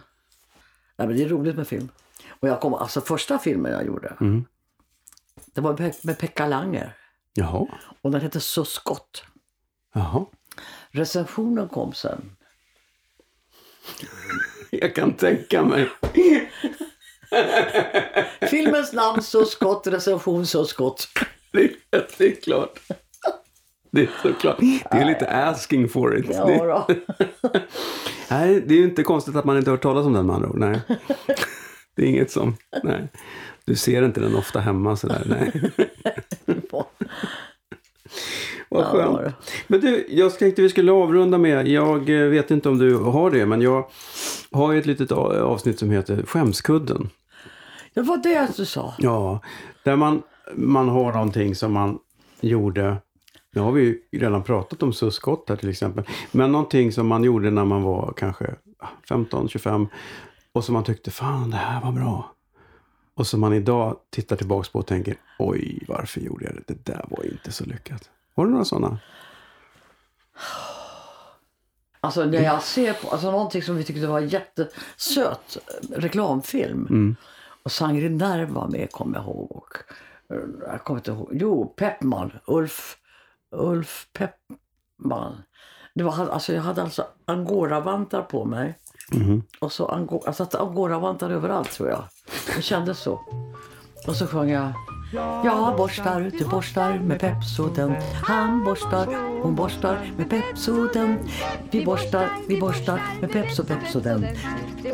Nej, 0.95 1.07
men 1.07 1.17
det 1.17 1.23
är 1.23 1.29
roligt 1.29 1.55
med 1.55 1.67
film. 1.67 1.89
Och 2.29 2.47
jag 2.47 2.61
kom, 2.61 2.73
alltså 2.73 3.01
första 3.01 3.37
filmen 3.39 3.71
jag 3.71 3.85
gjorde, 3.85 4.13
Mm. 4.21 4.45
det 5.53 5.61
var 5.61 5.77
med, 5.77 5.95
med 6.03 6.17
Pekka 6.19 6.47
Langer. 6.47 6.95
Jaha, 7.33 7.67
Och 8.01 8.11
den 8.11 8.21
hette 8.21 8.39
Så 8.39 8.65
skott. 8.65 9.23
jaha. 9.93 10.25
Recensionen 10.91 11.67
kom 11.67 11.93
sen. 11.93 12.21
Jag 14.81 14.95
kan 14.95 15.13
tänka 15.13 15.63
mig. 15.63 15.89
Filmens 18.49 18.93
namn 18.93 19.21
Så 19.21 19.45
skott, 19.45 19.87
recension 19.87 20.45
Så 20.45 20.65
skott. 20.65 21.07
Det 21.51 21.63
är, 21.63 21.71
det 22.17 22.25
är 22.25 22.41
klart. 22.41 22.79
Det 23.91 24.01
är 24.01 24.09
såklart. 24.21 24.59
Det 24.59 24.97
är 24.97 25.05
lite 25.05 25.27
asking 25.27 25.89
for 25.89 26.17
it. 26.17 26.25
Ja, 26.29 26.45
då. 26.45 26.87
nej, 28.29 28.63
det 28.67 28.73
är 28.73 28.77
ju 28.77 28.83
inte 28.83 29.03
konstigt 29.03 29.35
att 29.35 29.45
man 29.45 29.57
inte 29.57 29.69
har 29.69 29.77
hört 29.77 29.83
talas 29.83 30.05
om 30.05 30.13
den 30.13 30.25
med 30.25 30.35
andra 30.35 30.49
ord. 30.49 30.59
Nej. 30.59 30.81
Det 31.95 32.05
är 32.05 32.07
inget 32.07 32.31
som... 32.31 32.55
Nej. 32.83 33.07
Du 33.65 33.75
ser 33.75 34.03
inte 34.03 34.19
den 34.19 34.35
ofta 34.35 34.59
hemma 34.59 34.95
sådär. 34.95 35.23
Nej. 35.25 35.71
Vad 38.69 38.85
skönt. 38.85 39.35
Men 39.67 39.79
du, 39.79 40.05
jag 40.09 40.39
tänkte 40.39 40.61
vi 40.61 40.69
skulle 40.69 40.91
avrunda 40.91 41.37
med, 41.37 41.67
jag 41.67 42.09
vet 42.09 42.51
inte 42.51 42.69
om 42.69 42.77
du 42.77 42.95
har 42.95 43.31
det, 43.31 43.45
men 43.45 43.61
jag 43.61 43.85
har 44.51 44.71
ju 44.71 44.79
ett 44.79 44.85
litet 44.85 45.11
avsnitt 45.11 45.79
som 45.79 45.91
heter 45.91 46.23
Skämskudden. 46.23 47.09
Det 47.93 48.01
var 48.01 48.17
det 48.17 48.57
du 48.57 48.65
sa. 48.65 48.93
Ja, 48.97 49.39
där 49.83 49.95
man, 49.95 50.21
man 50.55 50.89
har 50.89 51.13
någonting 51.13 51.55
som 51.55 51.73
man 51.73 51.99
gjorde, 52.41 52.97
nu 53.51 53.61
har 53.61 53.71
vi 53.71 53.81
ju 53.81 54.19
redan 54.19 54.43
pratat 54.43 54.83
om 54.83 54.93
suskott 54.93 55.49
här 55.49 55.55
till 55.55 55.69
exempel, 55.69 56.03
men 56.31 56.51
någonting 56.51 56.91
som 56.91 57.07
man 57.07 57.23
gjorde 57.23 57.51
när 57.51 57.65
man 57.65 57.83
var 57.83 58.13
kanske 58.17 58.55
15, 59.09 59.49
25 59.49 59.87
och 60.53 60.65
som 60.65 60.73
man 60.73 60.83
tyckte, 60.83 61.11
fan 61.11 61.49
det 61.49 61.57
här 61.57 61.81
var 61.81 61.91
bra. 61.91 62.35
Och 63.15 63.27
som 63.27 63.39
man 63.39 63.53
idag 63.53 63.97
tittar 64.09 64.35
tillbaks 64.35 64.69
på 64.69 64.79
och 64.79 64.87
tänker, 64.87 65.15
oj 65.39 65.85
varför 65.87 66.21
gjorde 66.21 66.45
jag 66.45 66.55
det? 66.55 66.63
Det 66.67 66.85
där 66.85 67.05
var 67.09 67.25
inte 67.25 67.51
så 67.51 67.65
lyckat. 67.65 68.09
Har 68.35 68.45
du 68.45 68.51
några 68.51 68.65
sådana? 68.65 68.99
Alltså 72.01 72.25
när 72.25 72.41
jag 72.41 72.61
ser 72.61 72.93
på, 72.93 73.09
alltså 73.09 73.31
någonting 73.31 73.63
som 73.63 73.75
vi 73.75 73.83
tyckte 73.83 74.07
var 74.07 74.19
jättesöt 74.19 75.57
reklamfilm. 75.95 76.87
Mm. 76.89 77.15
Och 77.63 77.71
Sangre 77.71 78.09
Nerv 78.09 78.49
var 78.49 78.67
med 78.67 78.91
kommer 78.91 79.17
jag 79.17 79.25
ihåg. 79.25 79.51
Och, 79.51 79.77
eh, 80.35 80.41
jag 80.71 80.83
kommer 80.83 80.99
inte 80.99 81.11
ihåg. 81.11 81.29
Jo, 81.31 81.73
Peppman. 81.77 82.31
Ulf, 82.45 82.97
Ulf 83.51 84.07
Peppman. 84.13 85.43
Det 85.95 86.03
var, 86.03 86.29
alltså, 86.29 86.53
jag 86.53 86.61
hade 86.61 86.81
alltså 86.81 87.07
angoravantar 87.25 88.21
på 88.21 88.45
mig. 88.45 88.77
Mhm. 89.11 89.43
Och 89.59 89.71
så 89.71 89.87
ango, 89.87 90.21
jag 90.25 90.35
satte 90.35 90.59
angoravantar 90.59 91.29
överallt 91.29 91.71
tror 91.71 91.89
jag. 91.89 92.03
Det 92.55 92.61
kändes 92.61 92.99
så. 92.99 93.21
Och 94.07 94.15
så 94.15 94.27
sjöng 94.27 94.49
jag 94.49 94.73
jag 95.11 95.77
borstar, 95.77 96.31
du 96.39 96.45
borstar 96.45 96.99
med 96.99 97.19
Pepsoden. 97.19 97.95
Han 98.23 98.63
borstar, 98.63 99.05
hon 99.43 99.55
borstar 99.55 100.11
med 100.17 100.29
Pepsoden. 100.29 101.19
Vi 101.71 101.85
borstar, 101.85 102.29
vi 102.47 102.59
borstar 102.59 103.01
med 103.21 103.31
Pepso, 103.31 103.63
Pepsoden. 103.63 104.25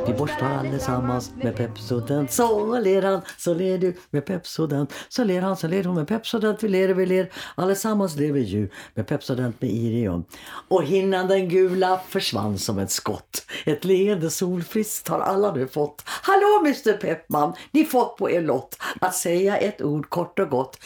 Vi 0.08 0.14
borstar 0.14 0.58
allesammans 0.60 1.32
med 1.36 1.56
Pepsoden. 1.56 2.28
Så 2.28 2.80
ler 2.80 3.02
han, 3.02 3.22
så 3.38 3.54
ler 3.54 3.78
du 3.78 3.94
med 4.10 4.26
Pepsoden. 4.26 4.88
Så 5.10 5.24
ler 5.24 5.42
han, 5.42 5.58
så 5.58 5.68
ler 5.68 5.84
hon 5.84 5.96
med 5.96 6.08
Pepsoden. 6.08 6.58
Vi 6.62 6.68
ler, 6.68 6.94
vi 6.94 7.06
ler. 7.06 7.32
Allesammans 7.56 8.16
lever 8.16 8.40
ju 8.40 8.70
med 8.94 9.08
Pepsodent 9.08 9.62
med 9.62 9.72
Irion. 9.72 10.26
Och 10.68 10.84
hinnan 10.84 11.28
den 11.28 11.50
gula 11.50 12.02
försvann 12.08 12.58
som 12.58 12.80
ett 12.80 12.92
skott. 12.92 13.46
Ett 13.66 13.86
leende 13.86 14.30
solfriskt 14.30 15.08
har 15.08 15.20
alla 15.20 15.54
nu 15.54 15.68
fått. 15.68 16.04
Hallå 16.06 16.60
Mr 16.60 16.98
Peppman, 16.98 17.54
ni 17.72 17.86
fått 17.86 18.18
på 18.18 18.32
er 18.32 18.42
lott 18.42 18.78
att 19.02 19.16
säga 19.16 19.58
ett 19.58 19.82
ord 19.82 20.05
ord 20.06 20.10
kort 20.10 20.40
och 20.40 20.50
gott. 20.50 20.78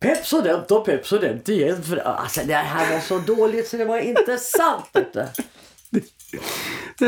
Pepsodent 0.00 0.70
och 0.70 0.84
Pepsodent 0.84 1.48
igen. 1.48 1.82
För, 1.82 1.96
alltså 1.96 2.40
det 2.46 2.54
här 2.54 2.92
var 2.92 3.00
så 3.00 3.18
dåligt 3.18 3.68
så 3.68 3.76
det 3.76 3.84
var 3.84 3.98
inte 3.98 4.36
sant. 4.36 4.96
Du. 5.90 6.02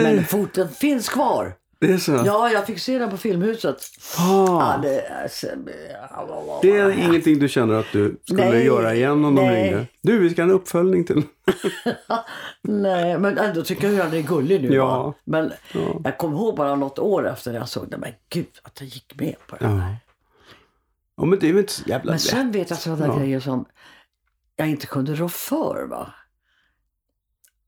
Men 0.02 0.24
foten 0.24 0.68
finns 0.68 1.08
kvar. 1.08 1.54
Det 1.80 1.92
är 1.92 1.98
så? 1.98 2.22
Ja, 2.26 2.50
jag 2.50 2.66
fick 2.66 2.78
se 2.78 2.98
den 2.98 3.10
på 3.10 3.16
Filmhuset. 3.16 3.76
Ah, 4.18 4.46
Ja, 4.46 4.78
det, 4.82 5.08
alltså, 5.22 5.46
det 6.62 6.70
är 6.76 6.90
ingenting 6.90 7.38
du 7.38 7.48
känner 7.48 7.74
att 7.74 7.92
du 7.92 8.16
skulle 8.24 8.50
Nej, 8.50 8.64
göra 8.66 8.94
igen 8.94 9.24
om 9.24 9.34
de 9.34 9.44
nej. 9.46 9.62
ringde? 9.64 9.86
Du, 10.02 10.18
vi 10.18 10.30
ska 10.30 10.42
ha 10.42 10.48
en 10.48 10.54
uppföljning 10.54 11.04
till. 11.04 11.22
Nej, 12.62 13.18
men 13.18 13.38
ändå 13.38 13.62
tycker 13.62 13.88
jag 13.90 14.00
att 14.06 14.10
den 14.10 14.20
är 14.20 14.26
gullig 14.26 14.62
nu. 14.62 14.74
Ja. 14.74 15.02
Va? 15.02 15.14
Men 15.24 15.52
jag 16.04 16.18
kommer 16.18 16.36
ihåg 16.36 16.56
bara 16.56 16.74
något 16.74 16.98
år 16.98 17.28
efter 17.28 17.52
jag 17.52 17.68
såg 17.68 17.90
den. 17.90 18.00
Men 18.00 18.12
gud, 18.28 18.46
att 18.62 18.80
jag 18.80 18.88
gick 18.88 19.12
med 19.20 19.34
på 19.46 19.56
det. 19.56 19.64
Ja. 19.64 19.96
Ja, 21.20 21.26
men 21.26 21.38
det 21.38 21.48
är 21.48 21.52
väl 21.52 21.60
inte 21.60 21.72
så 21.72 21.82
jävla 21.88 22.04
Men 22.04 22.12
lätt. 22.12 22.22
sen 22.22 22.50
vet 22.52 22.70
jag 22.70 22.78
sådana 22.78 23.06
Ja. 23.06 23.18
grejer 23.18 23.40
som 23.40 23.64
jag 24.56 24.68
inte 24.70 24.86
kunde 24.86 25.14
rå 25.14 25.28
för. 25.28 25.86
Va? 25.90 26.14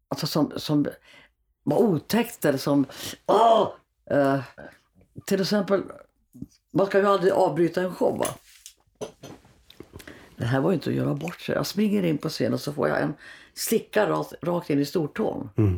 Alltså 0.09 0.27
som, 0.27 0.53
som 0.57 0.87
var 1.63 1.79
otäckt 1.79 2.45
eller 2.45 2.59
som... 2.59 2.87
Åh! 3.27 3.69
Eh, 4.11 4.41
till 5.27 5.41
exempel, 5.41 5.83
man 6.73 6.87
ska 6.87 6.99
ju 6.99 7.07
aldrig 7.07 7.33
avbryta 7.33 7.83
en 7.83 7.95
show. 7.95 8.19
Va? 8.19 8.27
Det 10.37 10.45
här 10.45 10.61
var 10.61 10.71
ju 10.71 10.75
inte 10.75 10.91
att 10.91 10.97
göra 10.97 11.15
bort 11.15 11.41
sig. 11.41 11.55
Jag 11.55 11.67
springer 11.67 12.03
in 12.03 12.19
på 12.19 12.29
scenen 12.29 12.55
och 12.55 12.61
så 12.61 12.73
får 12.73 12.89
jag 12.89 13.03
en 13.03 13.15
slicka 13.55 14.09
rakt, 14.11 14.33
rakt 14.43 14.71
in 14.71 14.79
i 14.81 14.85
stortån. 14.85 15.51
Mm. 15.57 15.73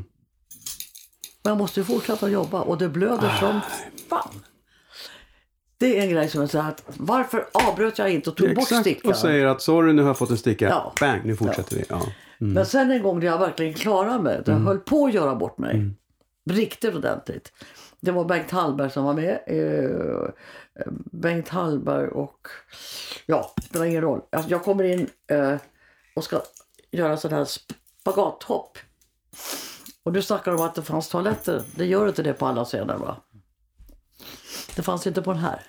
Men 1.43 1.51
jag 1.51 1.59
måste 1.59 1.81
ju 1.81 1.85
fortsätta 1.85 2.29
jobba 2.29 2.61
och 2.61 2.79
det 2.79 2.89
blöder 2.89 3.37
som 3.41 3.61
fan. 4.09 4.43
Det 5.79 5.99
är 5.99 6.03
en 6.03 6.11
grej 6.11 6.29
som 6.29 6.41
jag 6.41 6.51
säger 6.51 6.69
att 6.69 6.83
varför 6.87 7.47
avbröt 7.53 7.99
jag 7.99 8.11
inte 8.11 8.31
och 8.31 8.37
tog 8.37 8.55
bort 8.55 8.69
stickan? 8.69 9.11
och 9.11 9.17
säger 9.17 9.47
att 9.47 9.63
sorry 9.63 9.93
nu 9.93 10.03
har 10.03 10.09
jag 10.09 10.19
fått 10.19 10.31
en 10.31 10.39
sticka. 10.39 10.69
Ja. 10.69 10.93
Bang, 11.01 11.21
nu 11.25 11.37
fortsätter 11.37 11.77
vi. 11.77 11.85
Ja. 11.89 12.03
Men 12.39 12.67
sen 12.67 12.91
en 12.91 13.03
gång 13.03 13.19
när 13.19 13.27
jag 13.27 13.39
verkligen 13.39 13.75
klarade 13.75 14.23
mig, 14.23 14.37
då 14.45 14.53
jag 14.53 14.57
Mm. 14.57 14.67
höll 14.67 14.79
på 14.79 15.07
att 15.07 15.15
göra 15.15 15.35
bort 15.35 15.59
mig. 15.59 15.91
Riktigt 16.51 16.95
ordentligt. 16.95 17.53
Det 18.01 18.11
var 18.11 18.25
Bengt 18.25 18.51
Hallberg 18.51 18.91
som 18.91 19.05
var 19.05 19.15
med. 19.15 19.39
Eh, 19.47 20.29
Bengt 21.13 21.49
Hallberg 21.49 22.09
och... 22.09 22.47
Ja, 23.27 23.53
det 23.57 23.63
spelar 23.63 23.85
ingen 23.87 24.03
roll. 24.03 24.21
Alltså, 24.33 24.51
jag 24.51 24.63
kommer 24.63 24.85
in 24.85 25.07
eh, 25.31 25.55
och 26.17 26.25
ska 26.25 26.41
göra 26.91 27.17
sån 27.17 27.33
här 27.33 27.45
spagathopp. 28.03 28.79
Och 30.03 30.13
du 30.13 30.23
snackar 30.23 30.53
om 30.55 30.61
att 30.61 30.75
det 30.75 30.83
fanns 30.83 31.09
toaletter. 31.09 31.63
Det 31.75 31.85
gör 31.87 32.09
inte 32.09 32.23
det 32.23 32.33
på 32.33 32.47
alla 32.47 32.65
scener 32.65 32.97
va? 32.97 33.17
Det 34.77 34.83
fanns 34.83 35.07
inte 35.07 35.23
på 35.23 35.33
den 35.33 35.43
här. 35.43 35.61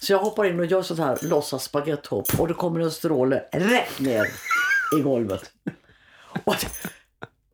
Så 0.00 0.12
jag 0.12 0.18
hoppar 0.18 0.44
in 0.44 0.60
och 0.60 0.66
gör 0.66 0.82
sånt 0.82 1.00
här 1.00 1.18
låtsas 1.22 1.64
spagetthopp 1.64 2.40
och 2.40 2.48
det 2.48 2.54
kommer 2.54 2.80
en 2.80 2.90
stråle 2.90 3.42
rätt 3.52 4.00
ner 4.00 4.26
i 4.98 5.02
golvet. 5.02 5.50
Och, 6.44 6.54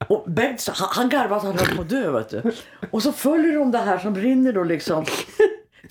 och 0.08 0.24
Bengt, 0.30 0.68
han, 0.68 0.88
han 0.92 1.08
garvade 1.08 1.36
att 1.36 1.42
han 1.42 1.58
höll 1.58 1.76
på 1.76 1.82
att 1.82 1.88
dö 1.88 2.10
vet 2.10 2.28
du. 2.30 2.42
Och 2.90 3.02
så 3.02 3.12
följer 3.12 3.58
de 3.58 3.70
det 3.70 3.78
här 3.78 3.98
som 3.98 4.16
rinner 4.16 4.52
då 4.52 4.64
liksom 4.64 5.06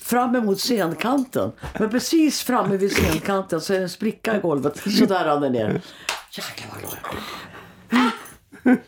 fram 0.00 0.36
emot 0.36 0.60
scenkanten. 0.60 1.52
Men 1.78 1.90
precis 1.90 2.42
framme 2.42 2.76
vid 2.76 2.92
scenkanten 2.92 3.60
så 3.60 3.72
är 3.72 3.76
det 3.76 3.82
en 3.82 3.88
spricka 3.88 4.36
i 4.36 4.40
golvet. 4.40 4.76
Så 4.98 5.06
där 5.06 5.24
rann 5.24 5.40
det 5.40 5.50
ner. 5.50 5.80
Jäklar 6.30 6.70
vad 6.72 6.80
glad 6.80 6.98
jag 7.02 7.10
blev. 8.62 8.78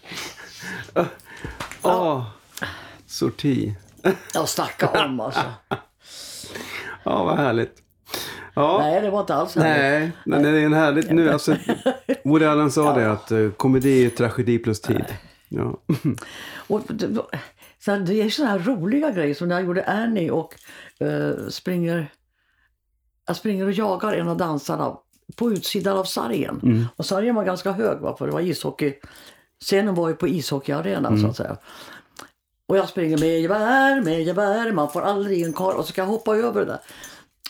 Åh, 1.82 2.24
sorti. 3.07 3.76
Jag 4.34 4.48
snacka 4.48 5.05
om 5.05 5.20
alltså. 5.20 5.40
Ja, 7.05 7.24
vad 7.24 7.36
härligt. 7.36 7.74
Ja. 8.55 8.78
Nej, 8.78 9.00
det 9.00 9.11
var 9.11 9.20
inte 9.20 9.34
alls 9.34 9.57
härligt. 9.57 9.78
Nej, 9.78 10.12
men 10.24 10.42
det 10.42 10.48
är 10.48 10.66
en 10.66 10.72
härligt 10.72 11.11
nu. 11.11 11.30
Alltså, 11.30 11.57
Woody 12.24 12.44
Allen 12.44 12.70
sa 12.70 12.94
det 12.94 13.12
att 13.12 13.32
uh, 13.32 13.50
komedi 13.50 14.07
är 14.07 14.11
tragedi 14.11 14.59
plus 14.59 14.80
tid. 14.80 15.05
Ja. 15.48 15.78
Och 16.66 16.82
så 17.84 17.96
det 17.96 18.22
är 18.22 18.30
sådana 18.30 18.52
här 18.52 18.59
roliga 18.59 19.11
grejer 19.11 19.34
som 19.34 19.48
när 19.48 19.57
jag 19.57 19.64
gjorde 19.64 19.84
Annie 19.84 20.30
och 20.30 20.55
eh, 21.00 21.48
springer, 21.48 22.12
jag 23.26 23.36
springer 23.36 23.66
och 23.66 23.72
jagar 23.72 24.12
en 24.12 24.28
av 24.28 24.36
dansarna 24.36 24.96
på 25.36 25.52
utsidan 25.52 25.98
av 25.98 26.05
sargen. 26.05 26.88
Och 26.96 27.07
sargen 27.07 27.34
var 27.34 27.44
ganska 27.44 27.72
hög 27.72 27.98
va, 27.98 28.16
för 28.16 28.26
det 28.26 28.32
var 28.32 28.40
ishockey. 28.40 28.94
Scenen 29.61 29.94
var 29.94 30.09
ju 30.09 30.14
på 30.14 30.28
ishockeyarenan 30.28 31.20
så 31.20 31.26
att 31.26 31.36
säga. 31.36 31.57
Och 32.69 32.77
jag 32.77 32.89
springer 32.89 33.19
med 33.19 33.41
gevär, 33.41 34.01
med 34.01 34.23
gevär, 34.23 34.73
man 34.73 34.91
får 34.91 35.03
aldrig 35.03 35.43
en 35.43 35.53
kar 35.53 35.73
och 35.73 35.85
så 35.85 35.93
ska 35.93 36.01
jag 36.01 36.07
hoppa 36.07 36.37
över 36.37 36.61
det 36.61 36.67
där. 36.67 36.81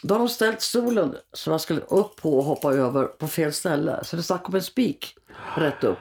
Då 0.02 0.14
har 0.14 0.18
de 0.18 0.28
ställt 0.28 0.60
stolen 0.60 1.14
så 1.32 1.50
jag 1.50 1.60
skulle 1.60 1.80
upp 1.80 2.16
på 2.16 2.38
och 2.38 2.44
hoppa 2.44 2.72
över 2.72 3.04
på 3.04 3.28
fel 3.28 3.52
ställe. 3.52 4.04
Så 4.04 4.16
det 4.16 4.22
stack 4.22 4.48
upp 4.48 4.54
en 4.54 4.62
spik 4.62 5.16
rätt 5.56 5.84
upp. 5.84 5.98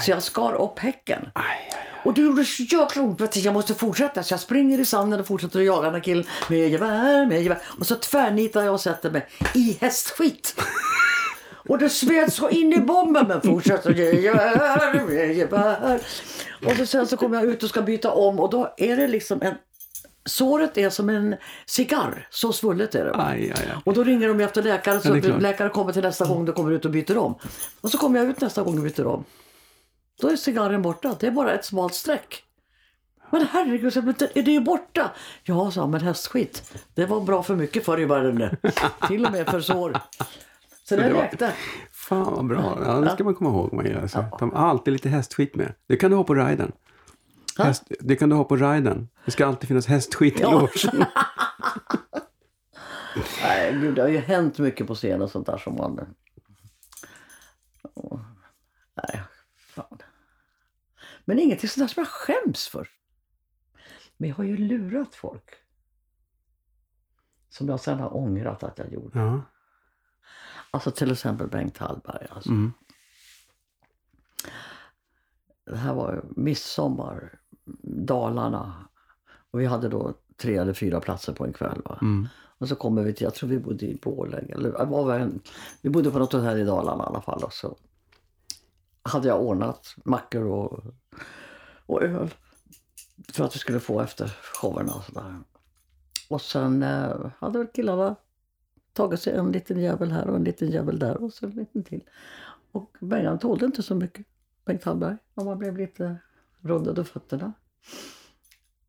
Så 0.00 0.10
jag 0.10 0.22
skar 0.22 0.52
upp 0.54 0.78
häcken. 0.78 1.28
Och 2.04 2.14
det 2.14 2.20
gjorde 2.20 2.44
så 2.44 2.62
jäkla 2.62 3.02
ont. 3.02 3.36
Jag 3.36 3.54
måste 3.54 3.74
fortsätta. 3.74 4.22
Så 4.22 4.32
jag 4.32 4.40
springer 4.40 4.78
i 4.80 4.84
sanden 4.84 5.20
och 5.20 5.26
fortsätter 5.26 5.58
att 5.58 5.66
jaga 5.66 5.82
den 5.82 5.94
här 5.94 6.00
killen 6.00 6.24
med 6.48 6.68
gevär, 6.68 7.26
med 7.26 7.42
gevär. 7.42 7.58
Och 7.80 7.86
så 7.86 7.94
tvärnitar 7.94 8.62
jag 8.62 8.74
och 8.74 8.80
sätter 8.80 9.10
mig 9.10 9.28
i 9.54 9.78
hästskit. 9.80 10.54
Och 11.68 11.78
det 11.78 11.88
smet 11.88 12.32
så 12.32 12.48
in 12.48 12.72
i 12.72 12.80
bomben 12.80 13.28
men 13.28 13.40
fortsätter 13.40 13.94
med 13.94 14.14
gevär, 14.22 15.30
gevär. 15.30 16.00
Och 16.66 16.76
så 16.76 16.86
sen 16.86 17.06
så 17.06 17.16
kommer 17.16 17.36
jag 17.36 17.46
ut 17.46 17.62
och 17.62 17.68
ska 17.68 17.82
byta 17.82 18.10
om 18.10 18.40
och 18.40 18.50
då 18.50 18.74
är 18.76 18.96
det 18.96 19.08
liksom 19.08 19.42
en... 19.42 19.54
Såret 20.24 20.78
är 20.78 20.90
som 20.90 21.08
en 21.08 21.36
cigarr. 21.66 22.26
Så 22.30 22.52
svullet 22.52 22.94
är 22.94 23.04
det. 23.04 23.14
Aj, 23.14 23.40
aj, 23.42 23.50
aj. 23.50 23.76
Och 23.84 23.94
då 23.94 24.04
ringer 24.04 24.28
de 24.28 24.40
efter 24.40 24.62
läkaren 24.62 25.00
så 25.00 25.16
Ja, 25.16 25.38
läkaren 25.38 25.70
kommer 25.70 25.92
till 25.92 26.02
nästa 26.02 26.24
gång 26.24 26.44
du 26.44 26.52
kommer 26.52 26.72
ut 26.72 26.84
och 26.84 26.90
byter 26.90 27.18
om. 27.18 27.34
Och 27.80 27.90
så 27.90 27.98
kommer 27.98 28.18
jag 28.18 28.28
ut 28.28 28.40
nästa 28.40 28.62
gång 28.62 28.76
och 28.76 28.84
byter 28.84 29.06
om. 29.06 29.24
Då 30.20 30.28
är 30.28 30.36
cigarren 30.36 30.82
borta. 30.82 31.16
Det 31.20 31.26
är 31.26 31.30
bara 31.30 31.52
ett 31.52 31.64
smalt 31.64 31.94
streck. 31.94 32.42
Men 33.30 33.46
herregud, 33.52 33.96
är 33.96 34.42
det 34.42 34.50
ju 34.50 34.60
borta? 34.60 35.10
Ja, 35.42 35.70
sa 35.70 35.86
men 35.86 36.00
hästskit. 36.00 36.72
Det 36.94 37.06
var 37.06 37.20
bra 37.20 37.42
för 37.42 37.56
mycket 37.56 37.84
förr 37.84 38.00
i 38.00 38.04
världen. 38.04 38.56
Till 39.08 39.26
och 39.26 39.32
med 39.32 39.46
för 39.46 39.60
sår. 39.60 40.00
Så 40.88 40.96
var- 40.96 41.02
räckte. 41.04 41.52
Fan 41.92 42.34
vad 42.34 42.46
bra. 42.46 42.78
Ja, 42.84 43.00
det 43.00 43.10
ska 43.10 43.24
man 43.24 43.34
komma 43.34 43.50
ihåg. 43.50 43.72
Man 43.72 43.86
gör 43.86 44.06
så. 44.06 44.24
De 44.38 44.52
har 44.52 44.68
alltid 44.68 44.92
lite 44.92 45.08
hästskit 45.08 45.54
med. 45.54 45.74
Det 45.86 45.96
kan 45.96 46.10
du 46.10 46.16
ha 46.16 46.24
på 46.24 46.34
riden. 46.34 46.72
Häst, 47.58 47.82
det 48.00 48.16
kan 48.16 48.28
du 48.28 48.36
ha 48.36 48.44
på 48.44 48.56
riden. 48.56 49.08
Det 49.24 49.30
ska 49.30 49.46
alltid 49.46 49.68
finnas 49.68 49.86
hästskit 49.86 50.36
i 50.40 50.42
Ja. 50.42 50.50
logen. 50.52 51.04
Nej, 53.42 53.72
gud, 53.80 53.94
det 53.94 54.02
har 54.02 54.08
ju 54.08 54.18
hänt 54.18 54.58
mycket 54.58 54.86
på 54.86 54.94
scen 54.94 55.22
och 55.22 55.30
sånt 55.30 55.46
där 55.46 55.58
som 55.58 55.74
man... 55.76 56.00
Nej, 58.94 59.22
fan. 59.56 59.98
Men 61.24 61.38
ingenting 61.38 61.68
sånt 61.68 61.88
där 61.88 61.94
som 61.94 62.00
jag 62.00 62.08
skäms 62.08 62.68
för. 62.68 62.88
Men 64.16 64.28
jag 64.28 64.36
har 64.36 64.44
ju 64.44 64.56
lurat 64.56 65.14
folk. 65.14 65.50
Som 67.48 67.68
jag 67.68 67.80
sen 67.80 67.98
har 68.00 68.16
ångrat 68.16 68.62
att 68.62 68.78
jag 68.78 68.92
gjorde. 68.92 69.18
Ja. 69.18 69.40
Alltså 70.76 70.90
till 70.90 71.12
exempel 71.12 71.48
Bengt 71.48 71.78
Hallberg. 71.78 72.26
Alltså. 72.30 72.50
Mm. 72.50 72.72
Det 75.66 75.76
här 75.76 75.94
var 75.94 76.24
midsommar, 76.36 77.38
Dalarna. 77.82 78.88
Och 79.50 79.60
vi 79.60 79.66
hade 79.66 79.88
då 79.88 80.14
tre 80.36 80.56
eller 80.56 80.72
fyra 80.72 81.00
platser 81.00 81.32
på 81.32 81.44
en 81.44 81.52
kväll. 81.52 81.82
Mm. 82.00 82.28
Och 82.58 82.68
så 82.68 82.76
kommer 82.76 83.02
vi 83.02 83.14
till, 83.14 83.24
jag 83.24 83.34
tror 83.34 83.48
vi 83.48 83.58
bodde 83.58 83.86
i 83.86 83.98
Borlänge. 84.02 84.54
Eller, 84.54 84.86
var 84.86 85.18
en, 85.18 85.40
vi 85.82 85.90
bodde 85.90 86.10
på 86.10 86.18
något 86.18 86.32
hotell 86.32 86.58
i 86.58 86.64
Dalarna 86.64 87.04
i 87.04 87.06
alla 87.06 87.20
fall. 87.20 87.44
Och 87.44 87.52
så, 87.52 87.76
hade 89.02 89.28
jag 89.28 89.42
ordnat 89.42 89.94
mackor 90.04 90.44
och, 90.44 90.84
och 91.86 92.02
öl. 92.02 92.34
För 93.32 93.44
att 93.44 93.54
vi 93.54 93.58
skulle 93.58 93.80
få 93.80 94.00
efter 94.00 94.28
showerna 94.28 94.94
och 94.94 95.04
sådär. 95.04 95.40
Och 96.28 96.42
sen 96.42 96.82
eh, 96.82 97.30
hade 97.38 97.58
väl 97.58 97.68
killarna 97.74 98.16
tagit 98.96 99.20
sig 99.20 99.36
en 99.36 99.52
liten 99.52 99.80
jävel 99.80 100.12
här 100.12 100.28
och 100.28 100.36
en 100.36 100.44
liten 100.44 100.70
jävel 100.70 100.98
där 100.98 101.16
och 101.16 101.32
så 101.32 101.46
en 101.46 101.52
liten 101.52 101.84
till. 101.84 102.04
Och 102.72 102.96
Bengan 103.00 103.38
tålde 103.38 103.66
inte 103.66 103.82
så 103.82 103.94
mycket, 103.94 104.26
Bengt 104.64 104.84
Hallberg. 104.84 105.16
Och 105.34 105.44
man 105.44 105.58
blev 105.58 105.76
lite 105.76 106.16
rund 106.60 106.88
under 106.88 107.04
fötterna. 107.04 107.52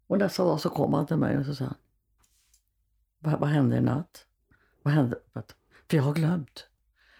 Och 0.07 0.17
nästa 0.17 0.43
dag 0.43 0.59
så 0.59 0.69
kom 0.69 0.93
han 0.93 1.07
till 1.07 1.17
mig 1.17 1.37
och 1.37 1.45
så 1.45 1.55
sa 1.55 1.65
han. 1.65 1.75
Vad, 3.19 3.39
vad 3.39 3.49
hände 3.49 3.77
i 3.77 3.81
natt? 3.81 4.25
Vad 4.81 4.93
hände? 4.93 5.15
För 5.89 5.97
jag 5.97 6.03
har 6.03 6.13
glömt. 6.13 6.66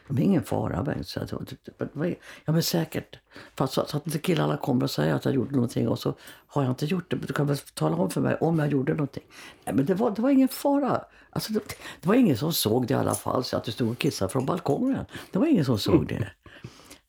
Det 0.10 0.22
är 0.22 0.26
ingen 0.26 0.44
fara 0.44 0.84
Bengt. 0.84 1.08
Så 1.08 1.20
jag, 1.20 2.16
ja 2.46 2.54
men 2.54 2.64
säkert. 2.64 3.20
Fast 3.56 3.74
så, 3.74 3.86
så 3.86 3.98
att 3.98 4.06
inte 4.06 4.20
killarna 4.20 4.58
kommer 4.58 4.84
och 4.84 4.92
säger 4.92 5.14
att 5.14 5.26
jag 5.26 5.34
gjorde 5.34 5.52
någonting 5.52 5.88
och 5.88 6.00
så 6.00 6.14
har 6.48 6.64
jag 6.64 6.72
inte 6.72 6.86
gjort 6.86 7.12
det. 7.12 7.18
Du 7.18 7.34
kan 7.34 7.48
väl 7.48 7.58
tala 7.58 7.96
om 7.96 8.10
för 8.10 8.22
mig 8.22 8.36
om 8.36 8.60
jag 8.60 8.72
gjorde 8.72 8.92
någonting. 8.94 9.24
Nej 9.66 9.76
men 9.76 9.86
det 9.86 9.94
var, 9.94 10.12
det 10.12 10.22
var 10.22 10.30
ingen 10.30 10.48
fara. 10.48 11.02
Alltså, 11.30 11.54
det, 11.54 11.60
det 12.02 12.08
var 12.08 12.16
ingen 12.16 12.38
som 12.38 12.54
såg 12.54 12.88
det 12.88 12.94
i 12.94 12.98
alla 12.98 13.16
fall. 13.16 13.44
Så 13.44 13.58
att 13.58 13.64
du 13.64 13.72
stod 13.72 13.92
och 13.92 13.98
kissade 13.98 14.32
från 14.32 14.46
balkongen. 14.46 15.06
Det 15.32 15.40
var 15.40 15.48
ingen 15.48 15.66
som 15.66 15.80
såg 15.80 16.08
det. 16.08 16.32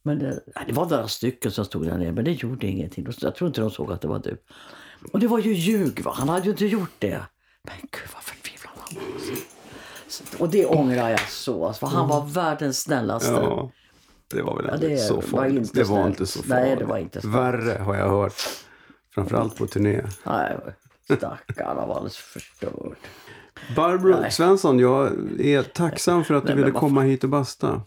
Men 0.02 0.20
eh, 0.20 0.28
det, 0.28 0.40
det 0.66 0.72
var 0.72 0.88
några 0.88 1.08
stycken 1.08 1.50
som 1.50 1.64
stod 1.64 1.86
där 1.86 1.98
nere 1.98 2.12
men 2.12 2.24
det 2.24 2.32
gjorde 2.32 2.66
ingenting. 2.66 3.06
Jag 3.20 3.34
tror 3.34 3.48
inte 3.48 3.60
de 3.60 3.70
såg 3.70 3.92
att 3.92 4.00
det 4.00 4.08
var 4.08 4.18
du. 4.18 4.36
Och 5.12 5.20
det 5.20 5.26
var 5.26 5.38
ju 5.38 5.52
ljug 5.52 6.00
va. 6.04 6.12
Han 6.14 6.28
hade 6.28 6.44
ju 6.44 6.50
inte 6.50 6.66
gjort 6.66 6.94
det. 6.98 7.22
Men 7.62 7.74
gud 7.80 8.10
vad 8.14 8.22
förtvivlad 8.22 8.72
han 8.76 8.94
var. 8.94 9.57
Och 10.38 10.48
det 10.48 10.66
ångrar 10.66 11.08
jag 11.10 11.20
så. 11.28 11.66
Alltså, 11.66 11.86
för 11.86 11.96
han 11.96 12.08
var 12.08 12.26
världens 12.26 12.80
snällaste. 12.82 13.30
Ja, 13.32 13.70
det 14.34 14.42
var 14.42 14.56
väl 14.56 14.68
Ja, 14.70 14.76
det 14.88 14.96
så 14.98 15.20
farligt. 15.20 15.74
det 15.74 15.84
var 15.84 15.96
snällt. 15.96 16.08
inte 16.08 16.26
så 16.26 16.42
farligt. 16.42 16.66
Nej, 16.66 16.76
det 16.76 16.84
var 16.84 16.98
inte 16.98 17.20
snällt. 17.20 17.34
Värre 17.36 17.78
har 17.82 17.96
jag 17.96 18.08
hört. 18.08 18.34
Framförallt 19.14 19.56
på 19.56 19.66
turné. 19.66 20.02
Nej, 20.24 20.56
stackarn 21.04 21.76
han 21.78 21.88
var 21.88 21.94
alldeles 21.94 22.16
förstörd. 22.16 22.96
Barbro 23.76 24.20
Nej. 24.20 24.30
Svensson, 24.30 24.78
jag 24.78 25.12
är 25.40 25.62
tacksam 25.62 26.24
för 26.24 26.34
att 26.34 26.42
du 26.46 26.54
Nej, 26.54 26.56
ville 26.64 26.70
komma 26.78 27.00
hit 27.02 27.24
och 27.24 27.30
basta. 27.30 27.82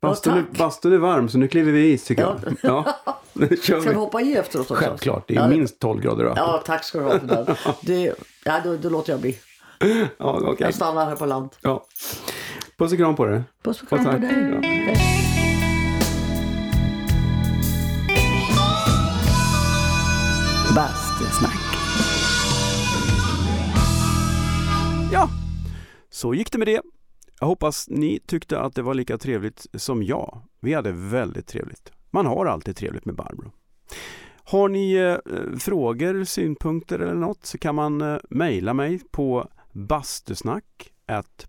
Bastun, 0.00 0.32
tack. 0.50 0.58
bastun 0.58 0.92
är 0.92 0.96
varm 0.98 1.28
så 1.28 1.38
nu 1.38 1.48
kliver 1.48 1.72
vi 1.72 1.80
i 1.80 1.92
is 1.92 2.04
tycker 2.04 2.22
Ja. 2.22 2.36
jag. 2.44 2.54
Ja, 2.62 2.96
nu 3.32 3.48
kör 3.48 3.56
Ska 3.62 3.76
vi 3.80 3.88
vi. 3.88 3.94
hoppa 3.94 4.20
i 4.20 4.36
efteråt 4.36 4.70
också? 4.70 4.84
Självklart, 4.84 5.24
det 5.28 5.34
är 5.34 5.40
Ja, 5.40 5.48
minst 5.48 5.78
12 5.78 6.00
grader 6.02 6.24
öppet. 6.24 6.38
Ja, 6.38 6.62
tack 6.66 6.84
ska 6.84 6.98
du 6.98 7.04
ha 7.04 7.18
för 7.18 7.26
den. 7.26 7.46
Det, 7.82 8.14
ja, 8.44 8.60
då, 8.64 8.76
då 8.76 8.88
låter 8.88 9.12
jag 9.12 9.20
bli. 9.20 9.38
Ja, 10.18 10.40
okej. 10.42 10.56
Jag 10.66 10.74
stannar 10.74 11.06
här 11.06 11.16
på 11.16 11.26
land. 11.26 11.50
Ja. 11.60 11.84
Puss 12.78 12.92
och 12.92 12.98
kram 12.98 13.16
på 13.16 13.24
dig. 13.26 13.42
Puss 13.64 13.82
och 13.82 13.92
Och 13.92 13.98
kram 13.98 14.04
på 14.04 14.10
tack. 14.10 14.20
dig. 14.20 14.60
Ja. 14.62 14.94
Bastusnack. 20.74 21.54
Ja, 25.12 25.28
så 26.10 26.34
gick 26.34 26.52
det 26.52 26.58
med 26.58 26.68
det. 26.68 26.80
Jag 27.40 27.46
hoppas 27.46 27.86
ni 27.88 28.20
tyckte 28.26 28.60
att 28.60 28.74
det 28.74 28.82
var 28.82 28.94
lika 28.94 29.18
trevligt 29.18 29.66
som 29.74 30.02
jag. 30.02 30.42
Vi 30.60 30.74
hade 30.74 30.92
väldigt 30.92 31.46
trevligt. 31.46 31.92
Man 32.10 32.26
har 32.26 32.46
alltid 32.46 32.76
trevligt 32.76 33.04
med 33.04 33.14
Barbro. 33.14 33.52
Har 34.44 34.68
ni 34.68 34.94
eh, 34.94 35.16
frågor, 35.58 36.24
synpunkter 36.24 36.98
eller 36.98 37.14
något 37.14 37.46
så 37.46 37.58
kan 37.58 37.74
man 37.74 38.00
eh, 38.00 38.16
mejla 38.30 38.74
mig 38.74 39.00
på 39.10 39.48
bastusnack 39.72 40.92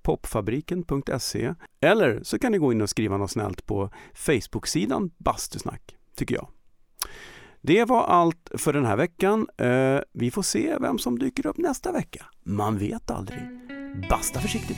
popfabriken.se 0.02 1.56
eller 1.82 2.24
så 2.24 2.40
kan 2.40 2.52
ni 2.52 2.58
gå 2.58 2.72
in 2.72 2.82
och 2.82 2.90
skriva 2.90 3.18
något 3.18 3.32
snällt 3.32 3.66
på 3.66 3.90
Facebook-sidan 4.14 5.12
Bastusnack, 5.18 5.96
tycker 6.16 6.36
jag. 6.36 6.48
Det 7.62 7.86
var 7.86 8.04
allt 8.04 8.52
för 8.58 8.74
den 8.74 8.86
här 8.86 8.98
veckan. 8.98 9.48
Eh, 9.58 10.00
vi 10.14 10.32
får 10.32 10.42
se 10.42 10.78
vem 10.82 10.98
som 10.98 11.20
dyker 11.20 11.48
upp 11.48 11.58
nästa 11.58 11.92
vecka. 11.92 12.26
Man 12.44 12.78
vet 12.78 13.12
aldrig. 13.12 13.42
Basta 14.10 14.40
försiktigt. 14.40 14.78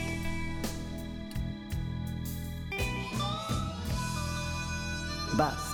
Bastusnack. 5.38 5.65